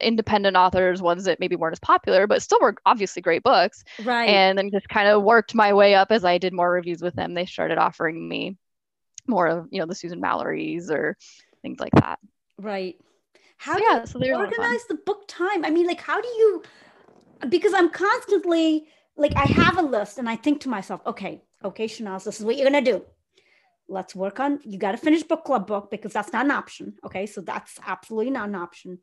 independent 0.00 0.56
authors, 0.56 1.00
ones 1.00 1.24
that 1.24 1.40
maybe 1.40 1.56
weren't 1.56 1.74
as 1.74 1.80
popular, 1.80 2.26
but 2.26 2.42
still 2.42 2.58
were 2.60 2.74
obviously 2.84 3.22
great 3.22 3.42
books. 3.42 3.84
Right. 4.04 4.28
And 4.28 4.58
then 4.58 4.70
just 4.70 4.88
kind 4.88 5.08
of 5.08 5.22
worked 5.22 5.54
my 5.54 5.72
way 5.72 5.94
up 5.94 6.10
as 6.10 6.24
I 6.24 6.38
did 6.38 6.52
more 6.52 6.70
reviews 6.70 7.00
with 7.00 7.14
them. 7.14 7.34
They 7.34 7.46
started 7.46 7.78
offering 7.78 8.28
me 8.28 8.56
more 9.26 9.46
of, 9.46 9.68
you 9.70 9.80
know, 9.80 9.86
the 9.86 9.94
Susan 9.94 10.20
Mallery's 10.20 10.90
or 10.90 11.16
things 11.62 11.80
like 11.80 11.92
that. 11.92 12.18
Right. 12.58 12.96
How 13.56 13.74
so, 13.74 13.78
do 13.78 13.84
yeah, 13.84 14.04
so 14.04 14.24
you 14.24 14.34
organize 14.34 14.84
the 14.88 14.98
book 15.06 15.24
time? 15.28 15.64
I 15.64 15.70
mean, 15.70 15.86
like, 15.86 16.00
how 16.00 16.20
do 16.20 16.28
you, 16.28 16.62
because 17.48 17.72
I'm 17.74 17.90
constantly, 17.90 18.86
like, 19.16 19.36
I 19.36 19.44
have 19.44 19.78
a 19.78 19.82
list 19.82 20.18
and 20.18 20.28
I 20.28 20.36
think 20.36 20.62
to 20.62 20.68
myself, 20.68 21.00
okay, 21.06 21.42
okay, 21.64 21.86
Shanaz, 21.86 22.24
this 22.24 22.40
is 22.40 22.44
what 22.44 22.56
you're 22.56 22.70
to 22.70 22.80
do 22.80 23.04
let's 23.88 24.14
work 24.14 24.38
on 24.38 24.60
you 24.64 24.78
got 24.78 24.92
to 24.92 24.96
finish 24.96 25.24
book 25.24 25.44
club 25.44 25.66
book 25.66 25.90
because 25.90 26.12
that's 26.12 26.32
not 26.32 26.44
an 26.44 26.52
option 26.52 26.94
okay 27.04 27.26
so 27.26 27.40
that's 27.40 27.80
absolutely 27.84 28.30
not 28.30 28.48
an 28.48 28.54
option 28.54 28.96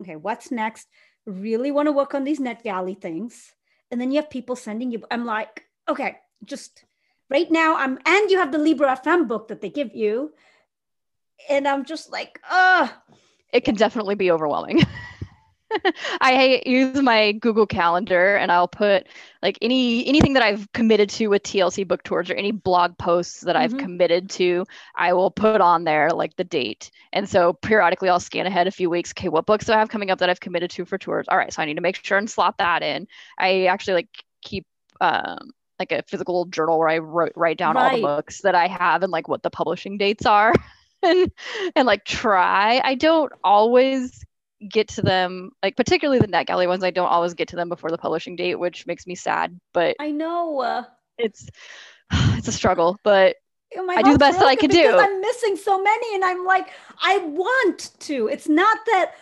okay, 0.00 0.16
what's 0.16 0.50
next? 0.50 0.88
Really 1.26 1.70
want 1.70 1.86
to 1.86 1.92
work 1.92 2.14
on 2.14 2.24
these 2.24 2.40
NetGalley 2.40 3.00
things. 3.00 3.52
And 3.90 4.00
then 4.00 4.10
you 4.10 4.20
have 4.20 4.30
people 4.30 4.56
sending 4.56 4.90
you, 4.90 5.02
I'm 5.10 5.24
like, 5.24 5.64
okay, 5.88 6.16
just 6.44 6.84
right 7.30 7.50
now 7.50 7.76
I'm, 7.76 7.98
and 8.04 8.30
you 8.30 8.38
have 8.38 8.52
the 8.52 8.58
Libro 8.58 8.88
FM 8.88 9.28
book 9.28 9.48
that 9.48 9.60
they 9.60 9.70
give 9.70 9.94
you. 9.94 10.32
And 11.48 11.66
I'm 11.66 11.84
just 11.84 12.12
like, 12.12 12.40
uh 12.50 12.88
It 13.52 13.64
can 13.64 13.74
definitely 13.74 14.14
be 14.14 14.30
overwhelming. 14.30 14.82
I 16.20 16.62
use 16.66 17.00
my 17.02 17.32
Google 17.32 17.66
Calendar 17.66 18.36
and 18.36 18.52
I'll 18.52 18.68
put 18.68 19.06
like 19.42 19.58
any 19.62 20.06
anything 20.06 20.34
that 20.34 20.42
I've 20.42 20.70
committed 20.72 21.10
to 21.10 21.28
with 21.28 21.42
TLC 21.42 21.86
book 21.86 22.02
tours 22.02 22.30
or 22.30 22.34
any 22.34 22.52
blog 22.52 22.96
posts 22.98 23.40
that 23.40 23.56
mm-hmm. 23.56 23.74
I've 23.74 23.78
committed 23.78 24.30
to, 24.30 24.64
I 24.94 25.12
will 25.12 25.30
put 25.30 25.60
on 25.60 25.84
there 25.84 26.10
like 26.10 26.36
the 26.36 26.44
date. 26.44 26.90
And 27.12 27.28
so 27.28 27.52
periodically 27.52 28.08
I'll 28.08 28.20
scan 28.20 28.46
ahead 28.46 28.66
a 28.66 28.70
few 28.72 28.90
weeks. 28.90 29.12
Okay, 29.12 29.28
what 29.28 29.46
books 29.46 29.66
do 29.66 29.72
I 29.72 29.78
have 29.78 29.88
coming 29.88 30.10
up 30.10 30.18
that 30.18 30.30
I've 30.30 30.40
committed 30.40 30.70
to 30.72 30.84
for 30.84 30.98
tours? 30.98 31.26
All 31.28 31.38
right, 31.38 31.52
so 31.52 31.62
I 31.62 31.64
need 31.64 31.74
to 31.74 31.80
make 31.80 32.04
sure 32.04 32.18
and 32.18 32.30
slot 32.30 32.58
that 32.58 32.82
in. 32.82 33.06
I 33.38 33.66
actually 33.66 33.94
like 33.94 34.24
keep 34.42 34.66
um 35.00 35.50
like 35.78 35.92
a 35.92 36.02
physical 36.06 36.44
journal 36.46 36.78
where 36.78 36.88
I 36.88 36.98
wrote, 36.98 37.32
write 37.36 37.58
down 37.58 37.74
right. 37.74 37.90
all 37.90 37.96
the 37.96 38.02
books 38.02 38.42
that 38.42 38.54
I 38.54 38.66
have 38.68 39.02
and 39.02 39.12
like 39.12 39.28
what 39.28 39.42
the 39.42 39.50
publishing 39.50 39.98
dates 39.98 40.26
are. 40.26 40.52
and 41.02 41.30
and 41.76 41.86
like 41.86 42.04
try. 42.04 42.80
I 42.82 42.94
don't 42.94 43.32
always 43.42 44.24
get 44.68 44.88
to 44.88 45.02
them 45.02 45.50
like 45.62 45.76
particularly 45.76 46.18
the 46.18 46.28
NetGalley 46.28 46.66
ones 46.66 46.84
i 46.84 46.90
don't 46.90 47.08
always 47.08 47.34
get 47.34 47.48
to 47.48 47.56
them 47.56 47.68
before 47.68 47.90
the 47.90 47.98
publishing 47.98 48.36
date 48.36 48.54
which 48.54 48.86
makes 48.86 49.06
me 49.06 49.14
sad 49.14 49.58
but 49.72 49.96
i 50.00 50.10
know 50.10 50.84
it's 51.18 51.48
it's 52.12 52.48
a 52.48 52.52
struggle 52.52 52.98
but 53.02 53.36
oh 53.76 53.90
i 53.90 54.02
do 54.02 54.12
the 54.12 54.18
best 54.18 54.38
that 54.38 54.48
i 54.48 54.56
can 54.56 54.70
do 54.70 54.96
i'm 54.96 55.20
missing 55.20 55.56
so 55.56 55.82
many 55.82 56.14
and 56.14 56.24
i'm 56.24 56.44
like 56.46 56.70
i 57.02 57.18
want 57.18 57.90
to 57.98 58.28
it's 58.28 58.48
not 58.48 58.78
that 58.86 59.14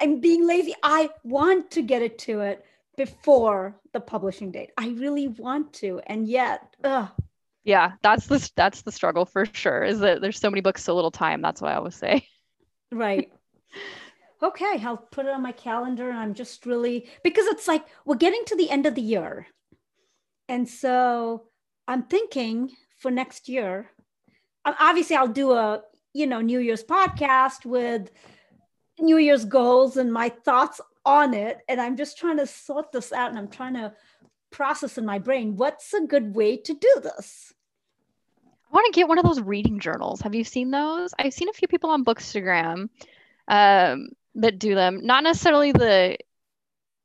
i'm 0.00 0.20
being 0.20 0.46
lazy 0.46 0.74
i 0.82 1.08
want 1.22 1.70
to 1.70 1.82
get 1.82 2.02
it 2.02 2.18
to 2.18 2.40
it 2.40 2.64
before 2.96 3.80
the 3.92 4.00
publishing 4.00 4.50
date 4.50 4.70
i 4.76 4.88
really 4.88 5.28
want 5.28 5.72
to 5.72 6.00
and 6.06 6.28
yet 6.28 6.74
ugh. 6.84 7.08
yeah 7.64 7.92
that's 8.02 8.26
the 8.26 8.50
that's 8.56 8.82
the 8.82 8.92
struggle 8.92 9.24
for 9.24 9.46
sure 9.46 9.82
is 9.82 10.00
that 10.00 10.20
there's 10.20 10.38
so 10.38 10.50
many 10.50 10.60
books 10.60 10.84
so 10.84 10.94
little 10.94 11.10
time 11.10 11.40
that's 11.40 11.60
what 11.60 11.72
i 11.72 11.76
always 11.76 11.94
say 11.94 12.26
right 12.90 13.32
okay, 14.42 14.80
I'll 14.82 14.96
put 14.96 15.26
it 15.26 15.32
on 15.32 15.42
my 15.42 15.52
calendar. 15.52 16.08
And 16.08 16.18
I'm 16.18 16.34
just 16.34 16.66
really, 16.66 17.08
because 17.22 17.46
it's 17.46 17.68
like 17.68 17.84
we're 18.04 18.16
getting 18.16 18.42
to 18.46 18.56
the 18.56 18.70
end 18.70 18.86
of 18.86 18.94
the 18.94 19.02
year. 19.02 19.46
And 20.48 20.68
so 20.68 21.44
I'm 21.86 22.02
thinking 22.02 22.72
for 22.98 23.10
next 23.10 23.48
year, 23.48 23.90
obviously 24.64 25.16
I'll 25.16 25.28
do 25.28 25.52
a, 25.52 25.82
you 26.12 26.26
know, 26.26 26.40
New 26.40 26.58
Year's 26.58 26.84
podcast 26.84 27.64
with 27.64 28.10
New 28.98 29.16
Year's 29.16 29.44
goals 29.44 29.96
and 29.96 30.12
my 30.12 30.28
thoughts 30.28 30.80
on 31.04 31.34
it. 31.34 31.58
And 31.68 31.80
I'm 31.80 31.96
just 31.96 32.18
trying 32.18 32.38
to 32.38 32.46
sort 32.46 32.92
this 32.92 33.12
out 33.12 33.30
and 33.30 33.38
I'm 33.38 33.48
trying 33.48 33.74
to 33.74 33.92
process 34.52 34.98
in 34.98 35.06
my 35.06 35.18
brain 35.18 35.56
what's 35.56 35.92
a 35.94 36.06
good 36.06 36.34
way 36.36 36.56
to 36.58 36.74
do 36.74 37.00
this? 37.02 37.52
I 38.44 38.74
want 38.74 38.92
to 38.92 38.98
get 38.98 39.08
one 39.08 39.18
of 39.18 39.24
those 39.24 39.40
reading 39.40 39.80
journals. 39.80 40.20
Have 40.22 40.34
you 40.34 40.44
seen 40.44 40.70
those? 40.70 41.12
I've 41.18 41.34
seen 41.34 41.48
a 41.48 41.52
few 41.52 41.68
people 41.68 41.90
on 41.90 42.04
Bookstagram 42.04 42.88
um, 43.48 44.08
that 44.36 44.58
do 44.58 44.74
them. 44.74 45.04
Not 45.04 45.24
necessarily 45.24 45.72
the 45.72 46.16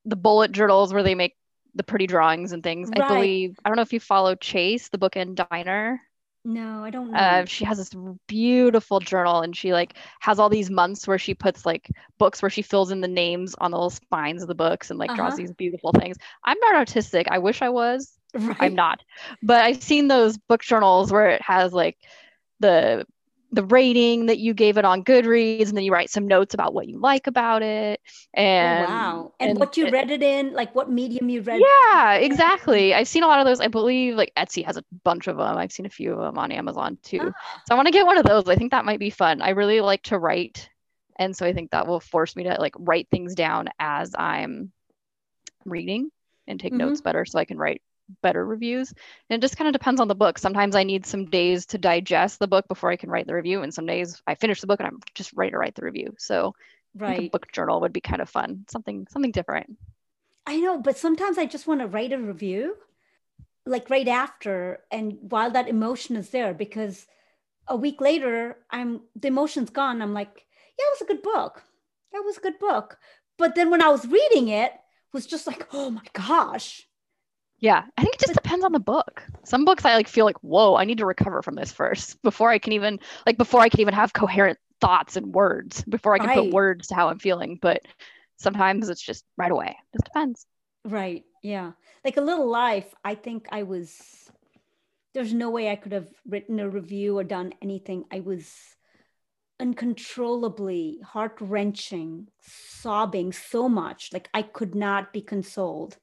the 0.05 0.15
bullet 0.15 0.53
journals 0.53 0.93
where 0.93 1.03
they 1.03 1.15
make 1.15 1.36
the 1.75 1.83
pretty 1.83 2.07
drawings 2.07 2.53
and 2.53 2.63
things. 2.63 2.89
Right. 2.89 3.01
I 3.01 3.07
believe 3.13 3.60
I 3.65 3.69
don't 3.69 3.75
know 3.75 3.81
if 3.81 3.91
you 3.91 3.99
follow 3.99 4.36
Chase, 4.36 4.88
the 4.88 4.97
bookend 4.97 5.45
diner. 5.49 6.01
No, 6.47 6.81
I 6.81 6.91
don't 6.91 7.12
know. 7.12 7.17
Uh, 7.17 7.43
she 7.43 7.65
has 7.65 7.77
this 7.77 7.91
beautiful 8.25 9.01
journal 9.01 9.41
and 9.41 9.53
she 9.53 9.73
like 9.73 9.95
has 10.21 10.39
all 10.39 10.47
these 10.47 10.69
months 10.69 11.05
where 11.05 11.17
she 11.17 11.33
puts 11.33 11.65
like 11.65 11.91
books 12.17 12.41
where 12.41 12.49
she 12.49 12.62
fills 12.62 12.89
in 12.89 13.01
the 13.01 13.07
names 13.10 13.53
on 13.55 13.71
the 13.71 13.77
little 13.77 13.89
spines 13.89 14.41
of 14.41 14.47
the 14.47 14.55
books 14.55 14.89
and 14.89 14.97
like 14.97 15.10
uh-huh. 15.10 15.17
draws 15.17 15.36
these 15.36 15.51
beautiful 15.51 15.91
things. 15.91 16.15
I'm 16.45 16.57
not 16.62 16.75
artistic. 16.75 17.27
I 17.29 17.39
wish 17.39 17.62
I 17.62 17.69
was. 17.69 18.13
Right. 18.33 18.57
I'm 18.60 18.75
not. 18.75 19.01
But 19.41 19.62
I've 19.62 19.81
seen 19.81 20.10
those 20.10 20.38
book 20.38 20.62
journals 20.62 21.12
where 21.12 21.29
it 21.29 21.41
has 21.41 21.73
like 21.73 21.97
the 22.60 23.05
the 23.51 23.63
rating 23.63 24.27
that 24.27 24.39
you 24.39 24.53
gave 24.53 24.77
it 24.77 24.86
on 24.86 25.03
Goodreads, 25.03 25.67
and 25.69 25.77
then 25.77 25.83
you 25.83 25.91
write 25.93 26.10
some 26.10 26.27
notes 26.27 26.53
about 26.53 26.73
what 26.73 26.88
you 26.88 26.99
like 26.99 27.27
about 27.27 27.63
it. 27.63 28.01
Oh, 28.60 28.73
And 28.73 28.88
wow. 28.88 29.33
And, 29.39 29.51
and 29.51 29.60
what 29.60 29.77
you 29.77 29.88
read 29.89 30.12
it 30.12 30.23
in, 30.23 30.53
like 30.53 30.73
what 30.75 30.89
medium 30.89 31.29
you 31.29 31.41
read. 31.41 31.62
yeah, 31.62 32.13
exactly. 32.15 32.93
I've 32.93 33.07
seen 33.07 33.23
a 33.23 33.27
lot 33.27 33.39
of 33.39 33.45
those. 33.45 33.60
I 33.60 33.67
believe 33.67 34.15
like 34.15 34.31
Etsy 34.38 34.65
has 34.65 34.77
a 34.77 34.83
bunch 35.03 35.27
of 35.27 35.38
them. 35.38 35.57
I've 35.57 35.71
seen 35.71 35.86
a 35.86 35.89
few 35.89 36.13
of 36.13 36.19
them 36.19 36.38
on 36.38 36.51
Amazon 36.51 36.97
too. 37.03 37.19
Ah, 37.21 37.62
So 37.67 37.73
I 37.73 37.75
want 37.75 37.88
to 37.88 37.91
get 37.91 38.05
one 38.05 38.17
of 38.17 38.25
those. 38.25 38.47
I 38.49 38.55
think 38.55 38.71
that 38.71 38.86
might 38.86 38.99
be 38.99 39.10
fun. 39.10 39.41
I 39.41 39.49
really 39.51 39.81
like 39.81 40.03
to 40.03 40.19
write. 40.19 40.69
And 41.19 41.36
so 41.36 41.45
I 41.45 41.53
think 41.53 41.71
that 41.71 41.88
will 41.88 41.99
force 41.99 42.36
me 42.36 42.43
to 42.43 42.57
like 42.60 42.73
write 42.77 43.07
things 43.10 43.33
down 43.33 43.69
as 43.79 44.13
I'm 44.17 44.71
reading 45.65 46.10
and 46.47 46.60
take 46.60 46.73
Mhm. 46.73 46.77
notes 46.79 47.01
better 47.01 47.25
so 47.25 47.39
I 47.39 47.45
can 47.45 47.57
write 47.57 47.81
better 48.22 48.46
reviews. 48.46 48.93
And 49.30 49.38
it 49.38 49.46
just 49.46 49.58
kind 49.58 49.67
of 49.67 49.74
depends 49.74 50.02
on 50.02 50.08
the 50.08 50.15
book. 50.15 50.38
Sometimes 50.38 50.76
I 50.76 50.84
need 50.84 51.06
some 51.06 51.26
days 51.26 51.65
to 51.67 51.78
digest 51.78 52.39
the 52.39 52.48
book 52.48 52.67
before 52.67 52.89
I 52.89 52.96
can 52.96 53.10
write 53.10 53.28
the 53.28 53.36
review. 53.36 53.62
And 53.62 53.74
some 53.74 53.86
days 53.86 54.22
I 54.28 54.36
finish 54.36 54.62
the 54.62 54.67
book 54.67 54.80
and 54.80 54.88
I'm 54.88 55.00
just 55.13 55.34
ready 55.34 55.52
to 55.52 55.58
write 55.58 55.76
the 55.76 55.86
review. 55.86 56.15
So 56.17 56.56
I 57.00 57.08
think 57.08 57.17
a 57.17 57.22
right. 57.24 57.32
book 57.32 57.52
journal 57.52 57.82
would 57.82 57.93
be 57.93 58.02
kind 58.02 58.22
of 58.22 58.30
fun. 58.30 58.65
Something 58.70 59.08
something 59.10 59.32
different. 59.32 59.78
I 60.46 60.58
know, 60.58 60.80
but 60.80 60.98
sometimes 60.98 61.38
I 61.38 61.46
just 61.46 61.67
want 61.67 61.82
to 61.82 61.88
write 61.88 62.13
a 62.13 62.17
review, 62.17 62.78
like 63.65 63.89
right 63.89 64.08
after, 64.08 64.80
and 64.89 65.17
while 65.20 65.52
that 65.52 65.67
emotion 65.67 66.15
is 66.15 66.30
there, 66.30 66.54
because 66.54 67.06
a 67.67 67.76
week 67.76 68.00
later, 68.00 68.58
I'm 68.72 69.02
the 69.15 69.28
emotion's 69.28 69.70
gone. 69.70 70.02
I'm 70.02 70.13
like, 70.13 70.46
yeah, 70.80 70.86
it 70.86 70.93
was 70.93 71.02
a 71.02 71.13
good 71.13 71.22
book. 71.22 71.63
That 72.13 72.24
was 72.24 72.38
a 72.38 72.41
good 72.41 72.60
book. 72.60 72.98
But 73.38 73.56
then 73.56 73.70
when 73.70 73.84
I 73.84 73.89
was 73.89 74.08
reading 74.08 74.48
it, 74.48 74.72
it 74.72 75.13
was 75.13 75.28
just 75.28 75.48
like, 75.48 75.67
oh 75.74 75.89
my 75.89 76.04
gosh. 76.13 76.88
Yeah, 77.60 77.84
I 77.98 78.04
think 78.04 78.15
it 78.15 78.22
just 78.22 78.34
depends 78.34 78.63
on 78.63 78.72
the 78.72 78.80
book. 78.80 79.24
Some 79.43 79.65
books 79.65 79.84
I 79.84 79.96
like 79.96 80.08
feel 80.08 80.26
like, 80.26 80.38
whoa, 80.43 80.76
I 80.76 80.86
need 80.86 81.00
to 81.00 81.06
recover 81.06 81.41
from 81.41 81.56
this 81.56 81.72
first 81.72 82.22
before 82.22 82.52
I 82.52 82.60
can 82.60 82.74
even 82.74 83.00
like 83.26 83.38
before 83.38 83.62
I 83.62 83.70
can 83.70 83.82
even 83.82 83.96
have 83.96 84.13
coherent 84.13 84.60
thoughts 84.80 85.15
and 85.15 85.34
words, 85.34 85.84
before 85.86 86.13
I 86.13 86.20
can 86.20 86.28
Right. 86.28 86.38
put 86.38 86.54
words 86.54 86.88
to 86.88 86.96
how 86.96 87.10
I'm 87.10 87.20
feeling. 87.20 87.58
But 87.60 87.82
sometimes 88.38 88.89
it's 88.89 89.02
just 89.02 89.26
right 89.38 89.52
away. 89.52 89.76
Just 89.93 90.06
depends. 90.06 90.46
Right. 90.86 91.24
Yeah. 91.41 91.72
Like 92.06 92.17
a 92.17 92.22
little 92.22 92.48
life, 92.48 92.93
I 93.04 93.15
think 93.15 93.48
I 93.52 93.63
was 93.63 94.30
there's 95.13 95.34
no 95.34 95.50
way 95.50 95.70
I 95.72 95.76
could 95.76 95.93
have 95.93 96.10
written 96.28 96.60
a 96.60 96.70
review 96.70 97.17
or 97.17 97.24
done 97.24 97.54
anything. 97.62 98.06
I 98.12 98.20
was 98.20 98.54
uncontrollably 99.60 101.00
heart-wrenching, 101.04 102.28
sobbing 102.41 103.34
so 103.34 103.67
much. 103.67 104.13
Like 104.13 104.30
I 104.32 104.43
could 104.43 104.76
not 104.76 105.12
be 105.12 105.22
consoled. 105.22 105.98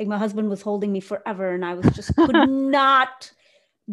Like 0.00 0.08
my 0.08 0.16
husband 0.16 0.48
was 0.48 0.62
holding 0.62 0.92
me 0.92 1.00
forever 1.00 1.52
and 1.52 1.62
I 1.62 1.74
was 1.74 1.84
just 1.94 2.16
could 2.16 2.34
not 2.48 3.30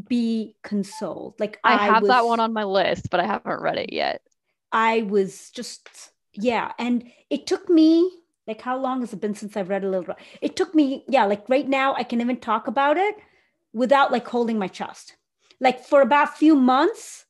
be 0.08 0.56
consoled. 0.64 1.38
Like 1.38 1.60
I, 1.66 1.76
have 1.88 2.04
that 2.06 2.26
one 2.26 2.40
on 2.40 2.54
my 2.54 2.64
list, 2.64 3.10
but 3.12 3.20
I 3.20 3.26
haven't 3.26 3.62
read 3.62 3.78
it 3.78 3.92
yet. 3.92 4.22
I 4.72 5.02
was 5.02 5.50
just, 5.52 5.90
yeah. 6.34 6.72
And 6.80 7.12
it 7.30 7.46
took 7.46 7.70
me, 7.70 8.10
like, 8.48 8.62
how 8.62 8.78
long 8.78 9.02
has 9.02 9.12
it 9.12 9.20
been 9.20 9.36
since 9.36 9.58
I've 9.58 9.68
read 9.68 9.84
a 9.84 9.90
little? 9.90 10.16
It 10.42 10.56
took 10.56 10.74
me, 10.74 11.04
yeah, 11.10 11.26
like 11.26 11.50
right 11.50 11.68
now, 11.68 11.94
I 11.94 12.04
can 12.04 12.22
even 12.22 12.38
talk 12.38 12.68
about 12.68 12.96
it 12.96 13.16
without 13.74 14.10
like 14.14 14.26
holding 14.30 14.58
my 14.58 14.70
chest. 14.70 15.18
Like 15.60 15.84
for 15.84 16.00
about 16.00 16.30
a 16.30 16.32
few 16.32 16.56
months, 16.56 17.26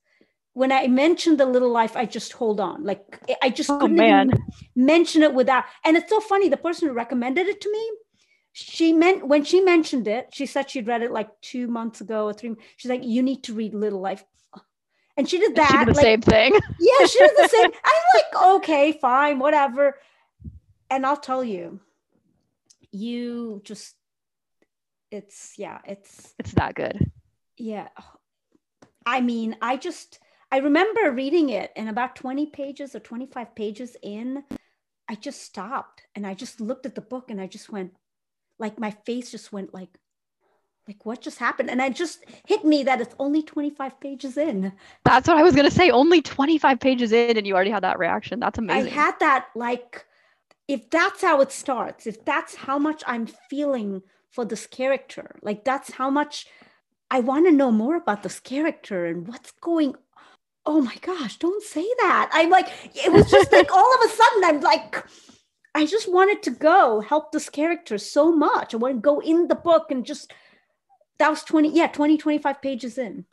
when 0.54 0.72
I 0.72 0.86
mentioned 0.88 1.40
the 1.40 1.48
little 1.48 1.72
life, 1.72 1.96
I 1.98 2.06
just 2.06 2.34
hold 2.34 2.60
on. 2.60 2.84
Like 2.84 3.20
I- 3.28 3.38
I 3.42 3.50
just 3.50 3.72
Oh 3.72 3.80
couldn't 3.80 4.34
mention 4.76 5.24
it 5.24 5.34
without. 5.34 5.64
And 5.84 5.98
it's 5.98 6.10
so 6.10 6.20
funny. 6.20 6.48
The 6.48 6.58
person 6.58 6.88
who 6.88 6.94
recommended 6.94 7.48
it 7.48 7.60
to 7.62 7.72
me, 7.72 7.90
she 8.60 8.92
meant 8.92 9.28
when 9.28 9.44
she 9.44 9.62
mentioned 9.62 10.08
it, 10.08 10.30
she 10.34 10.48
said 10.48 10.68
she'd 10.70 10.88
read 10.88 11.04
it 11.04 11.12
like 11.12 11.30
two 11.42 11.68
months 11.68 12.02
ago 12.02 12.26
or 12.26 12.34
three. 12.34 12.56
She's 12.76 12.90
like, 12.90 13.04
"You 13.04 13.22
need 13.22 13.44
to 13.44 13.54
read 13.54 13.76
Little 13.76 14.02
Life," 14.02 14.24
and 15.16 15.30
she 15.30 15.38
did 15.38 15.56
that. 15.56 15.70
She 15.70 15.78
did 15.78 15.88
the 15.90 15.94
like, 15.94 16.04
same 16.04 16.22
thing. 16.22 16.54
yeah, 16.80 17.06
she 17.06 17.20
did 17.20 17.32
the 17.38 17.48
same. 17.52 17.72
I'm 17.86 18.04
like, 18.16 18.56
okay, 18.56 18.92
fine, 18.94 19.38
whatever. 19.38 20.00
And 20.90 21.06
I'll 21.06 21.18
tell 21.18 21.44
you, 21.44 21.82
you 22.92 23.62
just, 23.64 23.96
it's, 25.12 25.54
yeah, 25.58 25.80
it's, 25.86 26.34
It's 26.40 26.54
that 26.54 26.74
good. 26.76 27.12
yeah. 27.58 27.90
I 29.06 29.22
mean, 29.22 29.56
I 29.62 29.78
just, 29.78 30.20
I 30.52 30.60
remember 30.60 31.12
reading 31.12 31.50
it 31.50 31.72
and 31.76 31.90
about 31.90 32.16
20 32.16 32.48
pages 32.48 32.96
or 32.96 33.00
25 33.00 33.54
pages 33.54 33.98
in, 34.02 34.44
I 35.08 35.16
just 35.16 35.44
stopped 35.44 36.04
and 36.16 36.26
I 36.26 36.34
just 36.34 36.60
looked 36.60 36.86
at 36.86 36.96
the 36.96 37.02
book 37.02 37.30
and 37.30 37.40
I 37.40 37.48
just 37.48 37.70
went, 37.70 37.92
like, 38.60 38.80
my 38.80 38.92
face 39.06 39.32
just 39.32 39.52
went 39.52 39.74
like, 39.74 39.98
like 40.88 41.06
what 41.06 41.22
just 41.22 41.40
happened? 41.40 41.70
And 41.70 41.82
it 41.82 41.96
just 41.96 42.24
hit 42.46 42.64
me 42.64 42.84
that 42.84 43.02
it's 43.02 43.16
only 43.20 43.44
25 43.44 44.00
pages 44.00 44.38
in. 44.38 44.72
That's 45.04 45.28
what 45.28 45.38
I 45.38 45.44
was 45.44 45.56
gonna 45.56 45.72
say. 45.72 45.90
Only 45.90 46.22
25 46.22 46.80
pages 46.80 47.12
in, 47.12 47.38
and 47.38 47.46
you 47.46 47.56
already 47.56 47.72
had 47.72 47.84
that 47.84 48.00
reaction. 48.00 48.40
That's 48.40 48.58
amazing. 48.58 48.94
I 48.94 48.96
had 48.96 49.20
that 49.20 49.48
like 49.56 50.06
if 50.68 50.90
that's 50.90 51.22
how 51.22 51.42
it 51.42 51.52
starts, 51.52 52.08
if 52.08 52.24
that's 52.24 52.56
how 52.56 52.80
much 52.80 53.04
I'm 53.06 53.28
feeling 53.50 54.02
for 54.32 54.46
this 54.46 54.66
character, 54.68 55.36
like 55.42 55.66
that's 55.66 55.92
how 55.92 56.10
much 56.10 56.48
I 57.12 57.20
want 57.20 57.48
to 57.48 57.52
know 57.52 57.72
more 57.72 57.96
about 57.96 58.24
this 58.24 58.40
character 58.40 59.06
and 59.06 59.28
what's 59.28 59.52
going 59.52 59.96
Oh 60.70 60.82
my 60.82 60.96
gosh, 61.02 61.38
don't 61.38 61.64
say 61.64 61.88
that. 62.00 62.30
I'm 62.34 62.50
like 62.50 62.68
it 62.94 63.12
was 63.12 63.32
just 63.32 63.52
like 63.52 63.72
all 63.74 63.96
of 63.96 64.10
a 64.10 64.14
sudden 64.14 64.44
I'm 64.44 64.62
like 64.62 65.06
I 65.78 65.86
just 65.86 66.12
wanted 66.12 66.42
to 66.42 66.50
go 66.50 67.02
help 67.02 67.32
this 67.32 67.52
character 67.52 68.00
so 68.00 68.32
much. 68.32 68.74
I 68.74 68.78
want 68.78 68.96
to 68.96 69.00
go 69.00 69.20
in 69.20 69.48
the 69.48 69.54
book 69.54 69.92
and 69.92 70.04
just 70.04 70.34
that 71.20 71.30
was 71.30 71.44
20 71.44 71.70
yeah, 71.70 71.86
20 71.86 72.18
25 72.18 72.62
pages 72.64 72.98
in. 72.98 73.26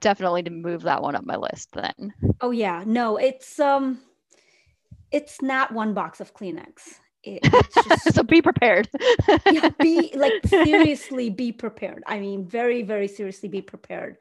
Definitely 0.00 0.42
to 0.42 0.50
move 0.50 0.82
that 0.82 1.00
one 1.00 1.16
up 1.16 1.24
my 1.24 1.36
list 1.36 1.70
then. 1.72 2.12
Oh 2.42 2.50
yeah, 2.50 2.84
no, 2.86 3.16
it's 3.16 3.58
um, 3.58 3.98
it's 5.10 5.40
not 5.40 5.72
one 5.72 5.94
box 5.94 6.20
of 6.20 6.34
Kleenex. 6.34 6.98
It, 7.24 7.40
it's 7.42 7.74
just 7.88 8.14
so 8.14 8.22
be 8.22 8.42
prepared. 8.42 8.90
yeah, 9.50 9.70
be 9.80 10.12
like 10.14 10.34
seriously 10.46 11.30
be 11.30 11.50
prepared. 11.50 12.02
I 12.06 12.20
mean, 12.20 12.46
very 12.46 12.82
very 12.82 13.08
seriously 13.08 13.48
be 13.48 13.62
prepared. 13.62 14.18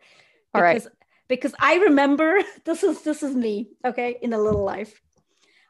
All 0.54 0.62
right. 0.62 0.76
Because 0.76 0.94
because 1.28 1.56
I 1.60 1.76
remember 1.76 2.40
this 2.64 2.84
is 2.84 3.02
this 3.02 3.22
is 3.22 3.36
me, 3.36 3.72
okay, 3.84 4.18
in 4.22 4.32
a 4.32 4.40
little 4.40 4.64
life. 4.64 5.02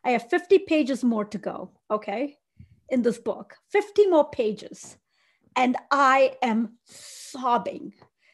I 0.05 0.11
have 0.11 0.29
50 0.29 0.59
pages 0.59 1.03
more 1.03 1.25
to 1.25 1.37
go, 1.37 1.71
okay, 1.89 2.37
in 2.89 3.01
this 3.01 3.17
book. 3.17 3.55
50 3.71 4.07
more 4.07 4.29
pages. 4.29 4.97
And 5.55 5.75
I 5.91 6.35
am 6.41 6.77
sobbing. 6.85 7.93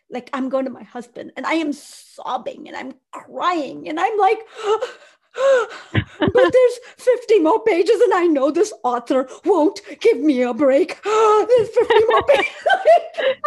Like 0.10 0.30
I'm 0.34 0.49
going 0.49 0.65
to 0.65 0.71
my 0.71 0.84
husband 0.84 1.32
and 1.36 1.45
I 1.45 1.54
am 1.54 1.73
sobbing 1.73 2.67
and 2.67 2.78
I'm 2.78 2.93
crying 3.12 3.89
and 3.89 3.99
I'm 3.99 4.17
like 4.17 4.38
but 5.36 6.32
there's 6.34 6.80
50 6.98 7.39
more 7.39 7.63
pages 7.63 8.00
and 8.02 8.13
I 8.13 8.26
know 8.28 8.52
this 8.52 8.74
author 8.84 9.28
won't 9.46 9.82
give 10.00 10.19
me 10.19 10.41
a 10.43 10.54
break. 10.54 11.02
there's 11.04 11.69
50 11.69 11.93
more 12.10 12.24
pages. 12.28 12.54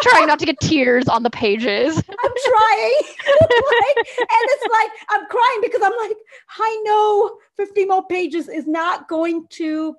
Trying 0.02 0.26
not 0.26 0.38
to 0.40 0.46
get 0.46 0.58
tears 0.60 1.08
on 1.08 1.22
the 1.22 1.30
pages. 1.30 1.96
I'm 1.98 2.32
trying. 2.44 3.00
like, 3.28 3.96
and 4.18 4.28
it's 4.30 4.66
like 4.72 4.90
I'm 5.10 5.26
crying 5.26 5.60
because 5.62 5.82
I'm 5.84 5.96
like, 5.96 6.16
I 6.58 6.82
know 6.84 7.38
50 7.56 7.84
more 7.86 8.04
pages 8.06 8.48
is 8.48 8.66
not 8.66 9.08
going 9.08 9.46
to, 9.50 9.96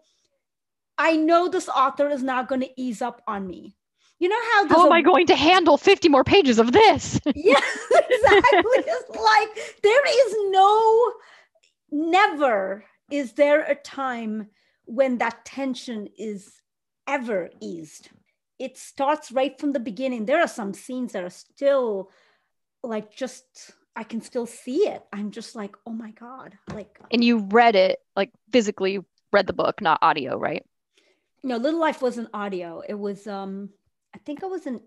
I 0.98 1.16
know 1.16 1.48
this 1.48 1.70
author 1.70 2.10
is 2.10 2.24
not 2.24 2.48
going 2.48 2.62
to 2.62 2.70
ease 2.76 3.02
up 3.02 3.22
on 3.28 3.48
me. 3.48 3.76
You 4.20 4.30
know 4.30 4.40
how 4.56 4.68
How 4.68 4.86
am 4.88 4.92
a- 4.92 4.96
I 4.96 5.02
going 5.02 5.28
to 5.28 5.36
handle 5.36 5.78
50 5.78 6.10
more 6.10 6.24
pages 6.24 6.58
of 6.58 6.72
this? 6.72 7.20
yeah, 7.36 7.60
exactly. 7.92 8.84
It's 8.84 9.10
like 9.10 9.76
there 9.84 10.28
is 10.28 10.36
no, 10.50 11.14
never 11.92 12.86
is 13.12 13.34
there 13.34 13.64
a 13.64 13.76
time 13.76 14.48
when 14.86 15.18
that 15.20 15.46
tension 15.46 16.08
is 16.18 16.62
ever 17.08 17.50
eased. 17.62 18.10
It 18.60 18.78
starts 18.78 19.32
right 19.32 19.58
from 19.60 19.72
the 19.74 19.80
beginning. 19.80 20.26
There 20.26 20.42
are 20.42 20.48
some 20.48 20.74
scenes 20.74 21.14
that 21.14 21.24
are 21.24 21.30
still 21.30 22.12
like 22.84 23.14
just, 23.14 23.46
I 23.96 24.04
can 24.04 24.22
still 24.22 24.46
see 24.46 24.88
it. 24.88 25.04
I'm 25.14 25.32
just 25.32 25.56
like, 25.56 25.76
oh 25.86 25.92
my 25.92 26.12
God. 26.12 26.58
Like, 26.74 27.00
And 27.12 27.24
you 27.24 27.40
read 27.40 27.76
it, 27.76 28.00
like 28.16 28.32
physically 28.52 29.00
read 29.32 29.48
the 29.48 29.54
book, 29.54 29.82
not 29.82 30.00
audio, 30.02 30.38
right? 30.38 30.64
no, 31.44 31.58
Little 31.58 31.80
Life 31.80 32.02
wasn't 32.02 32.30
audio. 32.34 32.82
It 32.88 32.96
was, 32.96 33.28
um, 33.28 33.70
I 34.14 34.18
think 34.20 34.44
it 34.44 34.50
was 34.50 34.66
an 34.66 34.82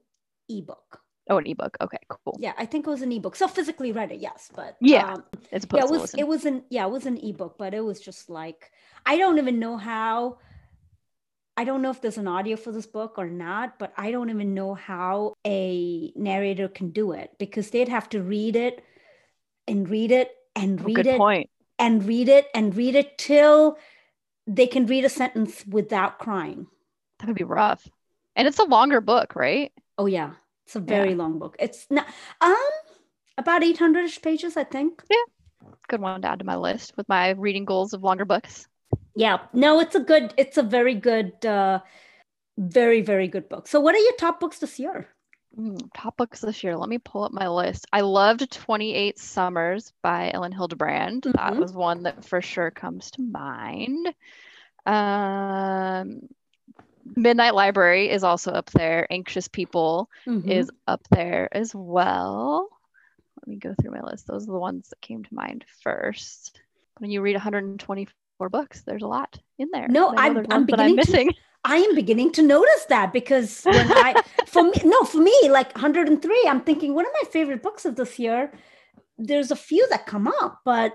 ebook. 0.49 1.01
Oh, 1.31 1.39
an 1.39 1.47
ebook. 1.47 1.77
Okay, 1.81 1.99
cool. 2.09 2.39
Yeah, 2.41 2.53
I 2.59 2.67
think 2.67 2.87
it 2.87 2.91
was 2.91 3.03
an 3.03 3.13
ebook. 3.13 3.37
So 3.37 3.49
physically 3.49 3.93
read 3.93 4.13
it, 4.13 4.21
yes, 4.21 4.51
but 4.55 4.77
Yeah, 4.81 5.15
um, 5.15 5.25
opposed 5.53 5.73
yeah, 5.73 5.85
it 5.85 5.91
was 5.91 6.15
it 6.15 6.27
was 6.29 6.45
an 6.45 6.65
yeah, 6.71 6.87
it 6.87 6.91
was 6.91 7.07
an 7.07 7.19
ebook, 7.19 7.57
but 7.57 7.73
it 7.73 7.85
was 7.85 8.01
just 8.01 8.29
like 8.29 8.71
I 9.07 9.17
don't 9.17 9.39
even 9.39 9.59
know 9.59 9.77
how 9.77 10.39
I 11.57 11.65
don't 11.65 11.83
know 11.83 11.91
if 11.91 12.01
there's 12.01 12.19
an 12.19 12.27
audio 12.29 12.57
for 12.57 12.73
this 12.73 12.87
book 12.87 13.15
or 13.19 13.29
not, 13.29 13.79
but 13.79 13.93
I 13.97 14.11
don't 14.11 14.31
even 14.31 14.55
know 14.55 14.75
how 14.75 15.35
a 15.47 16.13
narrator 16.17 16.69
can 16.69 16.91
do 16.91 17.13
it 17.13 17.31
because 17.39 17.71
they'd 17.71 17.89
have 17.89 18.09
to 18.11 18.23
read 18.23 18.57
it 18.57 18.83
and 19.69 19.89
read 19.89 20.11
it 20.11 20.33
and 20.57 20.81
Oh, 20.81 20.85
read 20.87 20.97
good 20.97 21.07
it 21.07 21.19
point. 21.19 21.51
and 21.79 22.05
read 22.05 22.29
it 22.29 22.47
and 22.55 22.75
read 22.77 22.95
it 22.95 23.19
till 23.19 23.79
they 24.47 24.67
can 24.67 24.87
read 24.87 25.05
a 25.05 25.09
sentence 25.09 25.65
without 25.67 26.19
crying. 26.19 26.67
That 27.19 27.29
would 27.29 27.37
be 27.37 27.45
rough. 27.45 27.87
And 28.37 28.49
it's 28.49 28.59
a 28.59 28.65
longer 28.65 29.01
book, 29.01 29.37
right? 29.37 29.73
Oh 29.99 30.07
yeah, 30.07 30.33
it's 30.71 30.77
a 30.77 30.81
very 30.81 31.11
Yeah. 31.11 31.17
long 31.17 31.41
book. 31.41 31.57
It's 31.59 31.89
not 31.91 32.07
um 32.41 32.55
about 33.37 33.63
800ish 33.63 34.23
pages, 34.23 34.57
I 34.57 34.63
think. 34.63 35.03
Yeah. 35.11 35.17
Good 35.89 36.01
one 36.01 36.23
to 36.23 36.29
add 36.29 36.39
to 36.39 36.45
my 36.45 36.55
list 36.57 36.97
with 36.97 37.09
my 37.09 37.31
reading 37.31 37.65
goals 37.65 37.93
of 37.93 38.05
longer 38.05 38.25
books. 38.25 38.69
Yeah. 39.17 39.39
No, 39.53 39.81
it's 39.81 39.97
a 39.97 40.01
good, 40.01 40.33
it's 40.37 40.59
a 40.59 40.63
very 40.63 40.95
good, 40.95 41.45
uh, 41.45 41.81
very, 42.57 43.01
very 43.01 43.27
good 43.27 43.49
book. 43.49 43.67
So 43.67 43.81
what 43.81 43.97
are 43.97 43.99
your 43.99 44.15
top 44.17 44.39
books 44.39 44.61
this 44.61 44.79
year? 44.79 45.09
Mm, 45.59 45.91
top 45.93 46.17
books 46.17 46.41
this 46.41 46.63
year. 46.63 46.77
Let 46.77 46.89
me 46.89 46.99
pull 46.99 47.25
up 47.25 47.33
my 47.33 47.49
list. 47.49 47.87
I 47.93 48.03
loved 48.03 48.49
28 48.53 49.19
Summers 49.19 49.93
by 50.03 50.31
Elin 50.33 50.53
Hilderbrand. 50.53 51.23
Mm-hmm. 51.23 51.33
That 51.33 51.57
was 51.57 51.73
one 51.73 52.05
that 52.05 52.25
for 52.25 52.41
sure 52.41 52.71
comes 52.71 53.11
to 53.13 53.23
mind. 53.23 54.07
Um, 54.87 56.29
Midnight 57.17 57.55
Library 57.55 58.11
is 58.11 58.25
also 58.25 58.53
up 58.53 58.71
there. 58.71 59.07
Anxious 59.11 59.49
People 59.49 60.09
mm-hmm. 60.27 60.51
is 60.51 60.71
up 60.87 61.03
there 61.11 61.49
as 61.53 61.75
well. 61.75 62.69
Let 63.37 63.49
me 63.49 63.57
go 63.57 63.75
through 63.81 63.93
my 63.93 64.03
list. 64.03 64.27
Those 64.27 64.45
are 64.45 64.53
the 64.53 64.59
ones 64.59 64.89
that 64.91 65.01
came 65.01 65.25
to 65.25 65.35
mind 65.35 65.65
first. 65.83 66.61
When 66.99 67.11
you 67.11 67.23
read 67.23 67.35
124 67.35 68.49
books, 68.49 68.83
there's 68.83 69.03
a 69.03 69.07
lot 69.07 69.39
in 69.59 69.69
there. 69.73 69.89
No, 69.89 70.15
I'm, 70.17 70.47
I'm 70.51 70.67
beginning 70.67 70.91
I'm 70.91 70.97
missing. 70.97 71.29
To, 71.29 71.35
I 71.65 71.77
am 71.77 71.95
beginning 71.95 72.33
to 72.33 72.43
notice 72.43 72.87
that 72.89 73.13
because 73.13 73.63
when 73.65 73.93
I, 73.93 74.23
for 74.47 74.65
me, 74.65 74.73
no, 74.85 75.03
for 75.05 75.19
me, 75.19 75.35
like 75.51 75.75
103, 75.75 76.45
I'm 76.49 76.61
thinking 76.61 76.95
one 76.95 77.07
of 77.07 77.13
my 77.23 77.29
favorite 77.31 77.63
books 77.63 77.85
of 77.85 77.97
this 77.97 78.19
year. 78.19 78.53
There's 79.19 79.51
a 79.51 79.57
few 79.57 79.87
that 79.89 80.07
come 80.07 80.29
up, 80.29 80.61
but 80.65 80.95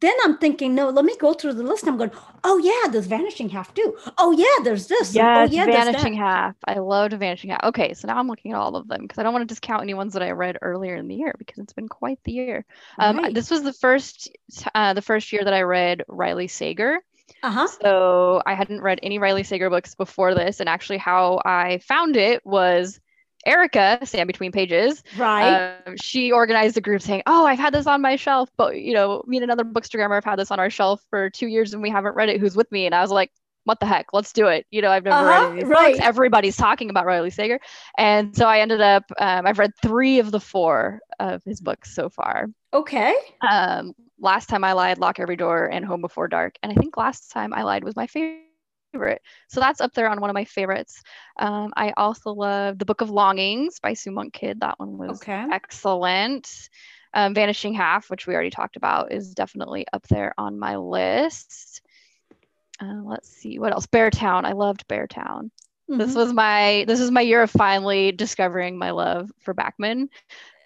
then 0.00 0.14
I'm 0.24 0.38
thinking, 0.38 0.74
no, 0.74 0.88
let 0.88 1.04
me 1.04 1.14
go 1.18 1.34
through 1.34 1.54
the 1.54 1.62
list. 1.62 1.86
I'm 1.86 1.96
going, 1.96 2.10
oh 2.42 2.58
yeah, 2.58 2.90
there's 2.90 3.06
Vanishing 3.06 3.50
Half 3.50 3.74
too. 3.74 3.96
Oh 4.18 4.32
yeah, 4.32 4.64
there's 4.64 4.86
this. 4.86 5.14
Yes, 5.14 5.50
oh, 5.50 5.54
yeah, 5.54 5.66
Vanishing 5.66 6.14
Half. 6.14 6.56
I 6.64 6.78
loved 6.78 7.12
Vanishing 7.14 7.50
Half. 7.50 7.64
Okay, 7.64 7.92
so 7.94 8.08
now 8.08 8.18
I'm 8.18 8.28
looking 8.28 8.52
at 8.52 8.58
all 8.58 8.76
of 8.76 8.88
them 8.88 9.02
because 9.02 9.18
I 9.18 9.22
don't 9.22 9.32
want 9.32 9.46
to 9.46 9.52
discount 9.52 9.82
any 9.82 9.94
ones 9.94 10.14
that 10.14 10.22
I 10.22 10.30
read 10.30 10.58
earlier 10.62 10.96
in 10.96 11.08
the 11.08 11.14
year 11.14 11.34
because 11.38 11.58
it's 11.58 11.72
been 11.72 11.88
quite 11.88 12.18
the 12.24 12.32
year. 12.32 12.64
Um, 12.98 13.18
right. 13.18 13.34
This 13.34 13.50
was 13.50 13.62
the 13.62 13.72
first, 13.74 14.30
uh, 14.74 14.94
the 14.94 15.02
first 15.02 15.32
year 15.32 15.44
that 15.44 15.54
I 15.54 15.62
read 15.62 16.02
Riley 16.08 16.48
Sager. 16.48 17.00
Uh-huh. 17.42 17.66
So 17.66 18.42
I 18.46 18.54
hadn't 18.54 18.80
read 18.80 19.00
any 19.02 19.18
Riley 19.18 19.42
Sager 19.42 19.68
books 19.68 19.94
before 19.94 20.34
this, 20.34 20.60
and 20.60 20.68
actually, 20.68 20.98
how 20.98 21.42
I 21.44 21.78
found 21.78 22.16
it 22.16 22.44
was 22.46 23.00
Erica, 23.46 23.98
Stand 24.04 24.26
Between 24.26 24.52
Pages, 24.52 25.02
right? 25.16 25.78
Um, 25.86 25.96
she 25.96 26.32
organized 26.32 26.76
a 26.76 26.80
group 26.80 27.02
saying, 27.02 27.22
"Oh, 27.26 27.46
I've 27.46 27.58
had 27.58 27.74
this 27.74 27.86
on 27.86 28.00
my 28.00 28.16
shelf, 28.16 28.50
but 28.56 28.80
you 28.80 28.94
know, 28.94 29.22
me 29.26 29.36
and 29.36 29.44
another 29.44 29.64
bookstagrammer 29.64 30.14
have 30.14 30.24
had 30.24 30.38
this 30.38 30.50
on 30.50 30.60
our 30.60 30.70
shelf 30.70 31.04
for 31.10 31.30
two 31.30 31.46
years 31.46 31.72
and 31.72 31.82
we 31.82 31.90
haven't 31.90 32.14
read 32.14 32.28
it. 32.28 32.40
Who's 32.40 32.56
with 32.56 32.70
me?" 32.72 32.86
And 32.86 32.94
I 32.94 33.00
was 33.00 33.10
like, 33.10 33.30
"What 33.64 33.80
the 33.80 33.86
heck? 33.86 34.06
Let's 34.12 34.32
do 34.32 34.46
it!" 34.46 34.66
You 34.70 34.82
know, 34.82 34.90
I've 34.90 35.04
never 35.04 35.16
uh-huh, 35.16 35.48
read 35.48 35.58
any 35.58 35.64
right. 35.64 35.94
books. 35.94 36.06
Everybody's 36.06 36.56
talking 36.56 36.90
about 36.90 37.06
Riley 37.06 37.30
Sager, 37.30 37.60
and 37.98 38.36
so 38.36 38.46
I 38.46 38.60
ended 38.60 38.80
up. 38.80 39.04
Um, 39.18 39.46
I've 39.46 39.58
read 39.58 39.72
three 39.82 40.18
of 40.18 40.30
the 40.30 40.40
four 40.40 41.00
of 41.20 41.42
his 41.44 41.60
books 41.60 41.94
so 41.94 42.08
far. 42.08 42.48
Okay. 42.72 43.14
Um, 43.48 43.94
last 44.18 44.48
time 44.48 44.64
I 44.64 44.72
lied, 44.72 44.98
Lock 44.98 45.20
Every 45.20 45.36
Door, 45.36 45.66
and 45.66 45.84
Home 45.84 46.00
Before 46.00 46.28
Dark, 46.28 46.56
and 46.62 46.72
I 46.72 46.74
think 46.74 46.96
last 46.96 47.30
time 47.30 47.52
I 47.52 47.62
lied 47.62 47.84
was 47.84 47.94
my 47.94 48.06
favorite 48.06 48.43
favorite. 48.94 49.22
So 49.48 49.60
that's 49.60 49.80
up 49.80 49.92
there 49.92 50.08
on 50.08 50.20
one 50.20 50.30
of 50.30 50.34
my 50.34 50.44
favorites. 50.44 51.02
Um, 51.38 51.72
I 51.76 51.92
also 51.96 52.32
love 52.32 52.78
The 52.78 52.84
Book 52.84 53.00
of 53.00 53.10
Longings 53.10 53.80
by 53.80 53.94
Sue 53.94 54.12
Monk 54.12 54.32
Kidd. 54.32 54.60
That 54.60 54.78
one 54.78 54.96
was 54.96 55.20
okay. 55.22 55.44
excellent. 55.50 56.48
Um, 57.12 57.34
Vanishing 57.34 57.74
Half, 57.74 58.10
which 58.10 58.26
we 58.26 58.34
already 58.34 58.50
talked 58.50 58.76
about, 58.76 59.12
is 59.12 59.34
definitely 59.34 59.86
up 59.92 60.06
there 60.08 60.34
on 60.38 60.58
my 60.58 60.76
list. 60.76 61.80
Uh, 62.80 63.02
let's 63.04 63.28
see 63.28 63.58
what 63.58 63.72
else. 63.72 63.86
Beartown. 63.86 64.44
I 64.44 64.52
loved 64.52 64.86
Beartown. 64.88 65.50
Mm-hmm. 65.90 65.98
This 65.98 66.14
was 66.14 66.32
my 66.32 66.84
this 66.88 66.98
was 66.98 67.10
my 67.10 67.20
year 67.20 67.42
of 67.42 67.50
finally 67.50 68.10
discovering 68.10 68.78
my 68.78 68.90
love 68.90 69.30
for 69.40 69.54
Backman. 69.54 70.08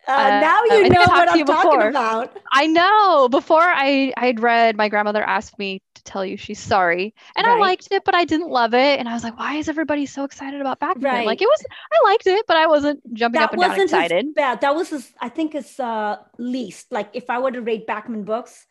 Uh, 0.06 0.12
uh, 0.12 0.40
now 0.40 0.62
you 0.64 0.88
know 0.88 1.00
what 1.00 1.28
I'm 1.28 1.44
talking 1.44 1.82
about. 1.82 2.34
I 2.50 2.66
know. 2.66 3.28
Before 3.28 3.60
I 3.60 4.12
I'd 4.16 4.40
read, 4.40 4.76
my 4.76 4.88
grandmother 4.88 5.22
asked 5.22 5.58
me 5.58 5.82
to 5.98 6.04
tell 6.04 6.24
you 6.24 6.36
she's 6.36 6.58
sorry, 6.58 7.14
and 7.36 7.46
right. 7.46 7.56
I 7.56 7.60
liked 7.60 7.88
it, 7.90 8.04
but 8.04 8.14
I 8.14 8.24
didn't 8.24 8.48
love 8.48 8.74
it. 8.74 8.98
And 8.98 9.08
I 9.08 9.14
was 9.14 9.22
like, 9.22 9.38
why 9.38 9.56
is 9.56 9.68
everybody 9.68 10.06
so 10.06 10.24
excited 10.24 10.60
about 10.60 10.80
Backman? 10.80 11.04
Right. 11.04 11.26
Like 11.26 11.42
it 11.42 11.46
was, 11.46 11.64
I 11.92 12.10
liked 12.10 12.26
it, 12.26 12.46
but 12.46 12.56
I 12.56 12.66
wasn't 12.66 13.00
jumping 13.14 13.40
that 13.40 13.46
up 13.46 13.52
and 13.52 13.62
down 13.62 13.80
excited. 13.80 14.34
bad. 14.34 14.60
That 14.60 14.74
was 14.74 14.90
his, 14.90 15.12
I 15.20 15.28
think 15.28 15.52
his 15.52 15.78
uh, 15.78 16.16
least. 16.38 16.90
Like 16.90 17.10
if 17.12 17.30
I 17.30 17.38
were 17.38 17.50
to 17.50 17.62
rate 17.62 17.86
Backman 17.86 18.24
books, 18.24 18.66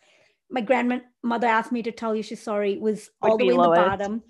my 0.50 0.62
grandmother 0.62 1.48
asked 1.48 1.72
me 1.72 1.84
to 1.84 1.92
tell 1.92 2.16
you 2.16 2.24
she's 2.24 2.42
sorry 2.42 2.78
was 2.78 3.10
Would 3.22 3.32
all 3.32 3.38
the 3.38 3.46
way 3.46 3.54
in 3.54 3.62
the 3.62 3.68
bottom, 3.68 4.24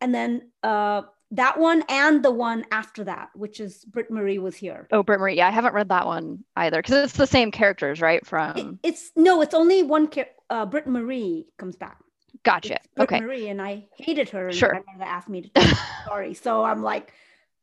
and 0.00 0.14
then 0.14 0.50
uh, 0.62 1.02
that 1.32 1.58
one 1.58 1.82
and 1.88 2.24
the 2.24 2.30
one 2.30 2.64
after 2.70 3.04
that, 3.04 3.30
which 3.34 3.58
is 3.58 3.84
Britt 3.84 4.10
Marie 4.10 4.38
was 4.38 4.54
here. 4.54 4.86
Oh, 4.92 5.02
Britt 5.02 5.20
Marie. 5.20 5.36
Yeah, 5.36 5.48
I 5.48 5.50
haven't 5.50 5.74
read 5.74 5.88
that 5.88 6.06
one 6.06 6.44
either 6.56 6.80
because 6.80 7.04
it's 7.04 7.16
the 7.16 7.26
same 7.26 7.50
characters, 7.50 8.00
right? 8.00 8.24
From 8.24 8.56
it, 8.56 8.88
it's 8.88 9.10
no, 9.16 9.42
it's 9.42 9.54
only 9.54 9.82
one. 9.82 10.10
Char- 10.10 10.28
uh, 10.50 10.66
Britt 10.66 10.86
Marie 10.86 11.46
comes 11.58 11.76
back. 11.76 11.98
Gotcha. 12.44 12.78
okay. 12.98 13.20
Marie 13.20 13.48
and 13.48 13.60
I 13.60 13.86
hated 13.96 14.28
her. 14.30 14.48
And 14.48 14.56
sure. 14.56 14.82
My 14.98 15.04
asked 15.04 15.28
me 15.28 15.42
to 15.42 15.48
tell 15.48 15.64
her 15.64 15.74
sorry, 16.06 16.34
so 16.34 16.62
I'm 16.62 16.82
like, 16.82 17.12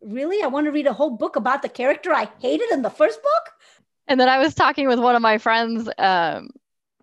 really? 0.02 0.44
I 0.44 0.48
want 0.48 0.66
to 0.66 0.72
read 0.72 0.88
a 0.88 0.94
whole 0.94 1.12
book 1.12 1.36
about 1.36 1.62
the 1.62 1.70
character 1.70 2.12
I 2.12 2.28
hated 2.40 2.72
in 2.72 2.82
the 2.82 2.90
first 2.90 3.22
book. 3.22 3.54
And 4.08 4.20
then 4.20 4.28
I 4.28 4.40
was 4.40 4.54
talking 4.54 4.88
with 4.88 5.00
one 5.00 5.16
of 5.16 5.22
my 5.22 5.38
friends 5.38 5.88
um, 5.98 6.50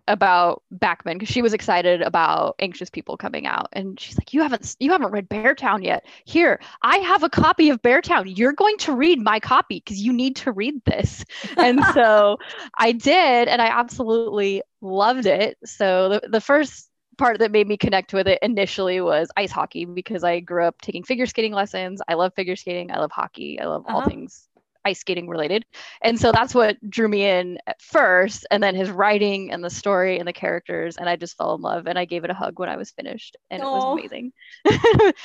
about 0.09 0.63
Backman 0.75 1.13
because 1.13 1.29
she 1.29 1.41
was 1.41 1.53
excited 1.53 2.01
about 2.01 2.55
Anxious 2.59 2.89
People 2.89 3.15
coming 3.15 3.47
out, 3.47 3.69
and 3.71 3.99
she's 3.99 4.17
like, 4.17 4.33
"You 4.33 4.41
haven't 4.41 4.75
you 4.79 4.91
haven't 4.91 5.11
read 5.11 5.29
Beartown 5.29 5.83
yet. 5.83 6.05
Here, 6.25 6.59
I 6.81 6.97
have 6.97 7.23
a 7.23 7.29
copy 7.29 7.69
of 7.69 7.81
Beartown. 7.81 8.37
You're 8.37 8.53
going 8.53 8.77
to 8.79 8.93
read 8.93 9.21
my 9.21 9.39
copy 9.39 9.81
because 9.83 10.01
you 10.01 10.11
need 10.11 10.35
to 10.37 10.51
read 10.51 10.83
this." 10.85 11.23
and 11.57 11.83
so 11.93 12.37
I 12.77 12.91
did, 12.91 13.47
and 13.47 13.61
I 13.61 13.67
absolutely 13.67 14.61
loved 14.81 15.25
it. 15.25 15.57
So 15.63 16.09
the 16.09 16.27
the 16.27 16.41
first 16.41 16.88
part 17.19 17.39
that 17.39 17.51
made 17.51 17.67
me 17.67 17.77
connect 17.77 18.13
with 18.13 18.27
it 18.27 18.39
initially 18.41 19.01
was 19.01 19.29
ice 19.37 19.51
hockey 19.51 19.85
because 19.85 20.23
I 20.23 20.39
grew 20.39 20.65
up 20.65 20.81
taking 20.81 21.03
figure 21.03 21.27
skating 21.27 21.53
lessons. 21.53 22.01
I 22.07 22.15
love 22.15 22.33
figure 22.33 22.55
skating. 22.55 22.91
I 22.91 22.97
love 22.97 23.11
hockey. 23.11 23.59
I 23.59 23.65
love 23.65 23.85
uh-huh. 23.85 23.97
all 23.97 24.05
things 24.09 24.49
ice 24.85 24.99
skating 24.99 25.27
related. 25.27 25.65
And 26.01 26.19
so 26.19 26.31
that's 26.31 26.55
what 26.55 26.77
drew 26.89 27.07
me 27.07 27.25
in 27.25 27.59
at 27.67 27.81
first. 27.81 28.47
And 28.49 28.63
then 28.63 28.75
his 28.75 28.89
writing 28.89 29.51
and 29.51 29.63
the 29.63 29.69
story 29.69 30.17
and 30.17 30.27
the 30.27 30.33
characters. 30.33 30.97
And 30.97 31.09
I 31.09 31.15
just 31.15 31.37
fell 31.37 31.53
in 31.55 31.61
love 31.61 31.85
and 31.85 31.99
I 31.99 32.05
gave 32.05 32.23
it 32.23 32.29
a 32.29 32.33
hug 32.33 32.59
when 32.59 32.69
I 32.69 32.77
was 32.77 32.91
finished. 32.91 33.35
And 33.51 33.61
Aww. 33.61 33.65
it 33.65 33.71
was 33.71 33.99
amazing. 33.99 34.33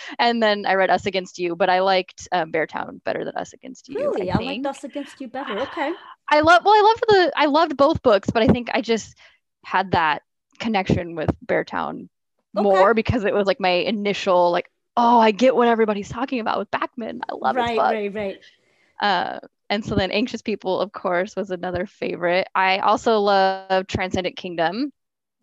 and 0.18 0.42
then 0.42 0.66
I 0.66 0.74
read 0.74 0.90
Us 0.90 1.06
Against 1.06 1.38
You, 1.38 1.56
but 1.56 1.70
I 1.70 1.80
liked 1.80 2.28
um, 2.32 2.52
Beartown 2.52 3.02
better 3.04 3.24
than 3.24 3.36
Us 3.36 3.52
Against 3.52 3.88
You. 3.88 4.00
Really? 4.00 4.30
I, 4.30 4.38
I 4.38 4.42
liked 4.42 4.66
Us 4.66 4.84
Against 4.84 5.20
You 5.20 5.28
better. 5.28 5.58
Okay. 5.64 5.92
I 6.28 6.40
love, 6.40 6.62
well, 6.64 6.74
I 6.74 6.80
loved 6.80 7.04
the, 7.08 7.32
I 7.36 7.46
loved 7.46 7.76
both 7.76 8.02
books, 8.02 8.30
but 8.30 8.42
I 8.42 8.48
think 8.48 8.70
I 8.72 8.80
just 8.80 9.14
had 9.64 9.92
that 9.92 10.22
connection 10.58 11.14
with 11.14 11.30
Beartown 11.44 12.08
okay. 12.56 12.62
more 12.62 12.94
because 12.94 13.24
it 13.24 13.34
was 13.34 13.46
like 13.46 13.60
my 13.60 13.70
initial, 13.70 14.50
like, 14.50 14.70
oh, 14.96 15.18
I 15.18 15.30
get 15.30 15.56
what 15.56 15.68
everybody's 15.68 16.08
talking 16.08 16.40
about 16.40 16.58
with 16.58 16.70
Backman 16.70 17.20
I 17.28 17.34
love 17.34 17.56
right, 17.56 17.76
it. 17.76 17.78
Right, 17.78 18.14
right, 18.14 18.14
right. 18.14 18.40
Uh, 19.00 19.38
and 19.70 19.84
so 19.84 19.94
then 19.94 20.10
Anxious 20.10 20.42
People, 20.42 20.80
of 20.80 20.92
course, 20.92 21.34
was 21.34 21.50
another 21.50 21.86
favorite. 21.86 22.46
I 22.54 22.78
also 22.78 23.18
love 23.18 23.86
Transcendent 23.86 24.36
Kingdom. 24.36 24.92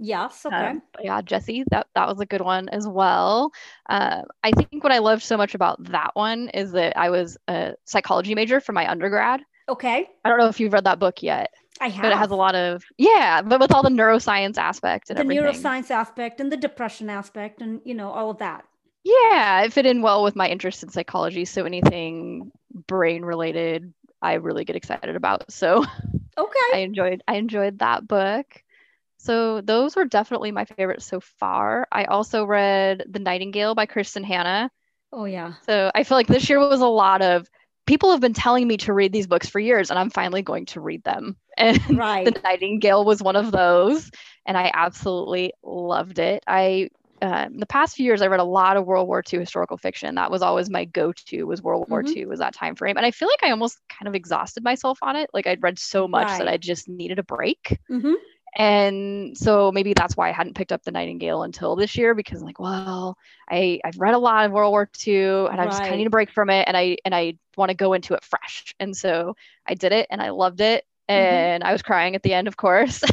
Yes. 0.04 0.46
Okay. 0.46 0.56
Um, 0.56 0.82
yeah, 1.02 1.22
Jesse, 1.22 1.64
that 1.70 1.88
that 1.94 2.08
was 2.08 2.20
a 2.20 2.26
good 2.26 2.42
one 2.42 2.70
as 2.70 2.88
well. 2.88 3.52
Uh, 3.88 4.24
I 4.44 4.52
think 4.52 4.84
what 4.84 4.92
I 4.92 4.98
loved 4.98 5.22
so 5.22 5.38
much 5.38 5.54
about 5.54 5.84
that 5.92 6.12
one 6.16 6.50
is 6.50 6.72
that 6.72 6.98
I 6.98 7.12
was 7.12 7.38
a 7.48 7.76
psychology 7.86 8.34
major 8.34 8.60
for 8.60 8.72
my 8.74 8.90
undergrad. 8.90 9.42
Okay. 9.70 10.10
I 10.26 10.30
don't 10.30 10.40
know 10.40 10.48
if 10.48 10.60
you've 10.60 10.74
read 10.74 10.86
that 10.86 10.98
book 10.98 11.22
yet. 11.22 11.52
I 11.82 11.90
have. 11.90 12.04
But 12.04 12.12
it 12.14 12.18
has 12.18 12.32
a 12.32 12.36
lot 12.36 12.56
of 12.56 12.84
yeah, 12.98 13.42
but 13.42 13.60
with 13.60 13.74
all 13.74 13.84
the 13.84 13.90
neuroscience 13.90 14.58
aspect 14.58 15.10
and 15.10 15.18
the 15.18 15.24
everything. 15.24 15.44
neuroscience 15.44 15.92
aspect 15.92 16.40
and 16.40 16.52
the 16.52 16.58
depression 16.58 17.10
aspect 17.10 17.62
and 17.62 17.82
you 17.84 17.94
know 17.94 18.12
all 18.12 18.30
of 18.30 18.38
that. 18.38 18.66
Yeah, 19.04 19.64
it 19.64 19.74
fit 19.74 19.86
in 19.86 20.02
well 20.02 20.24
with 20.24 20.36
my 20.36 20.48
interest 20.48 20.84
in 20.84 20.90
psychology. 20.90 21.46
So 21.46 21.66
anything 21.66 22.52
brain 22.88 23.24
related, 23.26 23.94
I 24.22 24.34
really 24.36 24.64
get 24.64 24.76
excited 24.76 25.16
about. 25.16 25.52
So 25.52 25.84
okay, 26.38 26.60
I 26.74 26.80
enjoyed 26.80 27.24
I 27.28 27.36
enjoyed 27.36 27.80
that 27.80 28.08
book. 28.08 28.46
So 29.18 29.62
those 29.62 29.96
were 29.96 30.06
definitely 30.06 30.52
my 30.52 30.66
favorites 30.66 31.06
so 31.06 31.20
far. 31.20 31.88
I 31.92 32.06
also 32.06 32.46
read 32.46 33.06
The 33.10 33.20
Nightingale 33.20 33.76
by 33.76 33.86
Kristin 33.86 34.24
Hannah. 34.26 34.72
Oh 35.12 35.26
yeah. 35.26 35.54
So 35.66 35.92
I 35.94 36.04
feel 36.04 36.18
like 36.18 36.28
this 36.28 36.50
year 36.50 36.60
was 36.60 36.82
a 36.82 36.88
lot 36.88 37.22
of 37.22 37.48
people 37.86 38.12
have 38.12 38.22
been 38.22 38.34
telling 38.34 38.68
me 38.68 38.78
to 38.78 38.94
read 38.94 39.12
these 39.12 39.28
books 39.28 39.50
for 39.50 39.60
years 39.60 39.90
and 39.90 40.00
I'm 40.00 40.10
finally 40.10 40.42
going 40.42 40.66
to 40.68 40.82
read 40.82 41.04
them. 41.04 41.36
And 41.58 41.98
right. 41.98 42.26
The 42.26 42.40
Nightingale 42.44 43.04
was 43.04 43.22
one 43.22 43.36
of 43.36 43.52
those 43.52 44.10
and 44.46 44.58
I 44.58 44.72
absolutely 44.74 45.54
loved 45.64 46.18
it. 46.18 46.44
I 46.48 46.90
um, 47.22 47.58
the 47.58 47.68
past 47.68 47.96
few 47.96 48.06
years, 48.06 48.22
I 48.22 48.28
read 48.28 48.40
a 48.40 48.46
lot 48.46 48.78
of 48.78 48.86
World 48.86 49.08
War 49.08 49.22
II 49.32 49.40
historical 49.40 49.78
fiction. 49.78 50.16
That 50.16 50.32
was 50.32 50.42
always 50.42 50.72
my 50.72 50.86
go-to. 50.86 51.44
Was 51.44 51.62
World 51.62 51.88
War 51.88 52.02
mm-hmm. 52.02 52.18
II 52.18 52.26
was 52.26 52.40
that 52.40 52.56
time 52.56 52.76
frame, 52.76 52.98
and 52.98 53.06
I 53.06 53.12
feel 53.12 53.28
like 53.28 53.44
I 53.44 53.52
almost 53.52 53.80
kind 53.90 54.08
of 54.08 54.16
exhausted 54.16 54.64
myself 54.64 54.98
on 55.04 55.16
it. 55.16 55.30
Like 55.34 55.46
I'd 55.46 55.62
read 55.62 55.78
so 55.78 56.08
much 56.08 56.30
right. 56.30 56.40
that 56.40 56.48
I 56.48 56.58
just 56.58 56.90
needed 56.90 57.20
a 57.20 57.24
break. 57.24 57.80
Mm-hmm. 57.92 58.14
And 58.58 59.38
so 59.38 59.72
maybe 59.72 59.94
that's 59.94 60.18
why 60.18 60.30
I 60.30 60.34
hadn't 60.34 60.56
picked 60.56 60.74
up 60.74 60.84
the 60.84 60.92
Nightingale 60.92 61.44
until 61.44 61.76
this 61.76 61.96
year 61.96 62.14
because 62.14 62.42
I'm 62.42 62.46
like, 62.46 62.60
well, 62.60 63.18
I 63.50 63.80
I've 63.86 63.98
read 63.98 64.14
a 64.14 64.20
lot 64.20 64.46
of 64.46 64.52
World 64.52 64.72
War 64.72 64.90
II 65.08 65.48
and 65.48 65.62
I 65.62 65.66
just 65.66 65.80
kind 65.80 65.94
of 65.94 65.98
need 65.98 66.08
a 66.08 66.12
break 66.12 66.32
from 66.32 66.50
it, 66.50 66.68
and 66.68 66.76
I 66.76 66.98
and 67.06 67.16
I 67.16 67.38
want 67.56 67.70
to 67.70 67.76
go 67.76 67.94
into 67.94 68.14
it 68.14 68.24
fresh. 68.24 68.76
And 68.80 68.96
so 68.96 69.36
I 69.66 69.74
did 69.74 69.94
it, 69.94 70.08
and 70.10 70.22
I 70.22 70.32
loved 70.32 70.60
it, 70.60 70.86
mm-hmm. 71.10 71.34
and 71.34 71.64
I 71.64 71.72
was 71.72 71.82
crying 71.82 72.16
at 72.16 72.24
the 72.24 72.34
end, 72.34 72.48
of 72.48 72.58
course. 72.58 73.04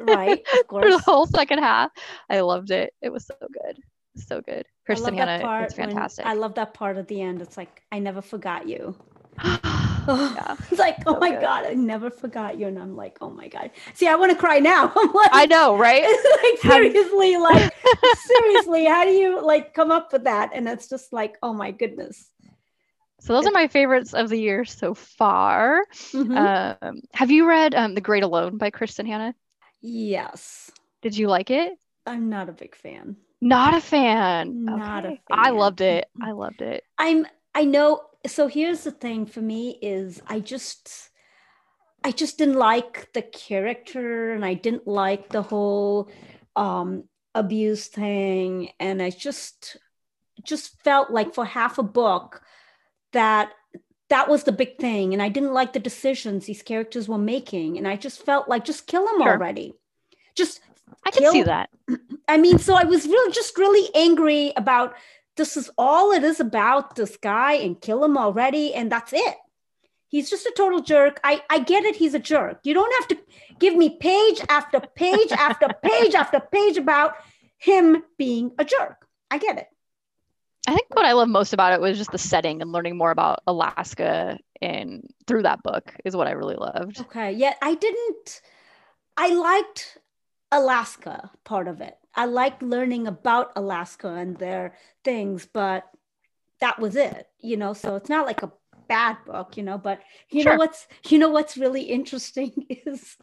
Right, 0.00 0.40
of 0.52 0.66
For 0.68 0.90
the 0.90 0.98
whole 0.98 1.26
second 1.26 1.60
half. 1.60 1.90
I 2.28 2.40
loved 2.40 2.70
it. 2.70 2.92
It 3.00 3.10
was 3.10 3.24
so 3.26 3.36
good. 3.40 3.78
So 4.16 4.42
good. 4.42 4.66
Kristin 4.86 5.04
love 5.04 5.16
that 5.16 5.28
Hannah 5.28 5.42
part 5.42 5.72
is 5.72 5.78
when- 5.78 5.88
fantastic. 5.88 6.26
I 6.26 6.34
love 6.34 6.54
that 6.56 6.74
part 6.74 6.98
at 6.98 7.08
the 7.08 7.22
end. 7.22 7.40
It's 7.40 7.56
like 7.56 7.82
I 7.90 7.98
never 7.98 8.20
forgot 8.20 8.68
you. 8.68 8.94
yeah. 10.08 10.56
It's 10.70 10.78
like, 10.78 10.98
oh 11.06 11.18
my 11.18 11.30
good. 11.30 11.40
god, 11.40 11.66
I 11.66 11.74
never 11.74 12.10
forgot 12.10 12.58
you, 12.58 12.66
and 12.66 12.78
I'm 12.78 12.96
like, 12.96 13.18
oh 13.20 13.30
my 13.30 13.48
god. 13.48 13.70
See, 13.94 14.06
I 14.08 14.14
want 14.16 14.32
to 14.32 14.38
cry 14.38 14.58
now. 14.58 14.92
I'm 14.96 15.12
like, 15.12 15.30
I 15.32 15.46
know, 15.46 15.76
right? 15.76 16.02
it's 16.06 16.24
like 16.42 16.72
seriously, 16.72 17.36
like 17.36 17.74
seriously, 18.10 18.84
how 18.86 19.04
do 19.04 19.10
you 19.10 19.44
like 19.44 19.74
come 19.74 19.90
up 19.90 20.12
with 20.12 20.24
that? 20.24 20.50
And 20.54 20.68
it's 20.68 20.88
just 20.88 21.12
like, 21.12 21.36
oh 21.42 21.52
my 21.52 21.70
goodness. 21.70 22.30
So 23.20 23.32
those 23.34 23.46
are 23.46 23.52
my 23.52 23.68
favorites 23.68 24.14
of 24.14 24.28
the 24.28 24.38
year 24.38 24.64
so 24.64 24.94
far. 24.94 25.84
Mhm. 26.12 26.36
Um, 26.82 27.02
have 27.14 27.30
you 27.30 27.46
read 27.48 27.74
um, 27.74 27.94
The 27.94 28.00
Great 28.00 28.22
Alone 28.24 28.58
by 28.58 28.70
Kristin 28.70 29.06
Hannah? 29.06 29.34
yes, 29.82 30.70
Did 31.02 31.16
you 31.16 31.28
like 31.28 31.50
it? 31.50 31.72
I'm 32.06 32.28
not 32.28 32.48
a 32.48 32.52
big 32.52 32.74
fan. 32.76 33.16
Not 33.40 33.74
a 33.74 33.80
fan. 33.80 34.64
Not 34.64 35.04
a 35.04 35.08
Okay. 35.08 35.24
I 35.30 35.50
loved 35.50 35.80
it. 35.80 36.06
I 36.20 36.32
loved 36.32 36.62
it. 36.62 36.84
I'm. 36.98 37.26
I 37.54 37.64
know. 37.64 38.02
So 38.26 38.46
here's 38.46 38.84
the 38.84 38.90
thing 38.90 39.26
for 39.26 39.40
me 39.40 39.78
is 39.82 40.22
I 40.26 40.40
just. 40.40 41.08
I 42.04 42.10
just 42.10 42.36
didn't 42.36 42.56
like 42.56 43.12
the 43.12 43.22
character, 43.22 44.32
and 44.32 44.44
I 44.44 44.54
didn't 44.54 44.88
like 44.88 45.28
the 45.28 45.42
whole 45.42 46.10
um, 46.56 47.04
abuse 47.32 47.86
thing, 47.86 48.70
and 48.80 49.00
I 49.00 49.10
just 49.10 49.76
just 50.44 50.82
felt 50.82 51.10
like 51.10 51.32
for 51.34 51.44
half 51.44 51.78
a 51.78 51.82
book 51.82 52.42
that 53.12 53.52
that 54.08 54.28
was 54.28 54.44
the 54.44 54.52
big 54.52 54.76
thing 54.78 55.12
and 55.12 55.22
i 55.22 55.28
didn't 55.28 55.52
like 55.52 55.72
the 55.72 55.78
decisions 55.78 56.46
these 56.46 56.62
characters 56.62 57.08
were 57.08 57.18
making 57.18 57.78
and 57.78 57.86
i 57.86 57.96
just 57.96 58.24
felt 58.24 58.48
like 58.48 58.64
just 58.64 58.86
kill 58.86 59.06
them 59.06 59.20
Sure. 59.20 59.30
already 59.32 59.72
just 60.34 60.60
I 61.06 61.10
can 61.10 61.30
see 61.32 61.42
that. 61.44 61.70
i 62.28 62.36
mean 62.36 62.58
so 62.58 62.74
i 62.74 62.84
was 62.84 63.06
really 63.06 63.32
just 63.32 63.56
really 63.58 63.88
angry 63.94 64.52
about 64.56 64.94
this 65.36 65.56
is 65.56 65.70
all 65.78 66.12
it 66.12 66.22
is 66.22 66.40
about 66.40 66.96
this 66.96 67.16
guy 67.16 67.54
and 67.54 67.80
kill 67.80 68.04
him 68.04 68.16
already 68.16 68.74
and 68.74 68.90
that's 68.90 69.12
it 69.12 69.36
he's 70.08 70.30
just 70.30 70.46
a 70.46 70.54
total 70.56 70.80
jerk 70.80 71.20
i 71.24 71.42
i 71.50 71.58
get 71.58 71.84
it 71.84 71.96
he's 71.96 72.14
a 72.14 72.18
jerk 72.18 72.58
you 72.64 72.74
don't 72.74 72.94
have 73.00 73.08
to 73.08 73.18
give 73.58 73.76
me 73.76 73.96
page 73.98 74.40
after 74.48 74.80
page 74.80 75.32
after 75.32 75.68
page 75.82 76.14
after 76.14 76.40
page 76.40 76.76
about 76.76 77.14
him 77.58 78.02
being 78.18 78.52
a 78.58 78.64
jerk 78.64 79.06
i 79.30 79.38
get 79.38 79.58
it 79.58 79.66
I 80.68 80.74
think 80.74 80.94
what 80.94 81.04
I 81.04 81.12
love 81.12 81.28
most 81.28 81.52
about 81.52 81.72
it 81.72 81.80
was 81.80 81.98
just 81.98 82.12
the 82.12 82.18
setting 82.18 82.62
and 82.62 82.70
learning 82.70 82.96
more 82.96 83.10
about 83.10 83.40
Alaska 83.48 84.38
and 84.60 85.08
through 85.26 85.42
that 85.42 85.62
book 85.62 85.92
is 86.04 86.14
what 86.14 86.28
I 86.28 86.32
really 86.32 86.54
loved. 86.54 87.00
Okay. 87.00 87.32
Yeah, 87.32 87.54
I 87.60 87.74
didn't. 87.74 88.40
I 89.16 89.34
liked 89.34 89.98
Alaska 90.52 91.30
part 91.44 91.66
of 91.66 91.80
it. 91.80 91.96
I 92.14 92.26
like 92.26 92.60
learning 92.62 93.06
about 93.06 93.52
Alaska 93.56 94.08
and 94.08 94.36
their 94.36 94.76
things, 95.04 95.46
but 95.46 95.84
that 96.60 96.78
was 96.78 96.96
it. 96.96 97.28
You 97.40 97.56
know, 97.56 97.72
so 97.72 97.96
it's 97.96 98.08
not 98.10 98.26
like 98.26 98.42
a 98.42 98.52
bad 98.88 99.16
book, 99.26 99.56
you 99.56 99.62
know. 99.62 99.78
But 99.78 100.00
you 100.30 100.44
know 100.44 100.56
what's 100.56 100.86
you 101.08 101.18
know 101.18 101.30
what's 101.30 101.56
really 101.56 101.82
interesting 101.82 102.52
is 102.86 103.16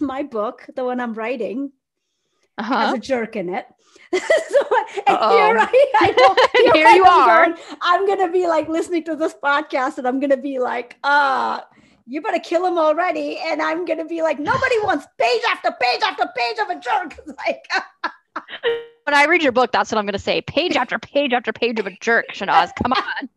my 0.00 0.22
book, 0.22 0.66
the 0.74 0.84
one 0.84 1.00
I'm 1.00 1.14
writing, 1.14 1.72
has 2.58 2.90
Uh-huh. 2.90 2.94
a 2.96 2.98
jerk 2.98 3.36
in 3.36 3.48
it. 3.48 3.66
so 4.14 4.20
and 5.06 5.16
Uh-oh. 5.16 5.36
here 5.36 5.58
I, 5.58 5.84
I 6.00 6.10
know, 6.12 6.34
here 6.74 6.86
I 6.86 6.94
you 6.96 7.04
am 7.04 7.12
are. 7.12 7.46
going, 7.46 7.56
I'm 7.80 8.06
gonna 8.06 8.30
be 8.30 8.46
like 8.46 8.68
listening 8.68 9.04
to 9.04 9.16
this 9.16 9.34
podcast 9.34 9.98
and 9.98 10.06
I'm 10.06 10.20
gonna 10.20 10.36
be 10.36 10.58
like, 10.58 10.96
uh, 11.04 11.60
you 12.06 12.20
better 12.20 12.38
kill 12.38 12.66
him 12.66 12.78
already. 12.78 13.38
And 13.38 13.62
I'm 13.62 13.84
gonna 13.84 14.04
be 14.04 14.22
like, 14.22 14.38
nobody 14.38 14.76
wants 14.82 15.06
page 15.18 15.42
after 15.50 15.70
page 15.80 16.02
after 16.02 16.24
page 16.36 16.58
of 16.58 16.70
a 16.70 16.80
jerk. 16.80 17.18
Like 17.46 17.66
When 19.04 19.14
I 19.14 19.24
read 19.24 19.42
your 19.42 19.52
book, 19.52 19.72
that's 19.72 19.90
what 19.90 19.98
I'm 19.98 20.04
going 20.04 20.12
to 20.12 20.18
say. 20.18 20.42
Page 20.42 20.76
after 20.76 20.98
page 20.98 21.32
after 21.32 21.52
page 21.52 21.80
of 21.80 21.86
a 21.86 21.90
jerk, 22.00 22.26
Shanaz. 22.32 22.70
Come 22.80 22.92
on. 22.92 23.28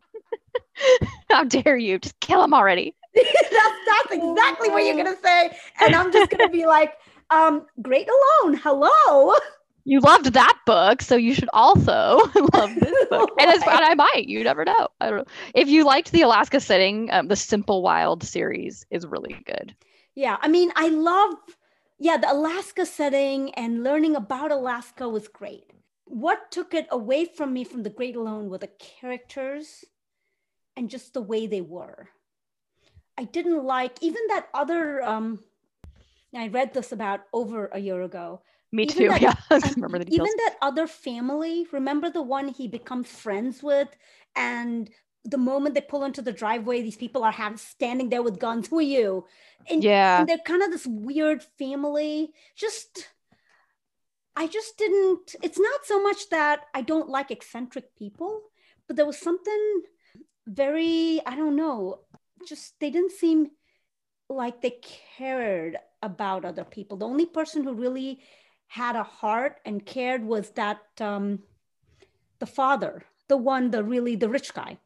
How 1.30 1.44
dare 1.44 1.76
you? 1.76 1.98
Just 1.98 2.18
kill 2.20 2.42
him 2.42 2.54
already. 2.54 2.94
that's 3.14 3.50
that's 3.50 4.12
exactly 4.12 4.68
what 4.70 4.84
you're 4.84 4.96
gonna 4.96 5.16
say. 5.22 5.56
And 5.80 5.94
I'm 5.94 6.12
just 6.12 6.30
gonna 6.30 6.50
be 6.50 6.66
like, 6.66 6.94
um, 7.30 7.66
great 7.82 8.08
alone. 8.08 8.54
Hello. 8.62 9.34
You 9.88 10.00
loved 10.00 10.32
that 10.32 10.58
book, 10.66 11.00
so 11.00 11.14
you 11.14 11.32
should 11.32 11.48
also 11.52 12.18
love 12.54 12.74
this 12.74 13.06
book. 13.08 13.30
And 13.38 13.48
as 13.48 13.62
and 13.62 13.84
I 13.84 13.94
might, 13.94 14.24
you 14.26 14.42
never 14.42 14.64
know. 14.64 14.88
I 15.00 15.08
don't 15.08 15.18
know. 15.18 15.32
If 15.54 15.68
you 15.68 15.84
liked 15.84 16.10
the 16.10 16.22
Alaska 16.22 16.58
setting, 16.58 17.08
um, 17.12 17.28
the 17.28 17.36
Simple 17.36 17.82
Wild 17.82 18.24
series 18.24 18.84
is 18.90 19.06
really 19.06 19.36
good. 19.46 19.76
Yeah, 20.16 20.38
I 20.40 20.48
mean, 20.48 20.72
I 20.74 20.88
love, 20.88 21.34
yeah, 22.00 22.16
the 22.16 22.32
Alaska 22.32 22.84
setting 22.84 23.54
and 23.54 23.84
learning 23.84 24.16
about 24.16 24.50
Alaska 24.50 25.08
was 25.08 25.28
great. 25.28 25.70
What 26.06 26.50
took 26.50 26.74
it 26.74 26.88
away 26.90 27.24
from 27.24 27.52
me 27.52 27.62
from 27.62 27.84
The 27.84 27.90
Great 27.90 28.16
Alone 28.16 28.48
were 28.48 28.58
the 28.58 28.70
characters 28.80 29.84
and 30.76 30.90
just 30.90 31.14
the 31.14 31.22
way 31.22 31.46
they 31.46 31.60
were. 31.60 32.08
I 33.16 33.22
didn't 33.22 33.62
like 33.62 34.02
even 34.02 34.22
that 34.30 34.48
other, 34.52 35.00
um, 35.04 35.44
I 36.34 36.48
read 36.48 36.74
this 36.74 36.90
about 36.90 37.20
over 37.32 37.66
a 37.72 37.78
year 37.78 38.02
ago. 38.02 38.42
Me 38.72 38.84
Even 38.84 38.96
too. 38.96 39.08
that- 39.08 39.22
yeah, 39.22 39.34
I 39.50 39.72
remember 39.74 39.98
the 39.98 40.04
details. 40.06 40.28
Even 40.28 40.36
that 40.44 40.56
other 40.60 40.86
family, 40.86 41.66
remember 41.72 42.10
the 42.10 42.22
one 42.22 42.48
he 42.48 42.68
becomes 42.68 43.08
friends 43.08 43.62
with? 43.62 43.88
And 44.34 44.90
the 45.24 45.38
moment 45.38 45.74
they 45.74 45.80
pull 45.80 46.04
into 46.04 46.22
the 46.22 46.32
driveway, 46.32 46.82
these 46.82 46.96
people 46.96 47.24
are 47.24 47.32
have, 47.32 47.58
standing 47.58 48.10
there 48.10 48.22
with 48.22 48.38
guns. 48.38 48.68
Who 48.68 48.78
are 48.78 48.82
you? 48.82 49.24
And 49.70 49.82
yeah, 49.82 50.20
and 50.20 50.28
they're 50.28 50.38
kind 50.38 50.62
of 50.62 50.70
this 50.70 50.86
weird 50.86 51.42
family. 51.58 52.32
Just, 52.54 53.08
I 54.36 54.46
just 54.46 54.76
didn't. 54.78 55.34
It's 55.42 55.58
not 55.58 55.84
so 55.84 56.02
much 56.02 56.28
that 56.30 56.62
I 56.74 56.82
don't 56.82 57.08
like 57.08 57.30
eccentric 57.30 57.96
people, 57.96 58.42
but 58.86 58.96
there 58.96 59.06
was 59.06 59.18
something 59.18 59.82
very, 60.46 61.20
I 61.26 61.34
don't 61.34 61.56
know, 61.56 62.00
just 62.46 62.78
they 62.78 62.90
didn't 62.90 63.12
seem 63.12 63.50
like 64.28 64.60
they 64.60 64.78
cared 65.16 65.78
about 66.02 66.44
other 66.44 66.64
people. 66.64 66.96
The 66.96 67.06
only 67.06 67.26
person 67.26 67.64
who 67.64 67.74
really 67.74 68.20
had 68.68 68.96
a 68.96 69.02
heart 69.02 69.60
and 69.64 69.84
cared 69.84 70.24
was 70.24 70.50
that 70.50 70.80
um, 71.00 71.40
the 72.38 72.46
father, 72.46 73.04
the 73.28 73.36
one, 73.36 73.70
the 73.70 73.82
really 73.82 74.16
the 74.16 74.28
rich 74.28 74.52
guy 74.54 74.78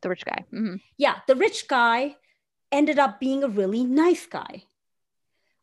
the 0.00 0.08
rich 0.08 0.24
guy. 0.24 0.44
hmm 0.50 0.76
yeah, 0.96 1.16
the 1.26 1.34
rich 1.34 1.68
guy 1.68 2.16
ended 2.70 2.98
up 2.98 3.18
being 3.20 3.42
a 3.42 3.48
really 3.48 3.84
nice 3.84 4.26
guy. 4.26 4.64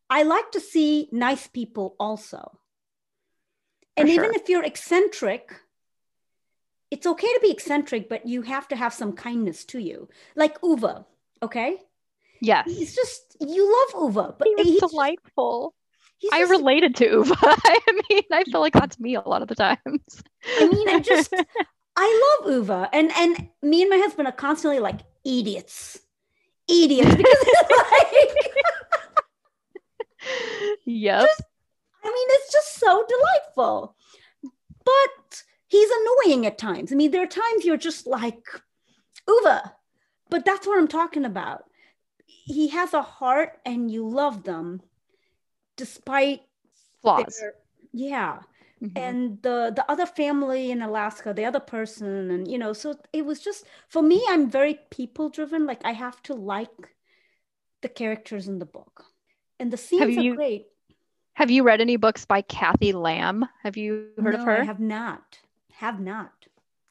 I 0.09 0.23
like 0.23 0.51
to 0.51 0.59
see 0.59 1.09
nice 1.11 1.47
people 1.47 1.95
also. 1.99 2.59
And 3.95 4.07
For 4.07 4.13
even 4.13 4.33
if 4.33 4.49
you're 4.49 4.63
eccentric, 4.63 5.61
it's 6.89 7.05
okay 7.05 7.27
to 7.27 7.39
be 7.41 7.51
eccentric, 7.51 8.09
but 8.09 8.25
you 8.25 8.41
have 8.43 8.67
to 8.69 8.75
have 8.75 8.93
some 8.93 9.13
kindness 9.13 9.63
to 9.65 9.79
you. 9.79 10.09
Like 10.35 10.57
Ove, 10.63 11.05
okay? 11.43 11.77
Yes, 12.41 12.65
It's 12.67 12.95
just, 12.95 13.37
you 13.39 13.65
love 13.65 14.15
Ove, 14.17 14.35
but 14.37 14.47
he 14.47 14.55
was 14.55 14.67
he's 14.67 14.79
delightful. 14.79 15.73
He's 16.19 16.31
I 16.33 16.39
just- 16.39 16.51
related 16.51 16.95
to 16.97 17.07
Ove. 17.09 17.31
I 17.41 17.79
mean, 18.09 18.23
I 18.31 18.43
feel 18.45 18.59
like 18.59 18.73
that's 18.73 18.99
me 18.99 19.15
a 19.15 19.21
lot 19.21 19.41
of 19.41 19.47
the 19.47 19.55
times. 19.55 20.23
I 20.59 20.67
mean, 20.67 20.89
I 20.89 20.99
just, 20.99 21.33
I 21.95 22.37
love 22.43 22.53
Ove. 22.69 22.89
And, 22.93 23.11
and 23.17 23.49
me 23.61 23.81
and 23.81 23.89
my 23.89 23.97
husband 23.97 24.27
are 24.27 24.31
constantly 24.31 24.79
like, 24.79 25.01
idiots. 25.23 25.99
Idiots. 26.67 27.15
Because 27.15 27.37
it's 27.39 27.71
like, 27.77 28.53
yep. 30.85 31.27
I 32.03 32.07
mean, 32.07 32.27
it's 32.31 32.51
just 32.51 32.75
so 32.79 33.05
delightful. 33.07 33.95
But 34.85 35.43
he's 35.67 35.89
annoying 36.25 36.45
at 36.45 36.57
times. 36.57 36.91
I 36.91 36.95
mean, 36.95 37.11
there 37.11 37.23
are 37.23 37.27
times 37.27 37.65
you're 37.65 37.77
just 37.77 38.07
like, 38.07 38.43
Ove, 39.27 39.61
but 40.29 40.45
that's 40.45 40.65
what 40.65 40.77
I'm 40.79 40.87
talking 40.87 41.25
about. 41.25 41.65
He 42.25 42.69
has 42.69 42.93
a 42.93 43.01
heart 43.01 43.59
and 43.65 43.91
you 43.91 44.07
love 44.07 44.43
them 44.43 44.81
despite 45.77 46.41
Flaws. 47.01 47.39
their, 47.39 47.53
yeah. 47.93 48.39
Mhm. 48.83 48.91
And 48.95 49.41
the 49.41 49.71
the 49.75 49.89
other 49.89 50.05
family 50.05 50.69
in 50.69 50.81
Alaska, 50.83 51.33
the 51.33 51.45
other 51.45 51.59
person, 51.59 52.29
and 52.29 52.47
you 52.51 52.57
know, 52.59 52.73
so 52.73 52.95
it 53.13 53.25
was 53.25 53.39
just 53.39 53.65
for 53.87 54.03
me, 54.03 54.21
I'm 54.29 54.49
very 54.51 54.79
people 54.91 55.29
driven. 55.29 55.65
Like 55.65 55.81
I 55.85 55.93
have 55.93 56.21
to 56.23 56.33
like 56.35 56.89
the 57.81 57.89
characters 57.89 58.47
in 58.47 58.59
the 58.59 58.65
book. 58.65 59.05
And 59.59 59.71
the 59.71 59.77
scenes 59.77 60.15
you- 60.17 60.33
are 60.33 60.35
great. 60.35 60.67
Have 61.33 61.49
you 61.51 61.63
read 61.63 61.81
any 61.81 61.97
books 61.97 62.25
by 62.25 62.41
Cathy 62.41 62.91
Lamb? 62.93 63.45
Have 63.63 63.77
you 63.77 64.09
heard 64.21 64.33
of 64.35 64.41
her? 64.41 64.61
I 64.61 64.63
have 64.63 64.79
not. 64.79 65.39
Have 65.73 65.99
not. 65.99 66.33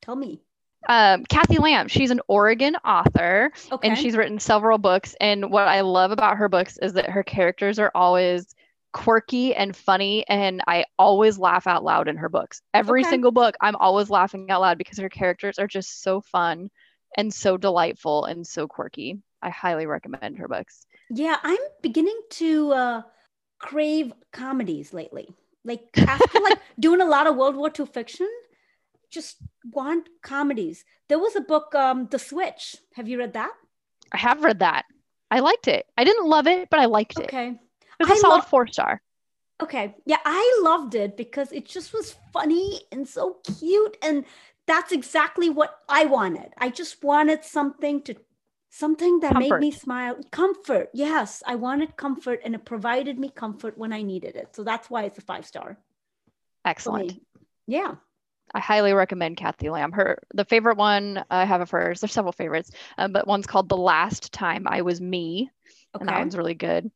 Tell 0.03 0.15
me. 0.17 0.41
um, 0.89 1.25
Cathy 1.25 1.59
Lamb. 1.59 1.89
She's 1.89 2.13
an 2.13 2.21
Oregon 2.29 2.77
author, 2.85 3.51
Okay. 3.73 3.89
and 3.89 3.99
she's 3.99 4.17
written 4.17 4.39
several 4.39 4.79
books. 4.79 5.17
And 5.21 5.51
what 5.51 5.67
I 5.67 5.81
love 5.81 6.13
about 6.13 6.37
her 6.37 6.49
books 6.49 6.79
is 6.81 6.93
that 6.93 7.11
her 7.11 7.25
characters 7.25 7.81
are 7.81 7.91
always 7.93 8.55
quirky 8.97 9.55
and 9.55 9.77
funny, 9.77 10.25
and 10.27 10.63
I 10.67 10.87
always 10.99 11.39
laugh 11.39 11.67
out 11.67 11.85
loud 11.85 12.09
in 12.09 12.17
her 12.17 12.31
books. 12.31 12.63
Every 12.73 13.03
Okay. 13.03 13.11
single 13.11 13.31
book, 13.31 13.55
I'm 13.61 13.77
always 13.77 14.09
laughing 14.09 14.51
out 14.51 14.63
loud 14.63 14.79
because 14.79 14.97
her 14.99 15.11
characters 15.11 15.59
are 15.59 15.67
just 15.67 16.03
so 16.03 16.23
fun 16.23 16.71
and 17.15 17.33
so 17.33 17.59
delightful 17.59 18.25
and 18.25 18.47
so 18.47 18.67
quirky. 18.67 19.21
I 19.43 19.51
highly 19.51 19.85
recommend 19.85 20.39
her 20.39 20.49
books. 20.49 20.87
Yeah, 21.11 21.37
I'm 21.43 21.59
beginning 21.83 22.19
to 22.31 22.73
uh, 22.73 23.03
crave 23.59 24.15
comedies 24.33 24.95
lately. 24.95 25.29
Like 25.63 25.91
after 26.09 26.41
like 26.41 26.59
doing 26.81 27.03
a 27.03 27.05
lot 27.05 27.27
of 27.27 27.37
World 27.37 27.55
War 27.55 27.71
II 27.71 27.85
fiction, 27.87 28.29
just 29.11 29.37
want 29.73 30.09
comedies. 30.23 30.85
There 31.09 31.19
was 31.19 31.37
a 31.37 31.43
book, 31.43 31.75
um, 31.75 32.09
The 32.11 32.19
Switch. 32.19 32.77
Have 32.95 33.09
you 33.09 33.19
read 33.19 33.35
that? 33.35 33.53
I 34.13 34.17
have 34.19 34.43
read 34.43 34.61
that. 34.61 34.85
I 35.31 35.41
liked 35.41 35.69
it. 35.69 35.87
I 35.97 36.05
didn't 36.05 36.27
love 36.27 36.47
it, 36.47 36.71
but 36.71 36.81
I 36.81 36.87
liked 36.87 37.19
it. 37.19 37.27
Okay. 37.27 37.59
It 38.01 38.05
was 38.09 38.11
a 38.11 38.15
I 38.15 38.19
solid 38.19 38.37
lo- 38.39 38.43
four 38.43 38.67
star. 38.67 39.01
Okay. 39.63 39.95
Yeah, 40.05 40.19
I 40.25 40.61
loved 40.63 40.95
it 40.95 41.17
because 41.17 41.51
it 41.53 41.67
just 41.67 41.95
was 41.95 42.15
funny 42.33 42.83
and 42.93 43.09
so 43.09 43.39
cute. 43.59 43.97
And 44.03 44.25
that's 44.67 44.93
exactly 44.93 45.49
what 45.49 45.79
I 45.89 46.05
wanted. 46.05 46.53
I 46.59 46.69
just 46.71 47.03
wanted 47.03 47.45
something 47.45 48.03
to 48.03 48.17
something 48.69 49.21
that 49.21 49.39
made 49.39 49.55
me 49.59 49.71
smile. 49.71 50.17
Comfort. 50.31 50.91
Yes. 50.93 51.43
I 51.47 51.55
wanted 51.55 51.97
comfort 51.97 52.41
and 52.45 52.55
it 52.55 52.67
provided 52.67 53.19
me 53.19 53.31
comfort 53.31 53.79
when 53.79 53.93
I 53.95 54.03
needed 54.03 54.37
it. 54.37 54.55
So 54.55 54.63
that's 54.65 54.91
why 54.91 55.05
it's 55.05 55.17
a 55.19 55.23
five 55.23 55.47
star 55.47 55.79
Excellent. 56.65 57.23
Yeah. 57.67 57.95
I 58.55 58.61
highly 58.61 58.93
recommend 58.93 59.37
Cathy 59.39 59.71
Lamb. 59.71 59.93
Her 59.93 60.23
the 60.35 60.45
favorite 60.45 60.77
one 60.77 61.25
I 61.31 61.45
have 61.45 61.61
of 61.61 61.71
hers. 61.71 62.01
There's 62.01 62.13
several 62.13 62.33
favorites, 62.33 62.71
um, 62.99 63.13
but 63.13 63.27
one's 63.27 63.47
called 63.47 63.69
"The 63.69 63.77
Last 63.77 64.33
Time 64.33 64.67
I 64.69 64.83
Was 64.83 65.01
Me," 65.01 65.51
and 65.95 66.09
that 66.09 66.13
Okay. 66.13 66.21
one's 66.21 66.37
really 66.37 66.55
good. 66.55 66.91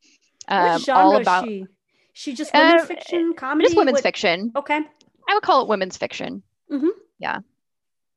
Um, 0.48 0.78
genre 0.80 1.02
all 1.04 1.16
is 1.16 1.20
about 1.22 1.44
she? 1.44 1.66
She 2.12 2.34
just 2.34 2.52
women's 2.52 2.82
Um, 2.82 2.86
fiction, 2.88 3.34
comedy? 3.34 3.66
just 3.66 3.76
women's 3.76 3.96
What- 3.96 4.02
fiction. 4.02 4.52
Okay. 4.56 4.80
I 5.28 5.34
would 5.34 5.42
call 5.42 5.62
it 5.62 5.68
women's 5.68 5.96
fiction. 5.96 6.42
Mhm. 6.70 6.88
Yeah, 7.18 7.38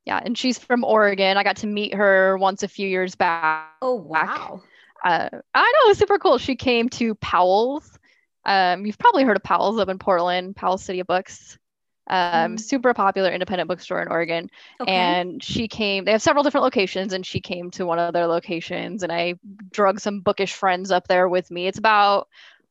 yeah, 0.06 0.20
and 0.24 0.38
she's 0.38 0.58
from 0.58 0.84
Oregon. 0.84 1.38
I 1.38 1.44
got 1.44 1.58
to 1.58 1.68
meet 1.68 1.94
her 1.94 2.38
once 2.38 2.64
a 2.64 2.68
few 2.68 2.88
years 2.88 3.16
back. 3.16 3.70
Oh 3.82 3.96
wow. 3.96 4.62
Uh, 5.04 5.30
I 5.54 5.62
know, 5.62 5.86
it 5.86 5.90
was 5.90 5.98
super 5.98 6.18
cool. 6.18 6.38
She 6.38 6.56
came 6.56 6.90
to 6.90 7.14
Powell's. 7.16 8.00
Um, 8.46 8.86
you've 8.86 8.98
probably 8.98 9.24
heard 9.24 9.36
of 9.38 9.44
Powell's 9.44 9.78
up 9.80 9.90
in 9.90 10.00
Portland, 10.00 10.56
Powell 10.56 10.78
City 10.78 11.02
of 11.02 11.08
Books. 11.08 11.58
Um, 12.08 12.46
Mm. 12.46 12.58
super 12.58 12.94
popular 12.94 13.32
independent 13.32 13.68
bookstore 13.70 14.02
in 14.02 14.08
Oregon. 14.10 14.50
Okay. 14.80 15.18
and 15.18 15.44
she 15.44 15.68
came 15.68 16.04
they 16.06 16.12
have 16.12 16.22
several 16.22 16.44
different 16.44 16.64
locations 16.64 17.14
and 17.14 17.26
she 17.26 17.40
came 17.40 17.72
to 17.72 17.86
one 17.86 18.00
of 18.00 18.14
their 18.14 18.28
locations 18.28 19.04
and 19.04 19.12
i 19.12 19.36
drug 19.72 20.00
some 20.00 20.20
bookish 20.22 20.54
friends 20.54 20.92
up 20.92 21.08
there 21.08 21.28
with 21.30 21.50
me 21.50 21.68
it's 21.68 21.78
about 21.80 22.28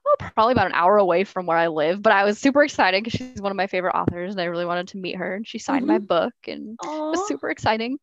oh, 0.06 0.16
probably 0.18 0.52
about 0.52 0.66
an 0.66 0.74
hour 0.74 0.98
away 0.98 1.24
from 1.24 1.46
where 1.46 1.56
i 1.56 1.68
live 1.68 2.02
but 2.02 2.12
i 2.12 2.24
was 2.24 2.38
super 2.38 2.62
excited 2.62 3.02
because 3.02 3.16
she's 3.16 3.40
one 3.40 3.50
of 3.50 3.56
my 3.56 3.66
favorite 3.66 3.94
authors 3.94 4.32
and 4.32 4.40
i 4.40 4.44
really 4.44 4.66
wanted 4.66 4.88
to 4.88 4.98
meet 4.98 5.16
her 5.16 5.34
and 5.36 5.46
she 5.46 5.58
signed 5.58 5.86
my 5.86 5.98
book 5.98 6.34
and 6.46 6.78
it 6.82 6.90
was 7.10 7.22
super 7.22 7.50
exciting 7.50 7.98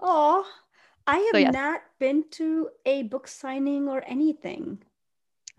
Oh, 0.00 0.46
I 1.06 1.18
have 1.18 1.36
So, 1.36 1.38
yes. 1.38 1.56
not 1.60 1.82
been 1.98 2.28
to 2.32 2.70
a 2.84 3.02
book 3.04 3.26
signing 3.28 3.88
or 3.88 4.02
anything. 4.06 4.82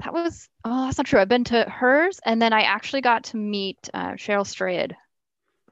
That 0.03 0.13
was 0.13 0.49
oh 0.65 0.85
that's 0.85 0.97
not 0.97 1.05
true 1.07 1.19
i've 1.19 1.29
been 1.29 1.43
to 1.43 1.63
hers 1.63 2.19
and 2.25 2.41
then 2.41 2.53
i 2.53 2.61
actually 2.61 3.01
got 3.01 3.23
to 3.25 3.37
meet 3.37 3.89
uh, 3.93 4.11
cheryl 4.11 4.45
strayed 4.45 4.95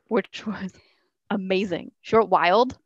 which 0.08 0.46
was 0.48 0.72
amazing 1.30 1.92
she 2.02 2.16
wrote 2.16 2.30
wild 2.30 2.78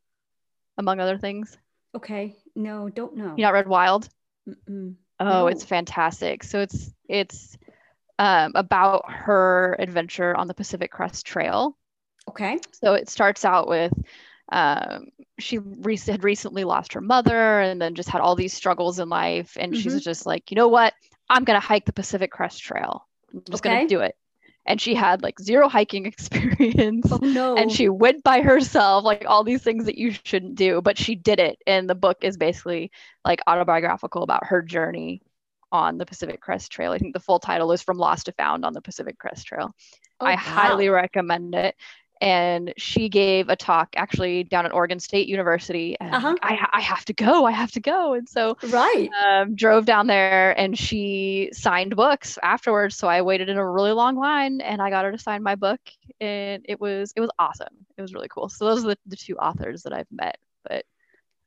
among 0.77 0.99
other 0.99 1.17
things 1.17 1.57
Okay. 1.95 2.35
No, 2.55 2.89
don't 2.89 3.15
know. 3.15 3.35
you 3.37 3.43
not 3.43 3.53
read 3.53 3.67
wild 3.67 4.09
Mm-mm. 4.49 4.95
Oh, 5.19 5.47
it's 5.47 5.63
fantastic. 5.63 6.43
So 6.43 6.59
it's 6.59 6.91
it's 7.07 7.57
um, 8.19 8.51
about 8.55 9.09
her 9.11 9.75
adventure 9.79 10.35
on 10.35 10.47
the 10.47 10.53
Pacific 10.53 10.91
Crest 10.91 11.25
Trail. 11.25 11.77
Okay. 12.27 12.59
So 12.71 12.93
it 12.93 13.09
starts 13.09 13.45
out 13.45 13.67
with 13.67 13.93
um, 14.51 15.07
she 15.39 15.59
re- 15.59 15.97
had 15.97 16.23
recently 16.23 16.63
lost 16.63 16.93
her 16.93 17.01
mother 17.01 17.59
and 17.61 17.81
then 17.81 17.95
just 17.95 18.09
had 18.09 18.21
all 18.21 18.35
these 18.35 18.53
struggles 18.53 18.99
in 18.99 19.07
life. 19.09 19.55
And 19.59 19.75
she's 19.75 19.95
Mhm. 19.95 20.03
just 20.03 20.25
like, 20.25 20.51
you 20.51 20.55
know 20.55 20.67
what? 20.67 20.93
I'm 21.34 21.43
going 21.43 21.59
to 21.59 21.65
hike 21.65 21.86
the 21.86 21.93
Pacific 21.93 22.31
Crest 22.31 22.61
Trail. 22.61 23.07
I'm 23.34 23.43
just 23.49 23.63
going 23.63 23.88
to 23.88 23.93
do 23.93 24.01
it. 24.01 24.15
And 24.65 24.79
she 24.79 24.95
had 24.95 25.21
like 25.21 25.39
zero 25.41 25.67
hiking 25.67 26.05
experience. 26.05 27.11
Oh 27.11 27.19
no. 27.21 27.55
And 27.55 27.71
she 27.71 27.89
went 27.89 28.23
by 28.23 28.41
herself, 28.41 29.03
like 29.03 29.25
all 29.27 29.43
these 29.43 29.61
things 29.61 29.86
that 29.86 29.97
you 29.97 30.13
shouldn't 30.23 30.55
do, 30.55 30.81
but 30.81 30.97
she 30.97 31.15
did 31.15 31.39
it. 31.39 31.57
And 31.67 31.89
the 31.89 31.95
book 31.95 32.19
is 32.21 32.38
basically 32.38 32.91
like 33.25 33.41
autobiographical 33.45 34.23
about 34.23 34.45
her 34.45 34.61
journey 34.61 35.21
on 35.71 35.97
the 35.97 36.05
Pacific 36.05 36.39
Crest 36.39 36.71
Trail. 36.71 36.91
I 36.91 36.99
think 36.99 37.13
the 37.13 37.19
full 37.19 37.39
title 37.39 37.71
is 37.71 37.81
From 37.81 37.97
Lost 37.97 38.27
to 38.27 38.31
Found 38.34 38.63
on 38.63 38.73
the 38.73 38.81
Pacific 38.81 39.17
Crest 39.17 39.47
Trail. 39.47 39.75
Oh, 40.19 40.25
I 40.25 40.31
wow. 40.31 40.38
highly 40.38 40.88
recommend 40.88 41.55
it. 41.55 41.75
And 42.22 42.74
she 42.78 43.09
gave 43.09 43.49
a 43.49 43.55
talk 43.55 43.89
actually 43.97 44.43
down 44.45 44.66
at 44.66 44.74
Oregon 44.74 44.99
State 44.99 45.28
University. 45.28 45.97
And 45.99 46.16
Uh-huh. 46.16 46.36
I, 46.41 46.68
I 46.72 46.80
have 46.82 47.03
to 47.05 47.14
go. 47.14 47.45
I 47.45 47.51
have 47.51 47.72
to 47.72 47.82
go. 47.82 48.14
And 48.14 48.30
so 48.30 48.57
Right. 48.70 49.09
um, 49.26 49.55
drove 49.55 49.86
down 49.86 50.07
there 50.07 50.57
and 50.57 50.78
she 50.78 51.49
signed 51.51 51.95
books 51.95 52.38
afterwards. 52.41 52.95
So 52.95 53.07
I 53.09 53.22
waited 53.24 53.49
in 53.49 53.57
a 53.57 53.70
really 53.70 53.91
long 53.91 54.16
line 54.16 54.61
and 54.61 54.82
I 54.82 54.89
got 54.89 55.03
her 55.05 55.11
to 55.11 55.18
sign 55.18 55.43
my 55.43 55.55
book. 55.55 55.82
And 56.22 56.66
it 56.70 56.80
was 56.80 57.11
it 57.16 57.20
was 57.22 57.32
awesome. 57.39 57.76
It 57.97 58.01
was 58.01 58.14
really 58.14 58.30
cool. 58.30 58.47
So 58.47 58.66
those 58.66 58.86
are 58.86 58.89
the, 58.89 58.97
the 59.07 59.18
two 59.18 59.36
authors 59.38 59.84
that 59.84 59.93
I've 59.93 60.11
met. 60.11 60.38
But 60.64 60.86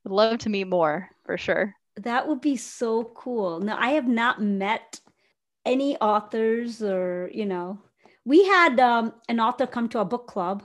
I'd 0.05 0.11
love 0.11 0.37
to 0.39 0.49
meet 0.49 0.67
more 0.67 1.09
for 1.25 1.37
sure. 1.37 1.73
That 1.95 2.27
would 2.27 2.41
be 2.41 2.55
so 2.57 3.05
cool. 3.15 3.59
Now, 3.59 3.77
I 3.79 3.89
have 3.91 4.07
not 4.07 4.39
met 4.39 4.99
any 5.65 5.97
authors 5.97 6.83
or, 6.83 7.29
you 7.33 7.45
know, 7.47 7.79
we 8.27 8.45
had 8.45 8.77
um, 8.81 9.13
an 9.29 9.39
author 9.39 9.65
come 9.65 9.87
to 9.89 9.99
our 9.99 10.05
book 10.05 10.27
club. 10.27 10.61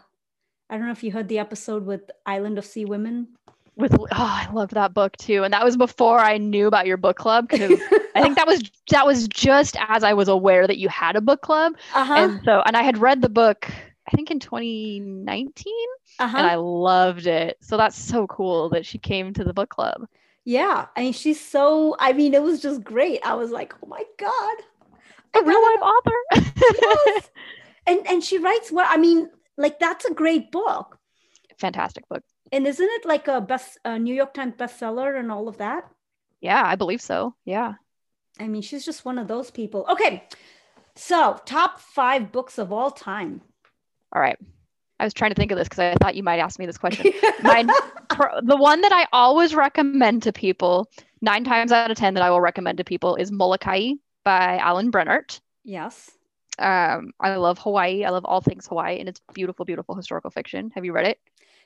I 0.69 0.77
don't 0.77 0.87
know 0.87 0.93
if 0.93 1.05
you 1.05 1.13
heard 1.13 1.29
the 1.29 1.39
episode 1.39 1.87
with 1.87 2.11
Island 2.27 2.59
of 2.59 2.65
Sea 2.65 2.85
Women. 2.85 3.29
With 3.77 3.95
oh, 3.95 4.07
I 4.11 4.51
loved 4.53 4.75
that 4.75 4.93
book 4.93 5.17
too. 5.17 5.45
And 5.45 5.55
that 5.55 5.65
was 5.65 5.77
before 5.77 6.19
I 6.19 6.39
knew 6.39 6.67
about 6.67 6.87
your 6.87 6.97
book 6.97 7.17
club 7.17 7.49
because 7.49 7.71
I 8.17 8.21
think 8.21 8.37
that 8.37 8.49
was 8.49 8.63
that 8.91 9.07
was 9.07 9.29
just 9.29 9.77
as 9.89 10.03
I 10.03 10.13
was 10.13 10.27
aware 10.27 10.67
that 10.67 10.79
you 10.79 10.89
had 10.89 11.15
a 11.15 11.21
book 11.21 11.41
club. 11.41 11.75
uh-huh. 11.95 12.15
And 12.15 12.41
so 12.45 12.63
and 12.67 12.77
I 12.77 12.83
had 12.83 12.99
read 12.99 13.23
the 13.23 13.29
book 13.29 13.71
I 14.09 14.17
think 14.17 14.33
in 14.33 14.41
2019 14.41 15.73
uh-huh. 16.19 16.37
and 16.37 16.47
I 16.47 16.57
loved 16.57 17.29
it. 17.29 17.59
So 17.61 17.77
that's 17.77 17.97
so 17.97 18.27
cool 18.27 18.69
that 18.71 18.85
she 18.85 18.99
came 18.99 19.33
to 19.35 19.45
the 19.45 19.55
book 19.55 19.71
club. 19.71 20.09
yeah. 20.45 20.87
I 20.97 21.03
mean, 21.03 21.13
she's 21.13 21.41
so, 21.41 21.95
I 22.01 22.13
mean, 22.13 22.35
it 22.35 22.43
was 22.43 22.61
just 22.61 22.83
great. 22.83 23.21
I 23.25 23.35
was 23.35 23.53
like, 23.53 23.73
oh 23.83 23.87
my 23.87 24.03
God. 24.19 24.57
A 25.35 25.43
real 25.43 25.63
life 25.63 25.83
author. 25.93 26.19
Yes. 26.35 27.31
and 27.87 28.07
and 28.07 28.23
she 28.23 28.39
writes 28.39 28.71
well 28.71 28.87
i 28.89 28.97
mean 28.97 29.29
like 29.57 29.79
that's 29.81 30.05
a 30.05 30.15
great 30.15 30.53
book 30.53 30.99
Fantastic 31.59 32.09
book. 32.09 32.23
and 32.53 32.65
isn't 32.67 32.89
it 32.89 33.05
like 33.05 33.27
a 33.29 33.41
best 33.41 33.77
a 33.85 33.99
new 33.99 34.15
york 34.15 34.35
times 34.35 34.55
bestseller 34.57 35.19
and 35.19 35.33
all 35.33 35.49
of 35.49 35.59
that 35.59 35.91
Yeah, 36.41 36.63
I 36.65 36.77
believe 36.77 37.01
so. 37.01 37.35
Yeah. 37.45 37.75
i 38.39 38.47
mean 38.47 38.63
she's 38.63 38.85
just 38.85 39.05
one 39.05 39.19
of 39.19 39.27
those 39.27 39.51
people 39.51 39.85
okay 39.89 40.23
so 40.95 41.41
top 41.45 41.81
five 41.81 42.31
books 42.31 42.57
of 42.59 42.73
all 42.73 42.91
time 42.93 43.41
All 44.15 44.23
right. 44.23 44.39
I 45.01 45.05
was 45.05 45.15
trying 45.15 45.33
to 45.33 45.35
think 45.35 45.51
of 45.51 45.59
this 45.59 45.67
because 45.69 45.81
I 45.81 45.95
thought 46.01 46.15
you 46.15 46.23
might 46.23 46.39
ask 46.39 46.61
me 46.61 46.67
this 46.67 46.79
question. 46.79 47.11
Mine, 47.43 47.67
the 48.45 48.57
one 48.57 48.83
that 48.83 48.93
I 48.93 49.09
always 49.13 49.53
recommend 49.53 50.23
to 50.23 50.33
people, 50.33 50.89
nine 51.21 51.43
times 51.43 51.73
out 51.73 51.91
of 51.91 51.97
10 51.97 52.15
that 52.15 52.23
I 52.23 52.31
will 52.31 52.41
recommend 52.41 52.79
to 52.79 52.85
people 52.85 53.17
is 53.17 53.33
Molokai 53.33 53.95
by 54.25 54.59
Alan 54.59 54.91
Brennert. 54.93 55.41
yes 55.65 56.11
Um, 56.59 57.13
I 57.19 57.37
love 57.37 57.59
Hawaii. 57.59 58.05
I 58.05 58.11
love 58.11 58.25
all 58.25 58.41
things 58.41 58.67
Hawaii, 58.67 58.99
and 59.01 59.09
it's 59.09 59.21
beautiful, 59.33 59.65
beautiful 59.65 59.95
historical 59.95 60.31
fiction. 60.31 60.71
Have 60.75 60.85
you 60.85 60.93
read 60.93 61.07
it? 61.07 61.19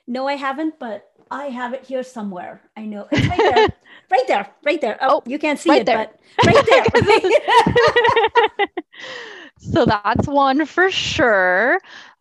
no 0.07 0.27
i 0.27 0.33
haven't 0.35 0.79
but 0.79 1.11
i 1.31 1.45
have 1.45 1.73
it 1.73 1.83
here 1.85 2.03
somewhere 2.03 2.61
i 2.77 2.85
know 2.85 3.07
it's 3.11 3.27
right 3.27 3.43
there 3.45 3.67
right 4.11 4.27
there 4.27 4.47
right 4.65 4.81
there 4.81 4.97
oh, 5.01 5.17
Oh, 5.17 5.23
you 5.25 5.39
can't 5.39 5.59
see 5.59 5.69
right 5.69 5.81
it 5.81 5.85
there. 5.85 5.97
but 5.97 6.19
right 6.45 6.65
there 6.65 6.85
so 9.59 9.85
that's 9.85 10.27
one 10.27 10.65
for 10.65 10.89
sure. 10.91 11.75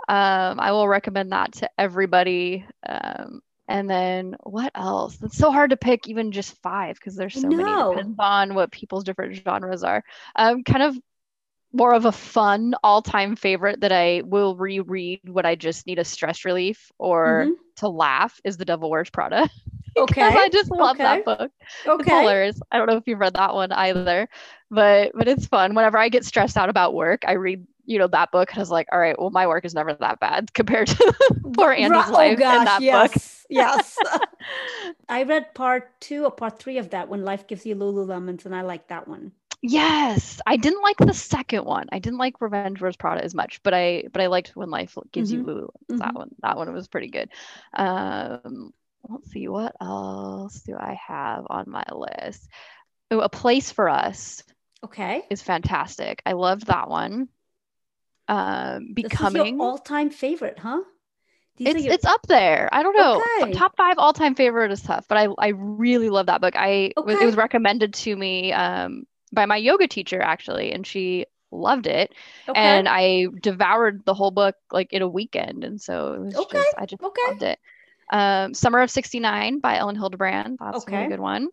Um, 0.09 0.61
I 0.61 0.71
will 0.73 0.87
recommend 0.89 1.33
that 1.33 1.53
to 1.55 1.71
everybody. 1.79 2.65
Um, 2.89 3.41
and 3.69 3.89
then 3.91 4.37
what 4.45 4.73
else? 4.75 5.19
It's 5.23 5.37
so 5.37 5.51
hard 5.53 5.71
to 5.71 5.77
pick 5.77 6.09
even 6.09 6.33
just 6.33 6.57
five 6.63 6.97
because 6.97 7.17
there's 7.17 7.37
so 7.37 7.53
many. 7.53 7.77
know. 7.77 7.77
Depends 7.77 8.17
on 8.19 8.55
what 8.55 8.73
people's 8.73 9.05
different 9.05 9.35
genres 9.37 9.83
are. 9.85 10.05
Um, 10.37 10.63
kind 10.65 10.83
of 10.83 10.99
more 11.73 11.93
of 11.93 12.05
a 12.07 12.13
fun 12.13 12.75
all-time 12.83 13.37
favorite 13.37 13.81
that 13.81 13.93
I 13.93 14.23
will 14.25 14.57
reread 14.57 15.21
when 15.29 15.45
I 15.47 15.57
just 15.57 15.87
need 15.87 15.99
a 15.99 16.05
stress 16.05 16.45
relief 16.45 16.91
or 16.99 17.51
Mhm. 17.51 17.57
to 17.77 17.89
laugh 17.89 18.41
is 18.45 18.57
The 18.57 18.65
Devil 18.65 18.91
Wears 18.91 19.11
Prada. 19.11 19.49
okay 19.97 20.39
I 20.39 20.49
just 20.51 20.71
love 20.71 20.99
okay. 20.99 21.03
that 21.03 21.25
book. 21.25 21.51
It's 21.99 22.11
okay 22.11 22.11
hilarious. 22.11 22.61
I 22.71 22.79
don't 22.79 22.87
know 22.87 22.97
if 22.97 23.05
you've 23.07 23.19
read 23.21 23.35
that 23.35 23.55
one 23.55 23.73
either, 23.73 24.29
but 24.71 25.13
but 25.15 25.29
it's 25.29 25.47
fun. 25.47 25.75
Whenever 25.75 25.99
I 25.99 26.09
get 26.09 26.25
stressed 26.25 26.57
out 26.57 26.69
about 26.69 26.95
work, 26.95 27.23
I 27.27 27.33
read 27.33 27.67
you 27.87 27.99
know 27.99 28.09
that 28.09 28.31
book 28.33 28.51
and 28.51 28.59
I 28.59 28.63
was 28.63 28.71
like, 28.71 28.89
all 28.93 28.99
right, 28.99 29.19
well 29.19 29.31
my 29.31 29.47
work 29.47 29.65
is 29.65 29.75
never 29.75 29.95
that 29.95 30.21
bad 30.21 30.53
compared 30.55 30.89
to 30.89 31.15
poor 31.55 31.73
Andy's 31.73 32.09
Right- 32.09 32.11
life 32.11 32.33
oh 32.33 32.37
gosh 32.37 32.57
in 32.57 32.65
that 32.65 32.83
yes 32.83 33.11
book. 33.11 33.23
yes 33.49 33.99
I 35.09 35.23
read 35.25 35.55
part 35.55 36.01
two 36.01 36.25
or 36.25 36.31
part 36.31 36.59
three 36.59 36.79
of 36.79 36.91
that 36.91 37.09
when 37.09 37.25
life 37.25 37.47
gives 37.47 37.65
you 37.67 37.75
Lululemons, 37.77 38.45
and 38.47 38.55
I 38.55 38.63
like 38.63 38.89
that 38.89 39.09
one. 39.09 39.33
Yes, 39.63 40.41
I 40.47 40.57
didn't 40.57 40.83
like 40.83 40.99
the 40.99 41.15
second 41.15 41.65
one. 41.65 41.89
I 41.91 41.99
didn't 41.99 42.19
like 42.19 42.41
Revenge 42.41 42.81
Wears 42.81 42.97
Prada 42.97 43.25
as 43.25 43.35
much, 43.35 43.63
but 43.63 43.75
I 43.75 44.05
but 44.13 44.23
I 44.23 44.27
liked 44.29 44.55
When 44.55 44.71
Life 44.71 44.97
Gives 45.13 45.33
You 45.33 45.43
Lulu. 45.43 45.69
That 45.99 46.15
Mhm. 46.15 46.15
one 46.15 46.31
that 46.43 46.57
one 46.57 46.73
was 46.73 46.89
pretty 46.89 47.09
good. 47.09 47.31
Um, 47.73 48.73
let's 49.09 49.31
see, 49.31 49.49
what 49.49 49.75
else 49.81 50.61
do 50.63 50.77
I 50.77 50.99
have 51.07 51.47
on 51.51 51.65
my 51.71 51.85
list? 51.93 52.49
Oh, 53.11 53.21
A 53.21 53.29
Place 53.29 53.73
for 53.73 53.89
Us 53.89 54.43
Okay. 54.85 55.23
is 55.31 55.43
fantastic. 55.43 56.23
I 56.27 56.33
loved 56.33 56.67
that 56.67 56.89
one. 56.89 57.29
Um, 58.29 58.89
This 58.95 59.13
is 59.13 59.13
Becoming. 59.13 59.59
your 59.59 59.69
all-time 59.71 60.11
favorite, 60.11 60.59
huh? 60.59 60.83
These 61.57 61.69
it's 61.69 61.85
your- 61.85 61.95
it's 61.95 62.05
up 62.05 62.27
there. 62.27 62.69
I 62.73 62.83
don't 62.83 62.95
know. 62.95 63.21
Okay. 63.21 63.53
Top 63.53 63.77
five 63.77 63.99
all 63.99 64.13
time 64.13 64.35
favorite 64.35 64.71
is 64.73 64.83
tough, 64.83 65.07
but 65.09 65.17
I 65.19 65.29
I 65.39 65.49
really 65.49 66.11
love 66.11 66.27
that 66.27 66.41
book. 66.41 66.55
I 66.57 66.93
was, 66.97 67.19
it 67.21 67.25
was 67.25 67.37
recommended 67.37 67.95
to 67.95 68.15
me 68.17 68.53
um 68.53 69.07
by 69.33 69.47
my 69.47 69.57
yoga 69.57 69.89
teacher 69.89 70.21
actually, 70.21 70.73
and 70.73 70.87
she 70.87 71.27
loved 71.51 71.87
it, 71.87 72.13
okay. 72.49 72.59
and 72.59 72.89
I 72.89 73.27
devoured 73.41 74.05
the 74.05 74.15
whole 74.15 74.31
book 74.31 74.57
like 74.71 74.93
in 74.93 75.03
a 75.03 75.09
weekend, 75.09 75.65
and 75.65 75.81
so 75.81 76.13
it 76.15 76.21
was 76.21 76.35
Okay, 76.37 76.59
just 76.59 76.75
I 76.79 76.87
just 76.87 77.03
okay. 77.03 77.23
loved 77.29 77.43
it. 77.43 77.59
Um, 78.13 78.55
Summer 78.55 78.81
of 78.83 78.91
'69 78.91 79.61
by 79.61 79.79
Elin 79.79 79.97
Hilderbrand. 79.97 80.59
That's 80.61 80.87
a 80.87 80.91
really 80.91 81.05
Okay. 81.05 81.09
good 81.09 81.21
one. 81.21 81.49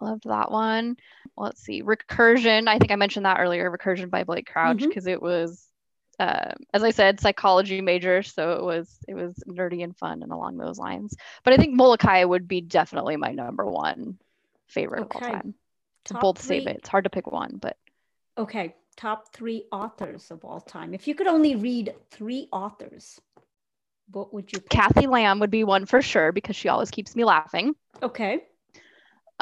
Loved 0.00 0.24
that 0.28 0.50
one. 0.50 0.96
Let's 1.36 1.62
see, 1.62 1.82
Recursion. 1.82 2.68
I 2.68 2.78
think 2.78 2.92
I 2.92 2.96
mentioned 2.96 3.26
that 3.26 3.40
earlier. 3.40 3.70
Recursion 3.70 4.10
by 4.10 4.24
Blake 4.24 4.46
Crouch 4.46 4.78
because 4.80 5.06
it 5.06 5.20
was 5.22 5.67
uh, 6.18 6.52
as 6.74 6.82
I 6.82 6.90
said, 6.90 7.20
psychology 7.20 7.80
major, 7.80 8.22
so 8.22 8.52
it 8.52 8.62
was 8.64 8.98
it 9.06 9.14
was 9.14 9.34
nerdy 9.48 9.82
and 9.84 9.96
fun 9.96 10.22
and 10.22 10.32
along 10.32 10.56
those 10.56 10.78
lines. 10.78 11.14
But 11.44 11.52
I 11.54 11.56
think 11.56 11.74
Molokai 11.74 12.24
would 12.24 12.48
be 12.48 12.60
definitely 12.60 13.16
my 13.16 13.32
number 13.32 13.64
one 13.64 14.18
favorite 14.68 15.02
of 15.02 15.06
Okay. 15.06 15.26
all 15.26 15.32
time. 15.32 15.54
To 16.06 16.14
Top 16.14 16.22
both 16.22 16.40
save 16.40 16.62
three- 16.62 16.72
it. 16.72 16.78
It's 16.78 16.88
hard 16.88 17.04
to 17.04 17.10
pick 17.10 17.26
one, 17.30 17.58
but 17.60 17.76
Okay, 18.36 18.74
top 18.96 19.32
three 19.32 19.64
authors 19.72 20.30
of 20.30 20.44
all 20.44 20.60
time. 20.60 20.94
If 20.94 21.06
you 21.08 21.14
could 21.14 21.26
only 21.26 21.56
read 21.56 21.94
three 22.10 22.48
authors, 22.52 23.20
what 24.12 24.32
would 24.32 24.52
you 24.52 24.60
pick? 24.60 24.70
Cathy 24.70 25.06
Lamb 25.06 25.40
would 25.40 25.50
be 25.50 25.64
one 25.64 25.86
for 25.86 26.00
sure 26.02 26.32
because 26.32 26.56
she 26.56 26.68
always 26.68 26.90
keeps 26.90 27.14
me 27.16 27.24
laughing. 27.24 27.74
Okay. 28.02 28.44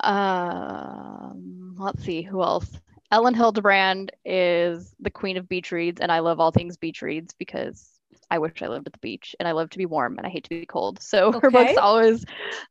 Um, 0.02 1.74
let's 1.78 2.02
see 2.04 2.22
who 2.22 2.42
else. 2.42 2.68
Elin 3.12 3.34
Hilderbrand 3.34 4.10
is 4.24 4.94
the 5.00 5.10
queen 5.10 5.36
of 5.36 5.48
beach 5.48 5.72
reads, 5.72 6.00
and 6.00 6.10
I 6.10 6.20
love 6.20 6.40
all 6.40 6.50
things 6.50 6.76
beach 6.76 7.02
reads 7.02 7.34
because 7.38 7.96
I 8.30 8.38
wish 8.38 8.60
I 8.62 8.68
lived 8.68 8.86
at 8.86 8.92
the 8.92 8.98
beach 8.98 9.36
and 9.38 9.46
I 9.46 9.52
love 9.52 9.70
to 9.70 9.78
be 9.78 9.86
warm 9.86 10.18
and 10.18 10.26
I 10.26 10.30
hate 10.30 10.44
to 10.44 10.50
be 10.50 10.66
cold. 10.66 11.00
So 11.00 11.32
her 11.40 11.50
books 11.50 11.76
always, 11.76 12.24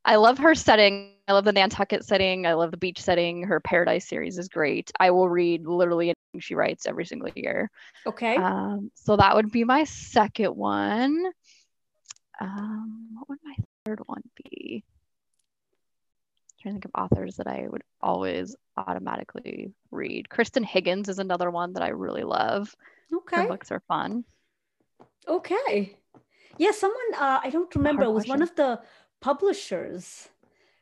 I 0.04 0.18
love 0.18 0.38
her 0.40 0.56
setting. 0.56 1.14
I 1.28 1.34
love 1.34 1.46
the 1.46 1.54
Nantucket 1.54 2.04
setting. 2.06 2.46
I 2.46 2.54
love 2.54 2.72
the 2.72 2.78
beach 2.78 3.02
setting. 3.02 3.44
Her 3.44 3.60
Paradise 3.60 4.08
series 4.08 4.38
is 4.38 4.50
great. 4.50 4.92
I 5.00 5.12
will 5.12 5.30
read 5.30 5.66
literally 5.66 6.08
anything 6.08 6.42
she 6.42 6.56
writes 6.56 6.86
every 6.86 7.06
single 7.06 7.30
year. 7.36 7.70
Okay. 8.06 8.36
Um, 8.36 8.92
so 8.96 9.16
that 9.16 9.36
would 9.36 9.52
be 9.52 9.64
my 9.64 9.86
second 9.86 10.56
one. 10.56 11.26
Um, 12.42 13.10
what 13.14 13.30
would 13.30 13.40
my 13.44 13.56
third 13.86 14.02
one 14.06 14.24
be? 14.44 14.84
Trying 16.66 16.80
to 16.80 16.82
think 16.82 16.96
of 16.96 17.00
authors 17.00 17.36
that 17.36 17.46
I 17.46 17.68
would 17.70 17.84
always 18.02 18.56
automatically 18.76 19.72
read. 19.92 20.30
Kristan 20.30 20.66
Higgins 20.66 21.10
is 21.10 21.20
another 21.20 21.52
one 21.52 21.74
that 21.74 21.84
I 21.84 21.90
really 21.90 22.24
love. 22.24 22.76
Okay. 23.14 23.44
Her 23.44 23.48
books 23.48 23.72
are 23.72 23.84
fun. 23.88 24.24
Okay. 25.28 25.96
Yeah, 26.58 26.72
someone 26.72 27.14
uh, 27.20 27.40
I 27.44 27.52
don't 27.52 27.76
remember. 27.76 28.06
It 28.06 28.14
was 28.14 28.28
one 28.28 28.42
of 28.42 28.56
the 28.56 28.82
publishers. 29.22 30.28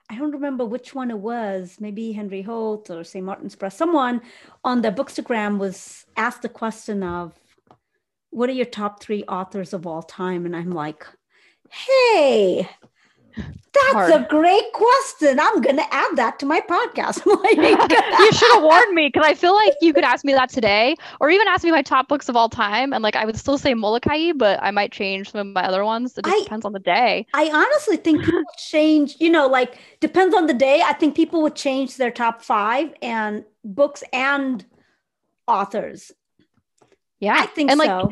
I 0.10 0.18
don't 0.18 0.32
remember 0.32 0.64
which 0.64 0.96
one 0.96 1.12
it 1.12 1.20
was. 1.20 1.76
Maybe 1.82 2.14
Henry 2.14 2.44
Holt 2.44 2.90
or 2.90 3.04
St. 3.04 3.26
Martin's 3.26 3.58
Press. 3.58 3.76
Someone 3.76 4.22
on 4.64 4.84
the 4.84 4.90
Bookstagram 4.90 5.58
was 5.58 6.06
asked 6.16 6.44
the 6.44 6.50
question 6.50 7.04
of, 7.04 7.38
"What 8.30 8.50
are 8.50 8.54
your 8.54 8.68
top 8.68 9.02
three 9.02 9.26
authors 9.26 9.74
of 9.74 9.86
all 9.86 10.02
time?" 10.02 10.46
And 10.46 10.56
I'm 10.56 10.72
like, 10.72 11.06
"Hey, 11.70 12.70
that's 13.36 13.94
hard. 13.94 14.12
a 14.12 14.28
great 14.30 14.72
question. 14.74 15.40
I'm 15.40 15.62
gonna 15.62 15.86
add 15.92 16.16
that 16.16 16.40
to 16.40 16.46
my 16.46 16.62
podcast." 16.62 17.22
Like- 17.44 18.20
you 18.20 18.32
should 18.32 18.52
have 18.54 18.64
warned 18.64 18.94
me 18.94 19.08
because 19.08 19.26
I 19.26 19.34
feel 19.34 19.54
like 19.56 19.74
you 19.82 19.94
could 19.94 20.04
ask 20.04 20.24
me 20.24 20.34
that 20.34 20.50
today, 20.50 20.96
or 21.20 21.30
even 21.30 21.48
ask 21.48 21.64
me 21.64 21.72
my 21.72 21.82
top 21.82 22.08
books 22.08 22.30
of 22.30 22.36
all 22.36 22.50
time, 22.50 22.94
and 22.94 23.02
like 23.04 23.16
I 23.16 23.26
would 23.26 23.38
still 23.38 23.58
say 23.58 23.74
Molokai, 23.74 24.34
but 24.34 24.60
I 24.62 24.72
might 24.72 24.92
change 24.92 25.32
some 25.32 25.48
of 25.48 25.54
my 25.54 25.64
other 25.64 25.84
ones. 25.84 26.18
It 26.18 26.26
just 26.26 26.36
I- 26.36 26.44
depends 26.44 26.66
on 26.66 26.74
the 26.74 26.80
day. 26.80 27.26
I 27.34 27.50
honestly 27.52 27.98
think 27.98 28.24
people 28.24 28.44
change, 28.58 29.18
you 29.20 29.30
know, 29.30 29.48
like 29.48 29.78
depends 30.00 30.36
on 30.36 30.48
the 30.48 30.54
day. 30.54 30.82
I 30.86 30.94
think 30.94 31.16
people 31.16 31.42
would 31.42 31.56
change 31.56 31.98
their 31.98 32.12
top 32.12 32.42
five 32.44 32.94
and 33.02 33.44
books 33.64 34.04
and 34.14 34.66
authors. 35.48 36.12
Yeah, 37.20 37.36
I 37.38 37.46
think 37.46 37.72
and 37.72 37.80
like 37.80 37.88
so. 37.90 38.12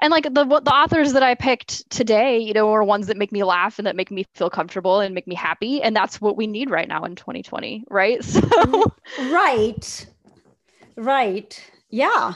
And 0.00 0.10
like 0.10 0.24
the 0.24 0.44
the 0.44 0.72
authors 0.72 1.12
that 1.12 1.22
I 1.22 1.34
picked 1.34 1.88
today, 1.90 2.38
you 2.38 2.52
know, 2.52 2.70
are 2.70 2.82
ones 2.82 3.06
that 3.06 3.16
make 3.16 3.32
me 3.32 3.44
laugh 3.44 3.78
and 3.78 3.86
that 3.86 3.96
make 3.96 4.10
me 4.10 4.26
feel 4.34 4.50
comfortable 4.50 5.00
and 5.00 5.14
make 5.14 5.26
me 5.26 5.34
happy, 5.34 5.82
and 5.82 5.94
that's 5.94 6.20
what 6.20 6.36
we 6.36 6.46
need 6.46 6.70
right 6.70 6.88
now 6.88 7.04
in 7.04 7.16
2020, 7.16 7.84
right? 7.88 8.22
So 8.24 8.92
Right. 9.30 10.06
Right. 10.96 11.70
Yeah. 11.88 12.34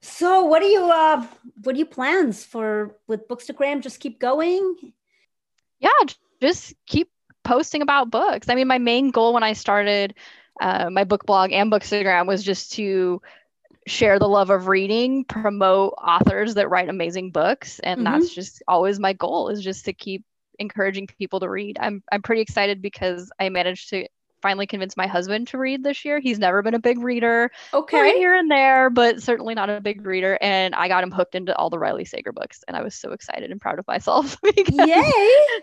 So 0.00 0.44
what 0.44 0.62
are 0.62 0.68
you 0.68 0.90
uh 0.90 1.26
what 1.62 1.74
are 1.74 1.78
your 1.78 1.86
plans 1.86 2.44
for 2.44 2.96
with 3.06 3.28
Bookstagram? 3.28 3.82
Just 3.82 4.00
keep 4.00 4.18
going? 4.18 4.76
yeah, 5.80 5.90
just 6.40 6.74
keep 6.86 7.10
posting 7.44 7.82
about 7.82 8.10
books. 8.10 8.48
I 8.48 8.54
mean, 8.54 8.66
my 8.66 8.78
main 8.78 9.10
goal 9.10 9.34
when 9.34 9.42
I 9.42 9.52
started 9.52 10.14
uh, 10.60 10.88
my 10.90 11.04
book 11.04 11.26
blog 11.26 11.52
and 11.52 11.70
Bookstagram 11.70 12.26
was 12.26 12.42
just 12.42 12.72
to 12.72 13.20
share 13.86 14.18
the 14.18 14.28
love 14.28 14.50
of 14.50 14.68
reading, 14.68 15.24
promote 15.24 15.94
authors 16.02 16.54
that 16.54 16.68
write 16.68 16.88
amazing 16.88 17.30
books, 17.30 17.78
and 17.80 18.00
Mhm. 18.00 18.04
that's 18.04 18.34
just 18.34 18.62
always 18.68 18.98
my 18.98 19.12
goal 19.12 19.48
is 19.48 19.62
just 19.62 19.84
to 19.86 19.92
keep 19.92 20.24
encouraging 20.58 21.06
people 21.06 21.40
to 21.40 21.48
read. 21.48 21.78
I'm 21.80 22.02
I'm 22.10 22.22
pretty 22.22 22.42
excited 22.42 22.82
because 22.82 23.30
I 23.38 23.48
managed 23.48 23.90
to 23.90 24.08
finally 24.42 24.66
convince 24.66 24.96
my 24.96 25.06
husband 25.06 25.48
to 25.48 25.58
read 25.58 25.82
this 25.82 26.04
year. 26.04 26.20
He's 26.20 26.38
never 26.38 26.62
been 26.62 26.74
a 26.74 26.78
big 26.78 26.98
reader. 26.98 27.50
Okay. 27.72 28.16
here 28.16 28.34
and 28.34 28.50
there, 28.50 28.90
but 28.90 29.22
certainly 29.22 29.54
not 29.54 29.70
a 29.70 29.80
big 29.80 30.04
reader. 30.06 30.38
And 30.40 30.74
I 30.74 30.88
got 30.88 31.02
him 31.02 31.10
hooked 31.10 31.34
into 31.34 31.56
all 31.56 31.70
the 31.70 31.78
Riley 31.78 32.04
Sager 32.04 32.32
books, 32.32 32.62
and 32.68 32.76
I 32.76 32.82
was 32.82 32.94
so 32.94 33.12
excited 33.12 33.50
and 33.50 33.60
proud 33.60 33.78
of 33.78 33.86
myself 33.86 34.36
because 34.42 34.74
Yay. 34.74 35.02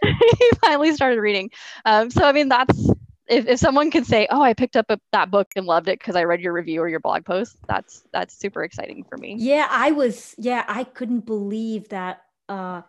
he 0.04 0.50
finally 0.62 0.94
started 0.94 1.20
reading. 1.20 1.52
Um, 1.86 2.10
so 2.10 2.24
I 2.26 2.32
mean, 2.32 2.50
that's 2.50 2.90
if, 3.28 3.48
if 3.48 3.60
someone 3.60 3.92
could 3.92 4.06
say, 4.06 4.28
"Oh, 4.30 4.42
I 4.42 4.54
picked 4.54 4.76
up 4.76 4.86
a, 4.90 5.00
that 5.12 5.32
book 5.32 5.48
and 5.56 5.66
loved 5.66 5.88
it 5.88 6.00
because 6.00 6.16
I 6.16 6.24
read 6.24 6.42
your 6.42 6.54
review 6.54 6.82
or 6.82 6.90
your 6.90 7.00
blog 7.00 7.26
post," 7.26 7.58
that's 7.68 8.04
that's 8.12 8.36
super 8.36 8.64
exciting 8.64 9.04
for 9.04 9.18
me. 9.18 9.36
Yeah, 9.40 9.68
I 9.70 9.92
was, 9.92 10.36
yeah, 10.38 10.66
I 10.68 10.84
couldn't 10.84 11.26
believe 11.26 11.90
that 11.90 12.24
uh, 12.50 12.82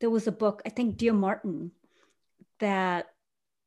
there 0.00 0.10
was 0.10 0.26
a 0.26 0.32
book, 0.32 0.62
I 0.66 0.70
think 0.70 0.96
Dear 0.96 1.12
Martin, 1.12 1.72
that 2.60 3.08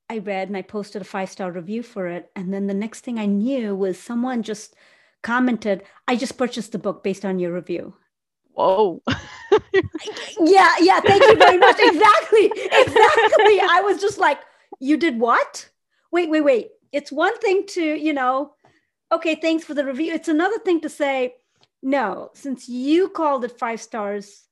I 0.10 0.18
read 0.18 0.50
and 0.50 0.58
I 0.58 0.62
posted 0.62 1.02
a 1.02 1.06
five 1.06 1.30
star 1.30 1.52
review 1.52 1.84
for 1.84 2.08
it. 2.08 2.30
And 2.36 2.54
then 2.54 2.68
the 2.68 2.74
next 2.74 3.02
thing 3.02 3.18
I 3.18 3.26
knew 3.26 3.76
was 3.76 3.98
someone 3.98 4.44
just 4.44 4.76
commented, 5.22 5.84
I 6.08 6.18
just 6.18 6.38
purchased 6.38 6.74
the 6.74 6.80
book 6.80 7.04
based 7.04 7.24
on 7.24 7.40
your 7.40 7.54
review. 7.54 7.96
Whoa! 8.54 9.02
Yeah, 10.40 10.74
yeah, 10.80 11.00
thank 11.02 11.22
you 11.24 11.36
very 11.36 11.58
much. 11.58 11.76
exactly, 11.80 12.46
exactly. 12.46 13.60
I 13.60 13.82
was 13.84 14.02
just 14.02 14.18
like, 14.18 14.40
you 14.80 14.98
did 14.98 15.20
what? 15.20 15.70
Wait, 16.12 16.30
wait, 16.30 16.42
wait. 16.42 16.72
It's 16.92 17.12
one 17.12 17.38
thing 17.40 17.66
to, 17.68 17.84
you 17.84 18.14
know, 18.14 18.54
okay, 19.12 19.36
thanks 19.36 19.64
for 19.64 19.74
the 19.74 19.86
review. 19.86 20.14
It's 20.14 20.28
another 20.28 20.60
thing 20.60 20.82
to 20.82 20.90
say, 20.90 21.36
no, 21.82 22.30
since 22.34 22.68
you 22.70 23.10
called 23.10 23.46
it 23.46 23.58
five 23.58 23.82
stars, 23.82 24.46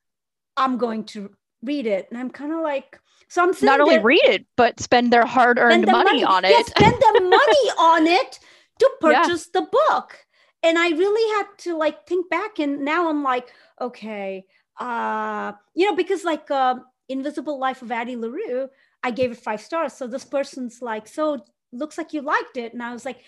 I'm 0.56 0.78
going 0.78 1.04
to 1.04 1.30
read 1.62 1.86
it. 1.86 2.08
And 2.10 2.18
I'm 2.18 2.30
kind 2.30 2.52
of 2.52 2.60
like, 2.60 2.98
so 3.28 3.42
I'm 3.42 3.54
Not 3.62 3.80
only 3.80 3.96
there, 3.96 4.04
read 4.04 4.24
it, 4.24 4.46
but 4.56 4.80
spend 4.80 5.12
their 5.12 5.26
hard-earned 5.26 5.86
the 5.86 5.92
money, 5.92 6.24
on 6.24 6.44
it. 6.44 6.50
Yeah, 6.50 6.62
spend 6.62 7.00
the 7.00 7.20
money 7.24 7.70
on 7.78 8.06
it 8.06 8.38
to 8.80 8.90
Yeah. 9.04 9.22
purchase 9.22 9.46
the 9.46 9.62
book. 9.62 10.18
And 10.62 10.78
I 10.78 10.90
really 10.90 11.36
had 11.38 11.46
to 11.58 11.76
like 11.76 12.06
think 12.06 12.28
back. 12.28 12.58
And 12.58 12.80
now 12.84 13.08
I'm 13.08 13.22
like, 13.22 13.52
okay, 13.80 14.44
uh, 14.78 15.52
you 15.74 15.86
know, 15.86 15.94
because 15.94 16.24
like 16.24 16.50
uh, 16.50 16.76
Invisible 17.08 17.58
Life 17.58 17.82
of 17.82 17.92
Addie 17.92 18.16
LaRue, 18.16 18.68
I 19.02 19.10
gave 19.10 19.32
it 19.32 19.38
five 19.38 19.60
stars. 19.60 19.94
So 19.94 20.06
this 20.06 20.24
person's 20.24 20.82
like, 20.82 21.08
so 21.08 21.44
looks 21.72 21.98
like 21.98 22.12
you 22.12 22.22
liked 22.22 22.56
it. 22.56 22.72
And 22.72 22.82
I 22.82 22.92
was 22.92 23.04
like, 23.04 23.20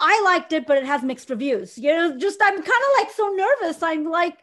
I 0.00 0.20
liked 0.24 0.52
it, 0.52 0.66
but 0.66 0.78
it 0.78 0.84
has 0.84 1.02
mixed 1.02 1.30
reviews. 1.30 1.78
You 1.78 1.94
know, 1.94 2.18
just 2.18 2.40
I'm 2.42 2.56
kind 2.56 2.66
of 2.66 2.98
like 2.98 3.10
so 3.10 3.28
nervous. 3.28 3.82
I'm 3.82 4.04
like, 4.04 4.38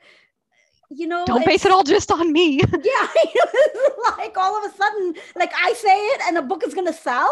you 0.90 1.08
know, 1.08 1.26
Don't 1.26 1.46
base 1.46 1.66
it 1.66 1.72
all 1.72 1.84
just 1.84 2.12
on 2.12 2.32
me. 2.32 2.62
yeah, 2.84 3.08
like 4.18 4.38
all 4.38 4.58
of 4.58 4.72
a 4.72 4.76
sudden, 4.76 5.14
like 5.36 5.52
I 5.56 5.74
say 5.74 5.98
it 5.98 6.22
and 6.28 6.38
a 6.38 6.42
book 6.42 6.64
is 6.66 6.74
gonna 6.74 6.94
sell. 6.94 7.32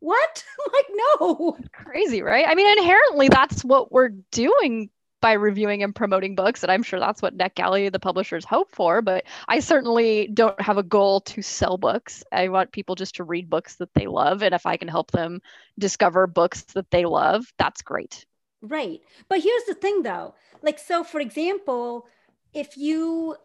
What? 0.00 0.44
Like, 0.72 0.86
no. 1.20 1.56
Crazy, 1.72 2.20
right? 2.22 2.46
I 2.48 2.54
mean, 2.54 2.78
inherently, 2.78 3.28
that's 3.28 3.64
what 3.64 3.92
we're 3.92 4.10
doing 4.32 4.90
by 5.24 5.32
reviewing 5.32 5.82
and 5.82 5.94
promoting 5.94 6.34
books, 6.34 6.62
and 6.62 6.70
I'm 6.70 6.82
sure 6.82 7.00
that's 7.00 7.22
what 7.22 7.38
NetGalley, 7.38 7.90
the 7.90 7.98
publishers, 7.98 8.44
hope 8.44 8.70
for. 8.70 9.00
But 9.00 9.24
I 9.48 9.60
certainly 9.60 10.26
don't 10.26 10.60
have 10.60 10.76
a 10.76 10.82
goal 10.82 11.22
to 11.22 11.40
sell 11.40 11.78
books. 11.78 12.22
I 12.30 12.48
want 12.48 12.72
people 12.72 12.94
just 12.94 13.14
to 13.14 13.24
read 13.24 13.48
books 13.48 13.76
that 13.76 13.94
they 13.94 14.06
love, 14.06 14.42
and 14.42 14.54
if 14.54 14.66
I 14.66 14.76
can 14.76 14.86
help 14.86 15.12
them 15.12 15.40
discover 15.78 16.26
books 16.26 16.60
that 16.74 16.90
they 16.90 17.06
love, 17.06 17.50
that's 17.56 17.80
great. 17.80 18.26
Right. 18.60 19.00
But 19.30 19.40
here's 19.40 19.64
the 19.64 19.72
thing 19.72 20.02
though. 20.02 20.34
Like, 20.60 20.78
so 20.78 21.02
for 21.02 21.20
example, 21.20 22.06
if 22.52 22.76
you 22.76 23.36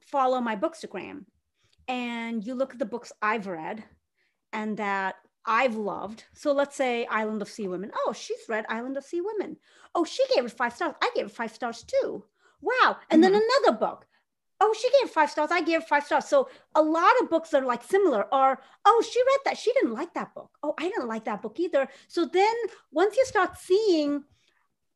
follow 0.00 0.40
my 0.40 0.56
Bookstagram 0.56 1.26
and 1.86 2.44
you 2.44 2.56
look 2.56 2.72
at 2.72 2.80
the 2.80 2.84
books 2.84 3.12
I've 3.22 3.46
read 3.46 3.84
and 4.52 4.76
that 4.78 5.14
I've 5.46 5.76
loved. 5.76 6.24
So 6.34 6.52
let's 6.52 6.76
say 6.76 7.06
Island 7.06 7.40
of 7.40 7.48
Sea 7.48 7.68
Women. 7.68 7.92
Oh, 7.94 8.12
she's 8.12 8.48
read 8.48 8.66
Island 8.68 8.96
of 8.96 9.04
Sea 9.04 9.20
Women. 9.20 9.56
Oh, 9.94 10.04
she 10.04 10.24
gave 10.34 10.44
it 10.44 10.52
five 10.52 10.74
stars. 10.74 10.94
I 11.00 11.10
gave 11.14 11.26
it 11.26 11.32
five 11.32 11.54
stars 11.54 11.84
too. 11.84 12.24
Wow. 12.60 12.96
And 13.10 13.22
mm-hmm. 13.22 13.32
then 13.32 13.42
another 13.62 13.78
book. 13.78 14.06
Oh, 14.60 14.74
she 14.78 14.88
gave 15.00 15.10
five 15.10 15.30
stars. 15.30 15.50
I 15.52 15.60
gave 15.60 15.84
five 15.84 16.04
stars. 16.04 16.24
So 16.24 16.48
a 16.74 16.82
lot 16.82 17.12
of 17.20 17.30
books 17.30 17.54
are 17.54 17.64
like 17.64 17.84
similar. 17.84 18.22
Or 18.34 18.58
oh, 18.84 19.04
she 19.08 19.20
read 19.20 19.40
that. 19.44 19.58
She 19.58 19.72
didn't 19.72 19.92
like 19.92 20.14
that 20.14 20.34
book. 20.34 20.50
Oh, 20.62 20.74
I 20.78 20.88
didn't 20.88 21.08
like 21.08 21.26
that 21.26 21.42
book 21.42 21.60
either. 21.60 21.88
So 22.08 22.26
then 22.26 22.54
once 22.90 23.16
you 23.16 23.24
start 23.26 23.58
seeing, 23.58 24.24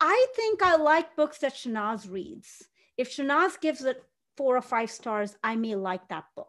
I 0.01 0.27
think 0.35 0.63
I 0.63 0.77
like 0.77 1.15
books 1.15 1.39
that 1.39 1.55
Shanaz 1.55 2.11
reads. 2.11 2.65
If 2.97 3.15
Shanaz 3.15 3.61
gives 3.61 3.85
it 3.85 4.03
four 4.37 4.57
or 4.57 4.63
five 4.63 4.91
stars, 4.91 5.37
I 5.45 5.57
may 5.57 5.75
like 5.75 6.09
that 6.09 6.25
book. 6.35 6.49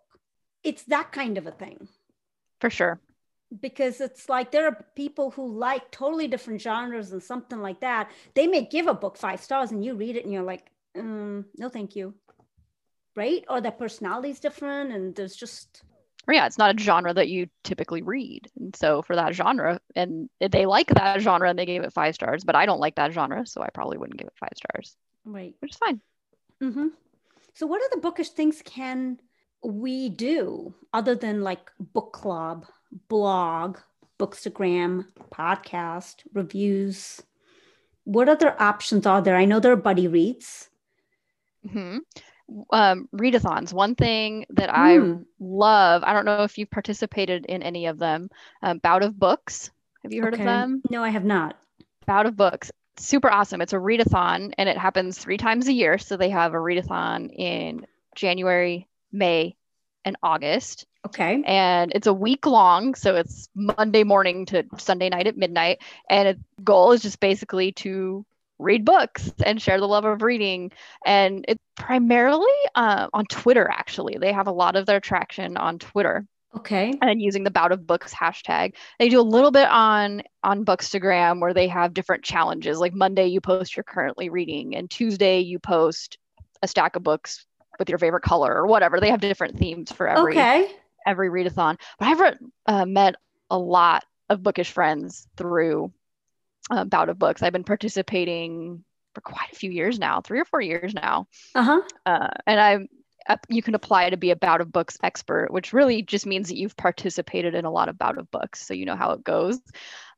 It's 0.63 0.83
that 0.83 1.11
kind 1.11 1.37
of 1.37 1.45
a 1.45 1.51
thing. 1.51 1.87
For 2.61 2.69
sure 2.69 2.99
because 3.59 3.99
it's 3.99 4.29
like 4.29 4.51
there 4.51 4.67
are 4.67 4.85
people 4.95 5.31
who 5.31 5.51
like 5.51 5.91
totally 5.91 6.27
different 6.27 6.61
genres 6.61 7.11
and 7.11 7.21
something 7.21 7.61
like 7.61 7.81
that. 7.81 8.11
They 8.33 8.47
may 8.47 8.65
give 8.65 8.87
a 8.87 8.93
book 8.93 9.17
five 9.17 9.41
stars 9.41 9.71
and 9.71 9.83
you 9.83 9.95
read 9.95 10.15
it 10.15 10.23
and 10.23 10.33
you're 10.33 10.43
like, 10.43 10.71
mm, 10.95 11.43
no, 11.57 11.69
thank 11.69 11.95
you. 11.95 12.13
Right? 13.15 13.43
Or 13.49 13.59
their 13.59 13.71
personality 13.71 14.29
is 14.29 14.39
different 14.39 14.93
and 14.93 15.15
there's 15.15 15.35
just. 15.35 15.83
Or 16.27 16.33
yeah, 16.33 16.45
it's 16.45 16.57
not 16.57 16.75
a 16.75 16.83
genre 16.83 17.13
that 17.13 17.29
you 17.29 17.47
typically 17.63 18.03
read. 18.03 18.47
And 18.57 18.75
so 18.75 19.01
for 19.01 19.15
that 19.15 19.33
genre, 19.33 19.81
and 19.95 20.29
they 20.39 20.65
like 20.65 20.87
that 20.87 21.19
genre 21.19 21.49
and 21.49 21.57
they 21.57 21.65
gave 21.65 21.83
it 21.83 21.93
five 21.93 22.15
stars, 22.15 22.43
but 22.43 22.55
I 22.55 22.65
don't 22.65 22.79
like 22.79 22.95
that 22.95 23.11
genre. 23.11 23.45
So 23.45 23.61
I 23.61 23.69
probably 23.73 23.97
wouldn't 23.97 24.19
give 24.19 24.27
it 24.27 24.33
five 24.39 24.53
stars. 24.55 24.95
Right. 25.25 25.55
Which 25.59 25.71
is 25.71 25.77
fine. 25.77 25.99
Mm-hmm. 26.61 26.87
So 27.55 27.65
what 27.65 27.81
other 27.91 27.99
bookish 27.99 28.29
things 28.29 28.61
can 28.63 29.19
we 29.63 30.09
do 30.09 30.73
other 30.93 31.15
than 31.15 31.41
like 31.41 31.71
book 31.79 32.13
club 32.13 32.65
blog, 33.07 33.77
Bookstagram, 34.19 35.05
podcast, 35.31 36.17
reviews? 36.33 37.21
What 38.03 38.29
other 38.29 38.59
options 38.61 39.05
are 39.05 39.21
there? 39.21 39.35
I 39.35 39.45
know 39.45 39.59
there 39.59 39.71
are 39.71 39.77
buddy 39.77 40.07
reads. 40.07 40.69
Mm-hmm. 41.67 41.97
Um, 42.71 43.07
readathons. 43.15 43.71
One 43.73 43.95
thing 43.95 44.45
that 44.49 44.69
mm. 44.69 44.73
I 44.73 44.97
hmm. 44.97 45.21
love, 45.39 46.03
I 46.03 46.13
don't 46.13 46.25
know 46.25 46.43
if 46.43 46.57
you've 46.57 46.69
participated 46.69 47.45
in 47.45 47.63
any 47.63 47.85
of 47.85 47.97
them, 47.97 48.29
um, 48.61 48.79
Bout 48.79 49.03
of 49.03 49.17
Books. 49.17 49.71
Have 50.03 50.11
you 50.11 50.21
heard 50.21 50.33
okay. 50.33 50.43
of 50.43 50.47
them? 50.47 50.81
No, 50.89 51.03
I 51.03 51.09
have 51.09 51.23
not. 51.23 51.55
Bout 52.05 52.25
of 52.25 52.35
Books. 52.35 52.71
Super 52.97 53.31
awesome. 53.31 53.61
It's 53.61 53.73
a 53.73 53.77
readathon 53.77 54.53
and 54.57 54.67
it 54.67 54.77
happens 54.77 55.17
three 55.17 55.37
times 55.37 55.67
a 55.67 55.73
year. 55.73 55.97
So 55.97 56.17
they 56.17 56.29
have 56.29 56.53
a 56.53 56.57
readathon 56.57 57.33
in 57.33 57.85
January, 58.15 58.87
May, 59.11 59.55
and 60.05 60.15
August. 60.23 60.85
Okay. 61.05 61.43
And 61.45 61.91
it's 61.95 62.07
a 62.07 62.13
week 62.13 62.45
long. 62.45 62.95
So 62.95 63.15
it's 63.15 63.49
Monday 63.55 64.03
morning 64.03 64.45
to 64.47 64.65
Sunday 64.77 65.09
night 65.09 65.27
at 65.27 65.37
midnight. 65.37 65.81
And 66.09 66.27
its 66.27 66.41
goal 66.63 66.91
is 66.91 67.01
just 67.01 67.19
basically 67.19 67.71
to 67.73 68.25
read 68.59 68.85
books 68.85 69.31
and 69.43 69.61
share 69.61 69.79
the 69.79 69.87
love 69.87 70.05
of 70.05 70.21
reading. 70.21 70.71
And 71.05 71.45
it's 71.47 71.63
primarily 71.75 72.51
uh, 72.75 73.07
on 73.13 73.25
Twitter, 73.25 73.67
actually. 73.69 74.17
They 74.19 74.31
have 74.31 74.47
a 74.47 74.51
lot 74.51 74.75
of 74.75 74.85
their 74.85 74.99
traction 74.99 75.57
on 75.57 75.79
Twitter. 75.79 76.25
Okay. 76.55 76.93
And 77.01 77.21
using 77.21 77.43
the 77.43 77.51
bout 77.51 77.71
of 77.71 77.87
books 77.87 78.13
hashtag. 78.13 78.73
They 78.99 79.07
do 79.09 79.21
a 79.21 79.23
little 79.23 79.51
bit 79.51 79.69
on 79.69 80.21
on 80.43 80.65
Bookstagram 80.65 81.39
where 81.39 81.53
they 81.53 81.69
have 81.69 81.93
different 81.93 82.23
challenges. 82.23 82.77
Like 82.77 82.93
Monday 82.93 83.27
you 83.27 83.39
post 83.39 83.75
you're 83.75 83.83
currently 83.83 84.29
reading 84.29 84.75
and 84.75 84.89
Tuesday 84.89 85.39
you 85.39 85.59
post 85.59 86.17
a 86.61 86.67
stack 86.67 86.97
of 86.97 87.03
books 87.03 87.45
with 87.81 87.89
your 87.89 87.97
favorite 87.97 88.21
color 88.21 88.53
or 88.53 88.67
whatever. 88.67 88.99
They 88.99 89.09
have 89.09 89.21
different 89.21 89.57
themes 89.57 89.91
for 89.91 90.07
every 90.07 90.33
okay 90.33 90.71
every 91.03 91.29
readathon. 91.29 91.79
But 91.97 92.07
I've 92.07 92.37
uh, 92.67 92.85
met 92.85 93.15
a 93.49 93.57
lot 93.57 94.05
of 94.29 94.43
bookish 94.43 94.71
friends 94.71 95.27
through 95.35 95.91
uh, 96.69 96.85
Bout 96.85 97.09
of 97.09 97.17
Books. 97.17 97.41
I've 97.41 97.53
been 97.53 97.63
participating 97.63 98.83
for 99.15 99.21
quite 99.21 99.51
a 99.51 99.55
few 99.55 99.71
years 99.71 99.97
now, 99.97 100.21
three 100.21 100.39
or 100.39 100.45
four 100.45 100.61
years 100.61 100.93
now. 100.93 101.27
Uh-huh. 101.55 101.81
Uh, 102.05 102.29
and 102.45 102.59
I'm 102.59 102.87
you 103.49 103.61
can 103.61 103.75
apply 103.75 104.09
to 104.09 104.17
be 104.17 104.31
a 104.31 104.35
bout 104.35 104.61
of 104.61 104.71
books 104.71 104.97
expert, 105.03 105.51
which 105.51 105.73
really 105.73 106.01
just 106.01 106.25
means 106.25 106.49
that 106.49 106.57
you've 106.57 106.75
participated 106.75 107.55
in 107.55 107.65
a 107.65 107.71
lot 107.71 107.89
of 107.89 107.97
bout 107.97 108.17
of 108.17 108.29
books, 108.31 108.65
so 108.65 108.73
you 108.73 108.85
know 108.85 108.95
how 108.95 109.11
it 109.11 109.23
goes. 109.23 109.59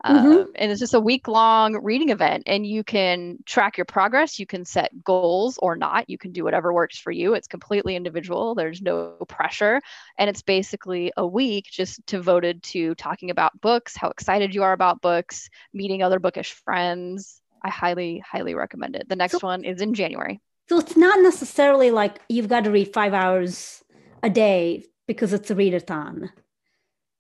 Mm-hmm. 0.06 0.28
Um, 0.28 0.48
and 0.56 0.72
it's 0.72 0.82
just 0.82 0.94
a 0.94 1.00
week 1.00 1.28
long 1.28 1.82
reading 1.82 2.10
event, 2.10 2.44
and 2.46 2.68
you 2.68 2.84
can 2.84 3.38
track 3.46 3.78
your 3.78 3.86
progress. 3.86 4.38
You 4.38 4.46
can 4.46 4.66
set 4.66 4.92
goals 5.04 5.58
or 5.62 5.78
not. 5.78 6.10
You 6.10 6.18
can 6.18 6.34
do 6.34 6.44
whatever 6.44 6.74
works 6.74 7.00
for 7.00 7.12
you. 7.12 7.34
It's 7.36 7.48
completely 7.48 7.96
individual. 7.96 8.54
There's 8.54 8.82
no 8.82 9.16
pressure, 9.30 9.82
and 10.18 10.30
it's 10.30 10.42
basically 10.42 11.14
a 11.16 11.26
week 11.26 11.68
just 11.72 12.06
devoted 12.06 12.64
to 12.64 12.96
talking 12.96 13.30
about 13.30 13.60
books, 13.62 13.96
how 13.96 14.10
excited 14.10 14.54
you 14.54 14.64
are 14.64 14.74
about 14.74 15.02
books, 15.02 15.50
meeting 15.74 16.04
other 16.04 16.20
bookish 16.20 16.52
friends. 16.52 17.40
I 17.64 17.70
highly, 17.70 18.20
highly 18.20 18.56
recommend 18.56 18.98
it. 18.98 19.08
The 19.08 19.16
next 19.16 19.40
so- 19.40 19.48
one 19.48 19.64
is 19.64 19.82
in 19.82 19.94
January. 19.94 20.42
So 20.70 20.80
it's 20.80 20.96
not 20.96 21.22
necessarily 21.22 21.92
like 21.92 22.20
you've 22.30 22.48
got 22.48 22.64
to 22.64 22.72
read 22.72 22.94
five 22.94 23.14
hours 23.14 23.84
a 24.22 24.30
day 24.30 24.86
because 25.08 25.34
it's 25.34 25.52
a 25.52 25.56
readathon. 25.56 26.30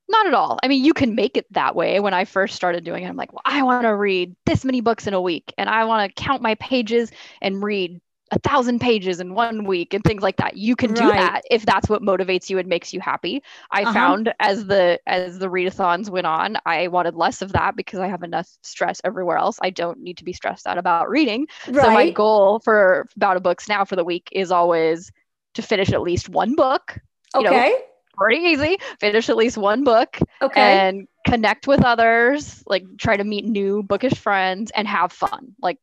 Not 0.09 0.27
at 0.27 0.33
all. 0.33 0.59
I 0.61 0.67
mean, 0.67 0.83
you 0.83 0.93
can 0.93 1.15
make 1.15 1.37
it 1.37 1.51
that 1.53 1.75
way. 1.75 1.99
When 1.99 2.13
I 2.13 2.25
first 2.25 2.55
started 2.55 2.83
doing 2.83 3.03
it, 3.03 3.07
I'm 3.07 3.15
like, 3.15 3.31
well, 3.31 3.41
I 3.45 3.63
want 3.63 3.83
to 3.83 3.95
read 3.95 4.35
this 4.45 4.65
many 4.65 4.81
books 4.81 5.07
in 5.07 5.13
a 5.13 5.21
week 5.21 5.53
and 5.57 5.69
I 5.69 5.85
want 5.85 6.13
to 6.13 6.21
count 6.21 6.41
my 6.41 6.55
pages 6.55 7.11
and 7.41 7.63
read 7.63 8.01
a 8.33 8.39
thousand 8.39 8.79
pages 8.79 9.19
in 9.19 9.35
one 9.35 9.63
week 9.63 9.93
and 9.93 10.03
things 10.03 10.23
like 10.23 10.37
that 10.37 10.57
you 10.57 10.75
can 10.75 10.93
do 10.93 11.07
right. 11.07 11.19
that 11.19 11.41
if 11.51 11.65
that's 11.65 11.87
what 11.87 12.01
motivates 12.01 12.49
you 12.49 12.57
and 12.57 12.67
makes 12.67 12.91
you 12.91 12.99
happy 12.99 13.43
i 13.71 13.83
uh-huh. 13.83 13.93
found 13.93 14.33
as 14.39 14.65
the 14.65 14.99
as 15.05 15.37
the 15.37 15.47
readathons 15.47 16.09
went 16.09 16.25
on 16.25 16.57
i 16.65 16.87
wanted 16.87 17.13
less 17.15 17.43
of 17.43 17.51
that 17.51 17.75
because 17.75 17.99
i 17.99 18.07
have 18.07 18.23
enough 18.23 18.49
stress 18.63 18.99
everywhere 19.03 19.37
else 19.37 19.59
i 19.61 19.69
don't 19.69 19.99
need 19.99 20.17
to 20.17 20.23
be 20.23 20.33
stressed 20.33 20.65
out 20.65 20.79
about 20.79 21.09
reading 21.09 21.45
right. 21.67 21.83
so 21.83 21.91
my 21.91 22.09
goal 22.09 22.59
for 22.59 23.07
bout 23.17 23.37
of 23.37 23.43
books 23.43 23.67
now 23.69 23.85
for 23.85 23.95
the 23.95 24.05
week 24.05 24.29
is 24.31 24.51
always 24.51 25.11
to 25.53 25.61
finish 25.61 25.91
at 25.91 26.01
least 26.01 26.27
one 26.27 26.55
book 26.55 26.97
you 27.35 27.45
okay 27.47 27.69
know, 27.69 27.77
pretty 28.13 28.41
easy 28.43 28.77
finish 28.99 29.29
at 29.29 29.37
least 29.37 29.57
one 29.57 29.83
book 29.83 30.19
okay 30.41 30.61
and 30.61 31.07
connect 31.25 31.67
with 31.67 31.83
others 31.83 32.63
like 32.67 32.83
try 32.97 33.17
to 33.17 33.23
meet 33.23 33.45
new 33.45 33.81
bookish 33.81 34.17
friends 34.17 34.71
and 34.75 34.87
have 34.87 35.11
fun 35.11 35.55
like 35.61 35.79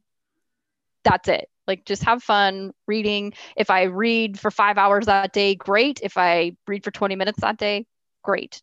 that's 1.02 1.28
it 1.28 1.48
like 1.70 1.84
just 1.84 2.02
have 2.02 2.20
fun 2.20 2.72
reading. 2.88 3.32
If 3.56 3.70
I 3.70 3.84
read 3.84 4.40
for 4.40 4.50
five 4.50 4.76
hours 4.76 5.06
that 5.06 5.32
day, 5.32 5.54
great. 5.54 6.00
If 6.02 6.18
I 6.18 6.56
read 6.66 6.82
for 6.82 6.90
20 6.90 7.14
minutes 7.14 7.40
that 7.42 7.58
day, 7.58 7.86
great. 8.24 8.60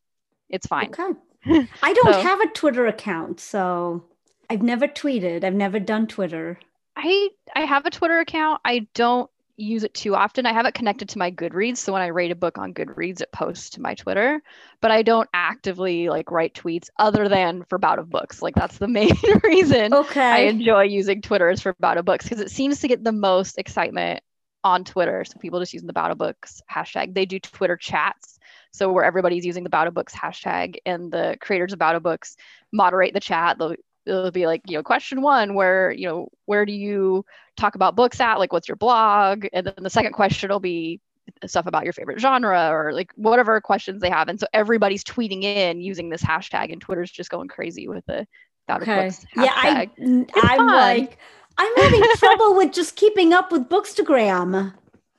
It's 0.49 0.67
fine. 0.67 0.89
Okay. 0.89 1.17
I 1.81 1.93
don't 1.93 2.13
so, 2.13 2.21
have 2.21 2.41
a 2.41 2.49
Twitter 2.49 2.85
account, 2.85 3.39
so 3.39 4.03
I've 4.49 4.61
never 4.61 4.89
tweeted. 4.89 5.45
I've 5.45 5.53
never 5.53 5.79
done 5.79 6.07
Twitter. 6.07 6.59
I 6.97 7.29
I 7.55 7.61
have 7.61 7.85
a 7.85 7.89
Twitter 7.89 8.19
account. 8.19 8.59
I 8.65 8.87
don't 8.93 9.31
use 9.57 9.83
it 9.83 9.93
too 9.93 10.15
often. 10.15 10.45
I 10.45 10.53
have 10.53 10.65
it 10.65 10.75
connected 10.75 11.09
to 11.09 11.17
my 11.17 11.31
Goodreads. 11.31 11.77
So 11.77 11.91
when 11.91 12.01
I 12.01 12.07
rate 12.07 12.31
a 12.31 12.35
book 12.35 12.57
on 12.57 12.73
Goodreads, 12.73 13.21
it 13.21 13.31
posts 13.31 13.71
to 13.71 13.81
my 13.81 13.95
Twitter, 13.95 14.41
but 14.81 14.91
I 14.91 15.01
don't 15.01 15.27
actively 15.33 16.09
like 16.09 16.31
write 16.31 16.53
tweets 16.53 16.89
other 16.97 17.27
than 17.27 17.63
for 17.63 17.79
bout 17.79 17.99
of 17.99 18.09
books. 18.09 18.41
Like 18.41 18.55
that's 18.55 18.77
the 18.77 18.87
main 18.87 19.15
reason 19.43 19.93
okay. 19.93 20.21
I 20.21 20.39
enjoy 20.41 20.83
using 20.83 21.21
Twitter 21.21 21.49
is 21.49 21.61
for 21.61 21.75
bout 21.79 21.97
of 21.97 22.05
books 22.05 22.25
because 22.25 22.39
it 22.39 22.51
seems 22.51 22.81
to 22.81 22.87
get 22.87 23.03
the 23.03 23.11
most 23.11 23.57
excitement 23.57 24.21
on 24.63 24.83
Twitter. 24.83 25.25
So 25.25 25.39
people 25.39 25.59
just 25.59 25.73
using 25.73 25.87
the 25.87 25.93
bout 25.93 26.11
of 26.11 26.17
books 26.17 26.61
hashtag. 26.71 27.13
They 27.13 27.25
do 27.25 27.39
Twitter 27.39 27.77
chats. 27.77 28.37
So 28.71 28.91
where 28.91 29.05
everybody's 29.05 29.45
using 29.45 29.63
the 29.63 29.69
bout 29.69 29.87
of 29.87 29.93
books 29.95 30.13
hashtag 30.13 30.75
and 30.85 31.11
the 31.11 31.37
creators 31.41 31.73
of 31.73 31.79
bout 31.79 31.95
of 31.95 32.03
books 32.03 32.35
moderate 32.71 33.13
the 33.13 33.19
chat. 33.19 33.57
They'll 33.57 33.75
it'll 34.07 34.31
be 34.31 34.47
like 34.47 34.61
you 34.65 34.77
know 34.77 34.83
question 34.83 35.21
one 35.21 35.53
where 35.53 35.91
you 35.91 36.07
know 36.07 36.29
where 36.45 36.65
do 36.65 36.71
you 36.71 37.25
talk 37.57 37.75
about 37.75 37.95
books 37.95 38.19
at? 38.19 38.39
Like 38.39 38.53
what's 38.53 38.67
your 38.67 38.77
blog? 38.77 39.45
And 39.53 39.67
then 39.67 39.75
the 39.81 39.89
second 39.89 40.13
question 40.13 40.49
will 40.49 40.59
be 40.59 41.01
stuff 41.45 41.65
about 41.65 41.83
your 41.83 41.93
favorite 41.93 42.19
genre 42.19 42.69
or 42.71 42.93
like 42.93 43.11
whatever 43.15 43.59
questions 43.59 44.01
they 44.01 44.09
have. 44.09 44.29
And 44.29 44.39
so 44.39 44.47
everybody's 44.53 45.03
tweeting 45.03 45.43
in 45.43 45.81
using 45.81 46.09
this 46.09 46.21
hashtag 46.21 46.71
and 46.71 46.81
twitter's 46.81 47.11
just 47.11 47.29
going 47.29 47.47
crazy 47.47 47.87
with 47.87 48.05
the 48.05 48.25
okay. 48.69 49.11
yeah 49.35 49.53
I, 49.55 49.89
i'm 50.35 50.67
like 50.67 51.17
i'm 51.57 51.75
having 51.77 52.03
trouble 52.17 52.55
with 52.55 52.73
just 52.73 52.95
keeping 52.95 53.33
up 53.33 53.51
with 53.51 53.69
bookstagram. 53.69 54.73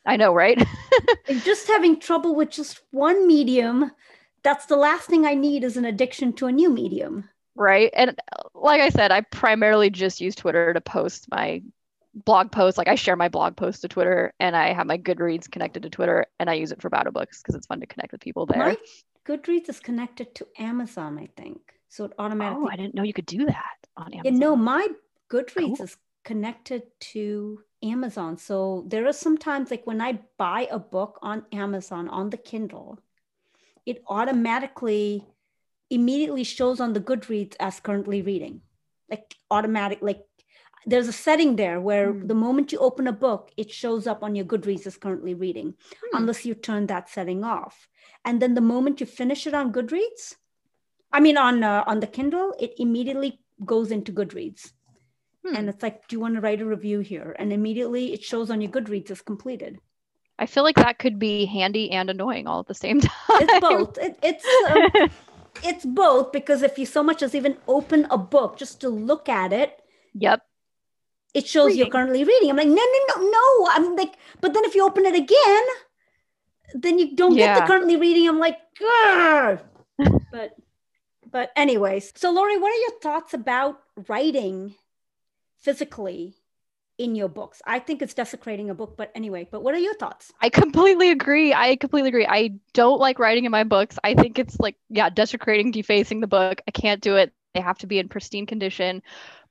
I 0.06 0.16
know 0.16 0.32
right? 0.32 0.62
Just 1.44 1.66
having 1.66 2.00
trouble 2.00 2.34
with 2.34 2.48
just 2.48 2.80
one 2.92 3.26
medium. 3.26 3.90
That's 4.42 4.64
the 4.64 4.76
last 4.76 5.06
thing 5.06 5.26
i 5.26 5.34
need 5.34 5.64
is 5.64 5.76
an 5.76 5.84
addiction 5.84 6.32
to 6.34 6.46
a 6.46 6.52
new 6.52 6.70
medium 6.70 7.28
right? 7.58 7.90
And 7.92 8.16
like 8.54 8.80
i 8.80 8.88
said 8.88 9.10
i 9.12 9.20
primarily 9.20 9.90
just 9.90 10.20
use 10.20 10.34
twitter 10.34 10.72
to 10.74 10.80
post 10.80 11.26
my 11.30 11.62
blog 12.14 12.50
posts. 12.50 12.78
Like 12.78 12.88
i 12.88 12.94
share 12.94 13.16
my 13.16 13.28
blog 13.28 13.56
posts 13.56 13.82
to 13.82 13.88
twitter 13.88 14.32
and 14.40 14.56
i 14.56 14.72
have 14.72 14.86
my 14.86 14.98
goodreads 14.98 15.50
connected 15.50 15.82
to 15.82 15.90
twitter 15.90 16.26
and 16.38 16.50
i 16.50 16.54
use 16.54 16.72
it 16.72 16.80
for 16.80 16.90
battle 16.90 17.12
books 17.12 17.40
because 17.40 17.54
it's 17.54 17.66
fun 17.66 17.80
to 17.80 17.86
connect 17.86 18.12
with 18.12 18.20
people 18.20 18.46
there. 18.46 18.58
My 18.58 18.76
goodreads 19.26 19.68
is 19.68 19.80
connected 19.80 20.34
to 20.36 20.46
amazon 20.58 21.18
i 21.18 21.28
think. 21.40 21.60
So 21.88 22.04
it 22.04 22.12
automatically 22.18 22.64
oh 22.66 22.72
i 22.72 22.76
didn't 22.76 22.94
know 22.94 23.02
you 23.02 23.12
could 23.12 23.26
do 23.26 23.46
that 23.46 23.76
on 23.96 24.12
amazon 24.12 24.32
yeah, 24.34 24.38
no 24.38 24.56
my 24.56 24.88
goodreads 25.30 25.76
cool. 25.76 25.82
is 25.82 25.96
connected 26.24 26.82
to 27.00 27.60
amazon. 27.82 28.36
So 28.36 28.84
there 28.88 29.06
are 29.06 29.12
sometimes 29.12 29.70
like 29.70 29.86
when 29.86 30.00
i 30.00 30.18
buy 30.36 30.68
a 30.70 30.78
book 30.78 31.18
on 31.22 31.44
amazon 31.52 32.08
on 32.08 32.30
the 32.30 32.36
kindle 32.36 32.98
it 33.86 34.02
automatically 34.08 35.26
immediately 35.90 36.44
shows 36.44 36.80
on 36.80 36.92
the 36.92 37.00
Goodreads 37.00 37.54
as 37.60 37.80
currently 37.80 38.22
reading. 38.22 38.60
Like 39.10 39.34
automatic, 39.50 39.98
like 40.02 40.24
there's 40.86 41.08
a 41.08 41.12
setting 41.12 41.56
there 41.56 41.80
where 41.80 42.12
Hmm. 42.12 42.26
the 42.26 42.34
moment 42.34 42.72
you 42.72 42.78
open 42.78 43.06
a 43.06 43.12
book, 43.12 43.50
it 43.56 43.70
shows 43.70 44.06
up 44.06 44.22
on 44.22 44.34
your 44.34 44.44
Goodreads 44.44 44.86
as 44.86 44.96
currently 44.96 45.34
reading, 45.34 45.74
Hmm. 45.92 46.16
unless 46.18 46.44
you 46.44 46.54
turn 46.54 46.86
that 46.86 47.08
setting 47.08 47.44
off. 47.44 47.88
And 48.24 48.40
then 48.42 48.54
the 48.54 48.60
moment 48.60 49.00
you 49.00 49.06
finish 49.06 49.46
it 49.46 49.54
on 49.54 49.72
Goodreads, 49.72 50.36
I 51.12 51.20
mean 51.20 51.36
on 51.38 51.62
uh, 51.64 51.84
on 51.86 52.00
the 52.00 52.06
Kindle, 52.06 52.54
it 52.60 52.74
immediately 52.78 53.40
goes 53.64 53.90
into 53.90 54.12
Goodreads. 54.12 54.72
Hmm. 55.46 55.56
And 55.56 55.68
it's 55.68 55.82
like, 55.82 56.06
do 56.08 56.16
you 56.16 56.20
want 56.20 56.34
to 56.34 56.40
write 56.40 56.60
a 56.60 56.66
review 56.66 57.00
here? 57.00 57.34
And 57.38 57.52
immediately 57.52 58.12
it 58.12 58.22
shows 58.22 58.50
on 58.50 58.60
your 58.60 58.70
Goodreads 58.70 59.10
as 59.10 59.22
completed. 59.22 59.78
I 60.38 60.46
feel 60.46 60.62
like 60.62 60.76
that 60.76 60.98
could 60.98 61.18
be 61.18 61.46
handy 61.46 61.90
and 61.90 62.10
annoying 62.10 62.46
all 62.46 62.60
at 62.60 62.66
the 62.66 62.74
same 62.74 63.00
time. 63.08 63.40
It's 63.40 63.60
both. 63.60 63.98
It, 63.98 64.18
it's 64.22 64.46
um, 64.70 65.10
it's 65.64 65.84
both 65.84 66.32
because 66.32 66.62
if 66.62 66.78
you 66.78 66.86
so 66.86 67.02
much 67.02 67.22
as 67.22 67.34
even 67.34 67.56
open 67.66 68.06
a 68.10 68.18
book 68.18 68.56
just 68.56 68.80
to 68.80 68.88
look 68.88 69.28
at 69.28 69.52
it, 69.52 69.80
yep. 70.14 70.40
it 71.34 71.46
shows 71.46 71.76
you're 71.76 71.90
currently 71.90 72.24
reading. 72.24 72.50
I'm 72.50 72.56
like, 72.56 72.68
no, 72.68 72.74
no, 72.74 73.14
no, 73.16 73.30
no. 73.30 73.68
I'm 73.70 73.96
like, 73.96 74.14
but 74.40 74.54
then 74.54 74.64
if 74.64 74.74
you 74.74 74.84
open 74.84 75.04
it 75.04 75.14
again, 75.14 75.64
then 76.74 76.98
you 76.98 77.14
don't 77.16 77.36
get 77.36 77.58
the 77.58 77.66
currently 77.66 77.96
reading. 77.96 78.28
I'm 78.28 78.38
like, 78.38 78.58
Grr. 78.80 79.60
but 80.32 80.56
but 81.30 81.50
anyways. 81.56 82.12
So 82.16 82.30
Lori, 82.30 82.58
what 82.58 82.72
are 82.72 82.80
your 82.80 83.00
thoughts 83.00 83.34
about 83.34 83.80
writing 84.08 84.74
physically 85.58 86.36
in 86.98 87.14
your 87.14 87.28
books? 87.28 87.62
I 87.64 87.78
think 87.78 88.02
it's 88.02 88.14
desecrating 88.14 88.70
a 88.70 88.74
book, 88.74 88.96
but 88.96 89.10
anyway, 89.14 89.48
but 89.50 89.62
what 89.62 89.74
are 89.74 89.78
your 89.78 89.94
thoughts? 89.94 90.32
I 90.40 90.50
completely 90.50 91.10
agree. 91.10 91.54
I 91.54 91.76
completely 91.76 92.08
agree. 92.08 92.26
I 92.26 92.54
don't 92.74 93.00
like 93.00 93.18
writing 93.18 93.44
in 93.44 93.52
my 93.52 93.64
books. 93.64 93.98
I 94.04 94.14
think 94.14 94.38
it's 94.38 94.58
like, 94.58 94.76
yeah, 94.90 95.08
desecrating, 95.08 95.70
defacing 95.70 96.20
the 96.20 96.26
book. 96.26 96.60
I 96.66 96.70
can't 96.72 97.00
do 97.00 97.16
it. 97.16 97.32
They 97.54 97.60
have 97.60 97.78
to 97.78 97.86
be 97.86 97.98
in 97.98 98.08
pristine 98.08 98.46
condition. 98.46 99.02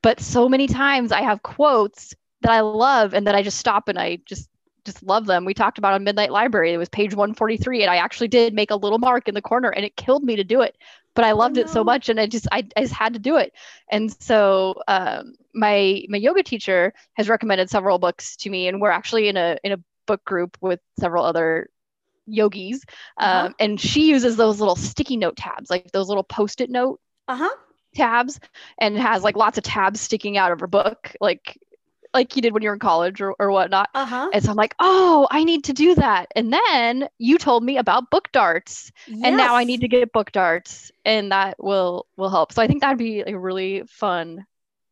But 0.04 0.20
so 0.20 0.48
many 0.48 0.68
times 0.68 1.12
I 1.12 1.22
have 1.22 1.42
quotes 1.42 2.14
that 2.42 2.52
I 2.52 2.62
love 2.62 3.14
and 3.14 3.26
that 3.28 3.36
I 3.36 3.42
just 3.42 3.58
stop 3.58 3.90
and 3.90 3.98
I 3.98 4.20
just 4.26 4.50
just 4.88 5.04
love 5.04 5.28
them. 5.28 5.46
We 5.46 5.54
talked 5.54 5.78
about 5.78 5.94
on 5.94 6.04
Midnight 6.04 6.32
Library. 6.32 6.74
It 6.74 6.78
was 6.80 6.90
page 6.90 7.14
143 7.14 7.84
and 7.84 7.92
I 7.92 7.98
actually 7.98 8.30
did 8.30 8.56
make 8.56 8.72
a 8.72 8.76
little 8.76 9.00
mark 9.00 9.28
in 9.30 9.36
the 9.36 9.42
corner 9.42 9.70
and 9.70 9.86
it 9.86 9.96
killed 9.98 10.24
me 10.24 10.38
to 10.38 10.44
do 10.44 10.62
it. 10.62 10.78
But 11.16 11.26
I 11.26 11.34
loved 11.34 11.58
it 11.58 11.70
so 11.70 11.84
much 11.84 12.10
and 12.10 12.20
I 12.20 12.28
just 12.28 12.48
I, 12.52 12.68
I 12.78 12.82
just 12.82 12.94
had 12.94 13.14
to 13.14 13.20
do 13.20 13.38
it. 13.38 13.54
And 13.92 14.12
so 14.22 14.76
um, 14.88 15.36
my 15.54 16.04
my 16.10 16.18
yoga 16.18 16.44
teacher 16.44 16.94
has 17.14 17.30
recommended 17.30 17.70
several 17.70 18.00
books 18.00 18.36
to 18.38 18.50
me 18.50 18.68
and 18.68 18.82
we're 18.82 18.92
actually 18.92 19.28
in 19.28 19.38
a 19.38 19.58
in 19.64 19.74
a 19.74 19.80
book 20.08 20.24
group 20.26 20.58
with 20.62 20.80
several 21.00 21.26
other 21.26 21.70
yogis 22.28 22.84
Uh-huh. 23.18 23.48
um, 23.48 23.56
and 23.60 23.80
she 23.80 24.10
uses 24.10 24.36
those 24.38 24.60
little 24.60 24.76
sticky 24.76 25.18
note 25.18 25.38
tabs 25.38 25.70
like 25.70 25.92
those 25.92 26.08
little 26.10 26.24
post-it 26.24 26.70
note 26.70 27.00
Uh-huh. 27.28 27.50
tabs 27.96 28.40
and 28.80 28.98
has 28.98 29.24
like 29.24 29.36
lots 29.38 29.58
of 29.58 29.64
tabs 29.64 30.02
sticking 30.02 30.38
out 30.38 30.52
of 30.52 30.60
her 30.60 30.68
book 30.68 31.16
like 31.22 31.58
like 32.14 32.36
you 32.36 32.42
did 32.42 32.54
when 32.54 32.64
you 32.64 32.70
were 32.70 32.74
in 32.74 32.80
college 32.80 33.22
or, 33.22 33.34
or 33.40 33.52
whatnot 33.52 33.90
Uh-huh. 33.94 34.30
and 34.34 34.44
so 34.44 34.52
i'm 34.52 34.58
like 34.58 34.76
oh 34.80 35.28
i 35.32 35.44
need 35.44 35.64
to 35.66 35.74
do 35.74 35.96
that 35.96 36.28
and 36.36 36.52
then 36.54 37.08
you 37.18 37.38
told 37.38 37.64
me 37.64 37.78
about 37.78 38.10
book 38.10 38.30
darts 38.32 38.92
and 39.24 39.38
now 39.38 39.56
i 39.56 39.64
need 39.64 39.82
to 39.82 39.88
get 39.88 40.12
book 40.12 40.32
darts 40.32 40.92
and 41.06 41.32
that 41.32 41.62
will 41.64 42.08
will 42.18 42.30
help 42.30 42.52
so 42.52 42.62
i 42.62 42.68
think 42.68 42.82
that'd 42.82 42.98
be 42.98 43.22
a 43.26 43.38
really 43.38 43.84
fun 43.88 44.46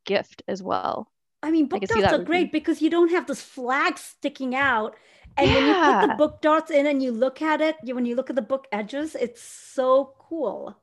gift 0.06 0.44
as 0.48 0.62
well 0.62 1.08
I 1.44 1.52
mean, 1.52 1.68
book 1.68 1.86
see 1.86 2.02
darts 2.02 2.14
are 2.14 2.18
great 2.20 2.52
be- 2.52 2.60
because 2.60 2.82
you 2.82 2.90
don't 2.90 3.12
have 3.12 3.28
this 3.28 3.42
flag 3.42 3.98
sticking 3.98 4.56
out. 4.56 4.96
And 5.38 5.54
when 5.54 5.66
you 5.66 5.76
put 5.76 6.00
the 6.00 6.08
book 6.08 6.42
darts 6.42 6.72
in 6.72 6.88
and 6.88 7.04
you 7.04 7.12
look 7.12 7.42
at 7.42 7.62
it, 7.62 7.76
you, 7.84 7.94
when 7.94 8.06
you 8.06 8.16
look 8.16 8.30
at 8.30 8.36
the 8.36 8.42
book 8.42 8.68
edges, 8.72 9.16
it's 9.16 9.42
so 9.42 10.16
cool. 10.18 10.78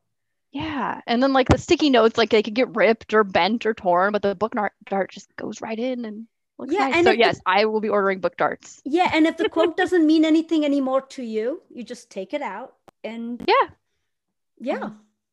Yeah. 0.52 1.00
And 1.06 1.22
then 1.22 1.32
like 1.32 1.48
the 1.48 1.58
sticky 1.58 1.90
notes, 1.90 2.18
like 2.18 2.30
they 2.30 2.42
could 2.42 2.54
get 2.54 2.74
ripped 2.76 3.14
or 3.14 3.24
bent 3.24 3.64
or 3.66 3.74
torn, 3.74 4.12
but 4.12 4.22
the 4.22 4.34
book 4.34 4.52
dart 4.88 5.10
just 5.10 5.34
goes 5.36 5.60
right 5.60 5.78
in 5.78 6.04
and 6.04 6.26
looks 6.58 6.72
Yeah, 6.74 6.80
nice. 6.88 6.94
and 6.96 7.04
So 7.04 7.10
if 7.12 7.16
the- 7.16 7.20
yes, 7.20 7.40
I 7.46 7.64
will 7.64 7.80
be 7.80 7.88
ordering 7.88 8.20
book 8.20 8.36
darts. 8.36 8.82
Yeah. 8.84 9.10
And 9.12 9.26
if 9.26 9.36
the 9.38 9.48
quote 9.56 9.76
doesn't 9.76 10.06
mean 10.06 10.24
anything 10.24 10.64
anymore 10.64 11.02
to 11.02 11.22
you, 11.22 11.62
you 11.70 11.82
just 11.84 12.10
take 12.10 12.34
it 12.34 12.42
out 12.42 12.74
and 13.02 13.42
Yeah. 13.48 13.68
yeah. 14.60 14.90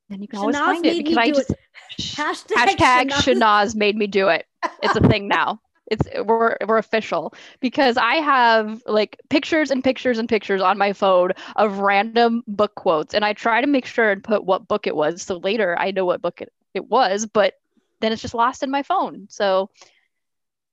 And 0.09 0.21
you 0.21 0.27
can 0.27 0.39
always 0.39 0.55
find 0.57 0.85
it 0.85 0.97
because 1.03 1.17
I 1.17 1.31
just 1.31 1.53
Hashtag, 1.99 2.55
hashtag 2.55 3.09
Shahnaz. 3.09 3.35
Shahnaz 3.35 3.75
made 3.75 3.95
me 3.95 4.07
do 4.07 4.29
it. 4.29 4.45
It's 4.81 4.95
a 4.95 5.07
thing 5.07 5.27
now. 5.39 5.61
It's 5.91 6.07
we're 6.25 6.57
we're 6.67 6.77
official 6.77 7.33
because 7.59 7.97
I 7.97 8.15
have 8.15 8.83
like 8.85 9.19
pictures 9.29 9.71
and 9.71 9.83
pictures 9.83 10.17
and 10.19 10.29
pictures 10.29 10.61
on 10.61 10.77
my 10.77 10.93
phone 10.93 11.31
of 11.55 11.79
random 11.79 12.43
book 12.47 12.75
quotes, 12.75 13.13
and 13.13 13.23
I 13.25 13.33
try 13.33 13.61
to 13.61 13.67
make 13.67 13.85
sure 13.85 14.11
and 14.11 14.23
put 14.23 14.43
what 14.45 14.67
book 14.67 14.87
it 14.87 14.95
was, 14.95 15.21
so 15.21 15.37
later 15.37 15.75
I 15.79 15.91
know 15.91 16.05
what 16.05 16.21
book 16.21 16.41
it, 16.41 16.51
it 16.73 16.87
was, 16.89 17.25
but 17.25 17.53
then 18.01 18.11
it's 18.11 18.21
just 18.21 18.33
lost 18.33 18.63
in 18.63 18.71
my 18.71 18.83
phone. 18.83 19.27
So 19.29 19.69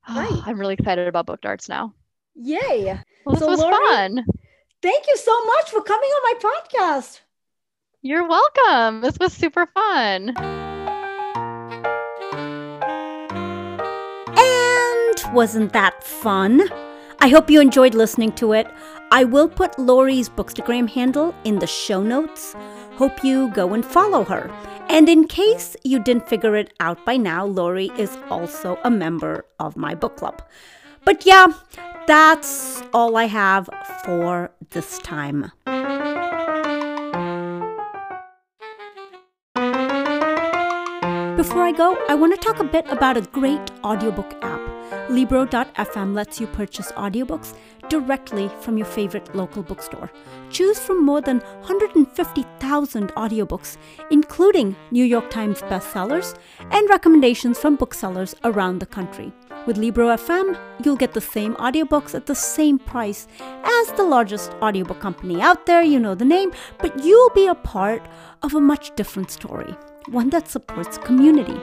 Right. 0.09 0.31
I'm 0.47 0.59
really 0.61 0.75
excited 0.75 1.09
about 1.09 1.27
book 1.27 1.41
darts 1.41 1.69
now. 1.69 1.95
Yay. 2.35 3.01
Well, 3.25 3.35
this 3.35 3.41
So, 3.41 3.47
was 3.49 3.61
Lori- 3.61 3.75
fun. 3.75 4.25
Thank 4.83 5.07
you 5.09 5.17
so 5.17 5.45
much 5.47 5.71
for 5.71 5.83
coming 5.83 6.09
on 6.11 6.35
my 6.35 6.51
podcast. 6.71 7.21
You're 8.03 8.29
welcome. 8.29 9.01
This 9.01 9.19
was 9.19 9.33
super 9.33 9.67
fun. 9.67 10.35
Wasn't 15.37 15.75
that 15.75 16.03
fun? 16.03 16.63
I 17.21 17.29
hope 17.29 17.51
you 17.51 17.61
enjoyed 17.61 17.93
listening 17.93 18.33
to 18.37 18.55
it. 18.55 18.67
I 19.13 19.25
will 19.25 19.51
put 19.51 19.79
Lori's 19.79 20.31
Bookstagram 20.31 20.89
handle 20.89 21.35
in 21.45 21.59
the 21.59 21.67
show 21.67 22.03
notes. 22.03 22.57
Hope 22.97 23.23
you 23.23 23.51
go 23.53 23.75
and 23.75 23.85
follow 23.85 24.25
her. 24.25 24.51
And 24.89 25.11
in 25.11 25.29
case 25.29 25.77
you 25.85 25.99
didn't 25.99 26.27
figure 26.27 26.57
it 26.57 26.73
out 26.81 27.05
by 27.05 27.19
now, 27.19 27.45
Lori 27.45 27.91
is 27.99 28.17
also 28.31 28.79
a 28.83 28.91
member 28.91 29.45
of 29.61 29.77
my 29.77 29.95
book 29.95 30.17
club. 30.17 30.41
But 31.05 31.27
yeah, 31.27 31.49
that's 32.07 32.83
all 32.95 33.15
I 33.19 33.25
have 33.25 33.69
for 34.07 34.51
this 34.71 34.99
time. 35.01 35.53
Before 41.37 41.63
I 41.63 41.73
go, 41.77 41.99
I 42.09 42.15
want 42.15 42.35
to 42.35 42.41
talk 42.41 42.59
a 42.59 42.65
bit 42.65 42.87
about 42.89 43.19
a 43.19 43.21
great 43.21 43.71
audiobook 43.85 44.33
app. 44.43 44.56
Libro.fm 45.09 46.15
lets 46.15 46.41
you 46.41 46.49
purchase 46.49 46.91
audiobooks 46.93 47.55
directly 47.89 48.51
from 48.61 48.77
your 48.77 48.87
favorite 48.87 49.35
local 49.37 49.63
bookstore. 49.63 50.11
Choose 50.51 50.81
from 50.81 51.05
more 51.05 51.21
than 51.21 51.39
150,000 51.61 53.09
audiobooks, 53.15 53.77
including 54.11 54.75
New 54.91 55.05
York 55.05 55.31
Times 55.31 55.63
bestsellers 55.63 56.37
and 56.73 56.89
recommendations 56.91 57.59
from 57.59 57.77
booksellers 57.77 58.35
around 58.43 58.81
the 58.81 58.87
country. 58.87 59.33
With 59.67 59.79
Libro.fm, 59.79 60.59
you'll 60.85 60.97
get 60.97 61.15
the 61.15 61.21
same 61.21 61.55
audiobooks 61.57 62.15
at 62.15 62.27
the 62.27 62.35
same 62.35 62.79
price 62.79 63.29
as 63.41 63.93
the 63.93 64.03
largest 64.03 64.53
audiobook 64.63 65.01
company 65.01 65.41
out 65.41 65.67
there, 65.67 65.83
you 65.83 66.01
know 66.01 66.17
the 66.17 66.25
name, 66.25 66.51
but 66.79 67.05
you'll 67.05 67.31
be 67.31 67.47
a 67.47 67.55
part 67.55 68.03
of 68.43 68.55
a 68.55 68.61
much 68.61 68.95
different 68.97 69.31
story 69.31 69.77
one 70.09 70.31
that 70.31 70.49
supports 70.49 70.99
community. 70.99 71.61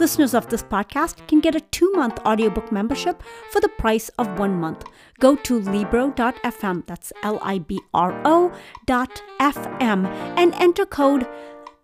Listeners 0.00 0.32
of 0.32 0.48
this 0.48 0.62
podcast 0.62 1.28
can 1.28 1.40
get 1.40 1.54
a 1.54 1.60
two 1.60 1.92
month 1.92 2.20
audiobook 2.24 2.72
membership 2.72 3.22
for 3.50 3.60
the 3.60 3.68
price 3.68 4.08
of 4.18 4.38
one 4.38 4.54
month. 4.58 4.82
Go 5.18 5.36
to 5.36 5.60
Libro.fm, 5.60 6.86
that's 6.86 7.12
L 7.22 7.38
I 7.42 7.58
B 7.58 7.78
R 7.92 8.18
O 8.24 8.50
dot 8.86 9.22
FM, 9.38 10.06
and 10.38 10.54
enter 10.54 10.86
code 10.86 11.28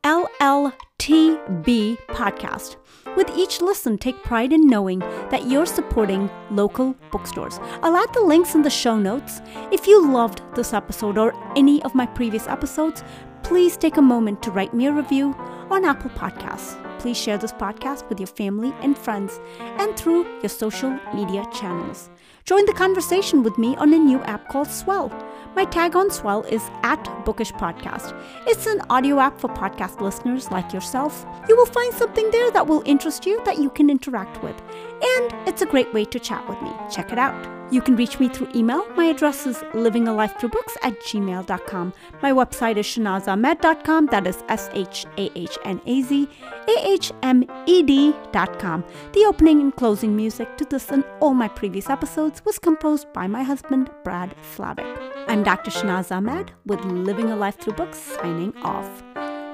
LLTB 0.02 1.98
podcast. 2.08 2.76
With 3.18 3.28
each 3.36 3.60
listen, 3.60 3.98
take 3.98 4.22
pride 4.22 4.54
in 4.54 4.66
knowing 4.66 5.00
that 5.00 5.46
you're 5.46 5.66
supporting 5.66 6.30
local 6.50 6.96
bookstores. 7.12 7.58
I'll 7.82 7.98
add 7.98 8.14
the 8.14 8.22
links 8.22 8.54
in 8.54 8.62
the 8.62 8.70
show 8.70 8.96
notes. 8.98 9.42
If 9.70 9.86
you 9.86 10.10
loved 10.10 10.40
this 10.54 10.72
episode 10.72 11.18
or 11.18 11.34
any 11.54 11.82
of 11.82 11.94
my 11.94 12.06
previous 12.06 12.48
episodes, 12.48 13.04
please 13.42 13.76
take 13.76 13.98
a 13.98 14.02
moment 14.02 14.42
to 14.44 14.50
write 14.50 14.72
me 14.72 14.86
a 14.86 14.92
review 14.92 15.34
on 15.70 15.84
Apple 15.84 16.10
Podcasts. 16.12 16.85
Please 17.06 17.16
share 17.16 17.38
this 17.38 17.52
podcast 17.52 18.08
with 18.08 18.18
your 18.18 18.26
family 18.26 18.74
and 18.82 18.98
friends 18.98 19.38
and 19.60 19.96
through 19.96 20.26
your 20.40 20.48
social 20.48 20.98
media 21.14 21.46
channels. 21.54 22.10
Join 22.44 22.66
the 22.66 22.72
conversation 22.72 23.44
with 23.44 23.56
me 23.58 23.76
on 23.76 23.94
a 23.94 23.96
new 23.96 24.18
app 24.22 24.48
called 24.48 24.66
Swell. 24.66 25.12
My 25.54 25.66
tag 25.66 25.94
on 25.94 26.10
Swell 26.10 26.42
is 26.42 26.68
at 26.82 27.04
Bookish 27.24 27.52
Podcast. 27.52 28.12
It's 28.48 28.66
an 28.66 28.82
audio 28.90 29.20
app 29.20 29.40
for 29.40 29.48
podcast 29.50 30.00
listeners 30.00 30.50
like 30.50 30.72
yourself. 30.72 31.24
You 31.48 31.56
will 31.56 31.66
find 31.66 31.94
something 31.94 32.28
there 32.32 32.50
that 32.50 32.66
will 32.66 32.82
interest 32.86 33.24
you 33.24 33.40
that 33.44 33.58
you 33.58 33.70
can 33.70 33.88
interact 33.88 34.42
with. 34.42 34.60
And 35.02 35.48
it's 35.48 35.62
a 35.62 35.66
great 35.66 35.92
way 35.92 36.04
to 36.06 36.18
chat 36.18 36.48
with 36.48 36.60
me. 36.62 36.70
Check 36.90 37.12
it 37.12 37.18
out. 37.18 37.56
You 37.72 37.82
can 37.82 37.96
reach 37.96 38.20
me 38.20 38.28
through 38.28 38.48
email. 38.54 38.88
My 38.94 39.06
address 39.06 39.46
is 39.46 39.58
livingalifethroughbooks 39.74 40.76
at 40.82 41.00
gmail.com. 41.00 41.92
My 42.22 42.32
website 42.32 42.76
is 42.76 42.86
shahnazahmed.com. 42.86 44.06
That 44.06 44.26
is 44.26 44.44
S 44.48 44.70
H 44.72 45.04
A 45.18 45.30
H 45.36 45.58
N 45.64 45.80
A 45.84 46.02
Z 46.02 46.28
A 46.68 46.88
H 46.88 47.12
M 47.22 47.44
E 47.66 47.82
D.com. 47.82 48.84
The 49.12 49.24
opening 49.24 49.60
and 49.60 49.74
closing 49.74 50.14
music 50.14 50.56
to 50.58 50.64
this 50.64 50.90
and 50.90 51.04
all 51.20 51.34
my 51.34 51.48
previous 51.48 51.90
episodes 51.90 52.44
was 52.44 52.58
composed 52.58 53.12
by 53.12 53.26
my 53.26 53.42
husband, 53.42 53.90
Brad 54.04 54.34
Slavic. 54.54 54.86
I'm 55.26 55.42
Dr. 55.42 55.72
Shahnaz 55.72 56.14
Ahmed 56.14 56.52
with 56.66 56.80
Living 56.84 57.30
a 57.30 57.36
Life 57.36 57.58
Through 57.58 57.74
Books 57.74 57.98
signing 57.98 58.56
off. 58.58 59.02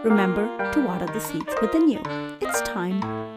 Remember 0.05 0.71
to 0.73 0.81
water 0.81 1.07
the 1.07 1.21
seeds 1.21 1.55
within 1.63 1.89
you. 1.89 2.03
It's 2.41 2.61
time 2.63 3.32